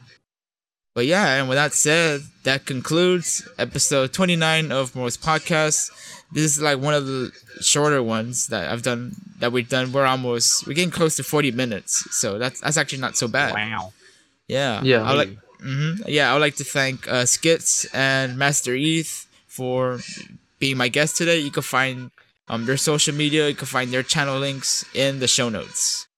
But 0.94 1.06
yeah, 1.06 1.34
and 1.34 1.48
with 1.48 1.56
that 1.56 1.72
said, 1.72 2.22
that 2.44 2.66
concludes 2.66 3.48
episode 3.58 4.12
29 4.12 4.70
of 4.70 4.94
Moore's 4.94 5.16
podcast. 5.16 5.90
This 6.32 6.44
is 6.56 6.62
like 6.62 6.78
one 6.80 6.94
of 6.94 7.06
the 7.06 7.32
shorter 7.60 8.02
ones 8.02 8.48
that 8.48 8.70
I've 8.70 8.82
done 8.82 9.14
that 9.38 9.52
we've 9.52 9.68
done. 9.68 9.92
We're 9.92 10.06
almost 10.06 10.66
we're 10.66 10.74
getting 10.74 10.90
close 10.90 11.16
to 11.16 11.22
40 11.24 11.52
minutes, 11.52 12.06
so 12.10 12.38
that's 12.38 12.60
that's 12.60 12.76
actually 12.76 13.00
not 13.00 13.16
so 13.16 13.28
bad. 13.28 13.54
wow. 13.54 13.92
Yeah, 14.48 14.82
Yeah. 14.82 15.02
I 15.02 15.14
like. 15.14 15.30
Mm-hmm. 15.64 16.02
Yeah, 16.08 16.30
I 16.30 16.34
would 16.34 16.40
like 16.40 16.56
to 16.56 16.64
thank 16.64 17.08
uh, 17.08 17.24
Skits 17.24 17.86
and 17.94 18.36
Master 18.36 18.74
Eth 18.74 19.23
for 19.54 20.00
being 20.58 20.76
my 20.76 20.88
guest 20.88 21.16
today. 21.16 21.38
You 21.38 21.50
can 21.50 21.62
find 21.62 22.10
um 22.48 22.66
their 22.66 22.76
social 22.76 23.14
media, 23.14 23.48
you 23.48 23.54
can 23.54 23.66
find 23.66 23.90
their 23.90 24.02
channel 24.02 24.38
links 24.38 24.84
in 24.94 25.20
the 25.20 25.28
show 25.28 25.48
notes. 25.48 26.08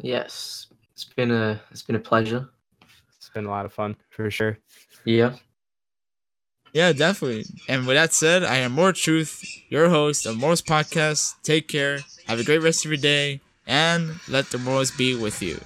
Yes. 0.00 0.66
It's 0.92 1.04
been 1.04 1.30
a 1.30 1.60
it's 1.70 1.82
been 1.82 1.96
a 1.96 2.06
pleasure. 2.10 2.48
It's 3.16 3.30
been 3.34 3.46
a 3.46 3.50
lot 3.50 3.66
of 3.66 3.72
fun 3.72 3.96
for 4.10 4.30
sure. 4.30 4.58
Yeah. 5.04 5.36
Yeah, 6.72 6.92
definitely. 6.92 7.44
And 7.68 7.86
with 7.86 7.96
that 7.96 8.12
said, 8.12 8.44
I 8.44 8.56
am 8.56 8.72
More 8.72 8.92
Truth, 8.92 9.44
your 9.70 9.88
host 9.88 10.26
of 10.26 10.36
Moore's 10.36 10.60
Podcast. 10.60 11.34
Take 11.42 11.68
care. 11.68 12.00
Have 12.26 12.38
a 12.38 12.44
great 12.44 12.60
rest 12.60 12.84
of 12.84 12.90
your 12.90 13.00
day, 13.00 13.40
and 13.66 14.20
let 14.28 14.50
the 14.50 14.58
Moors 14.58 14.90
be 14.90 15.14
with 15.14 15.40
you. 15.40 15.58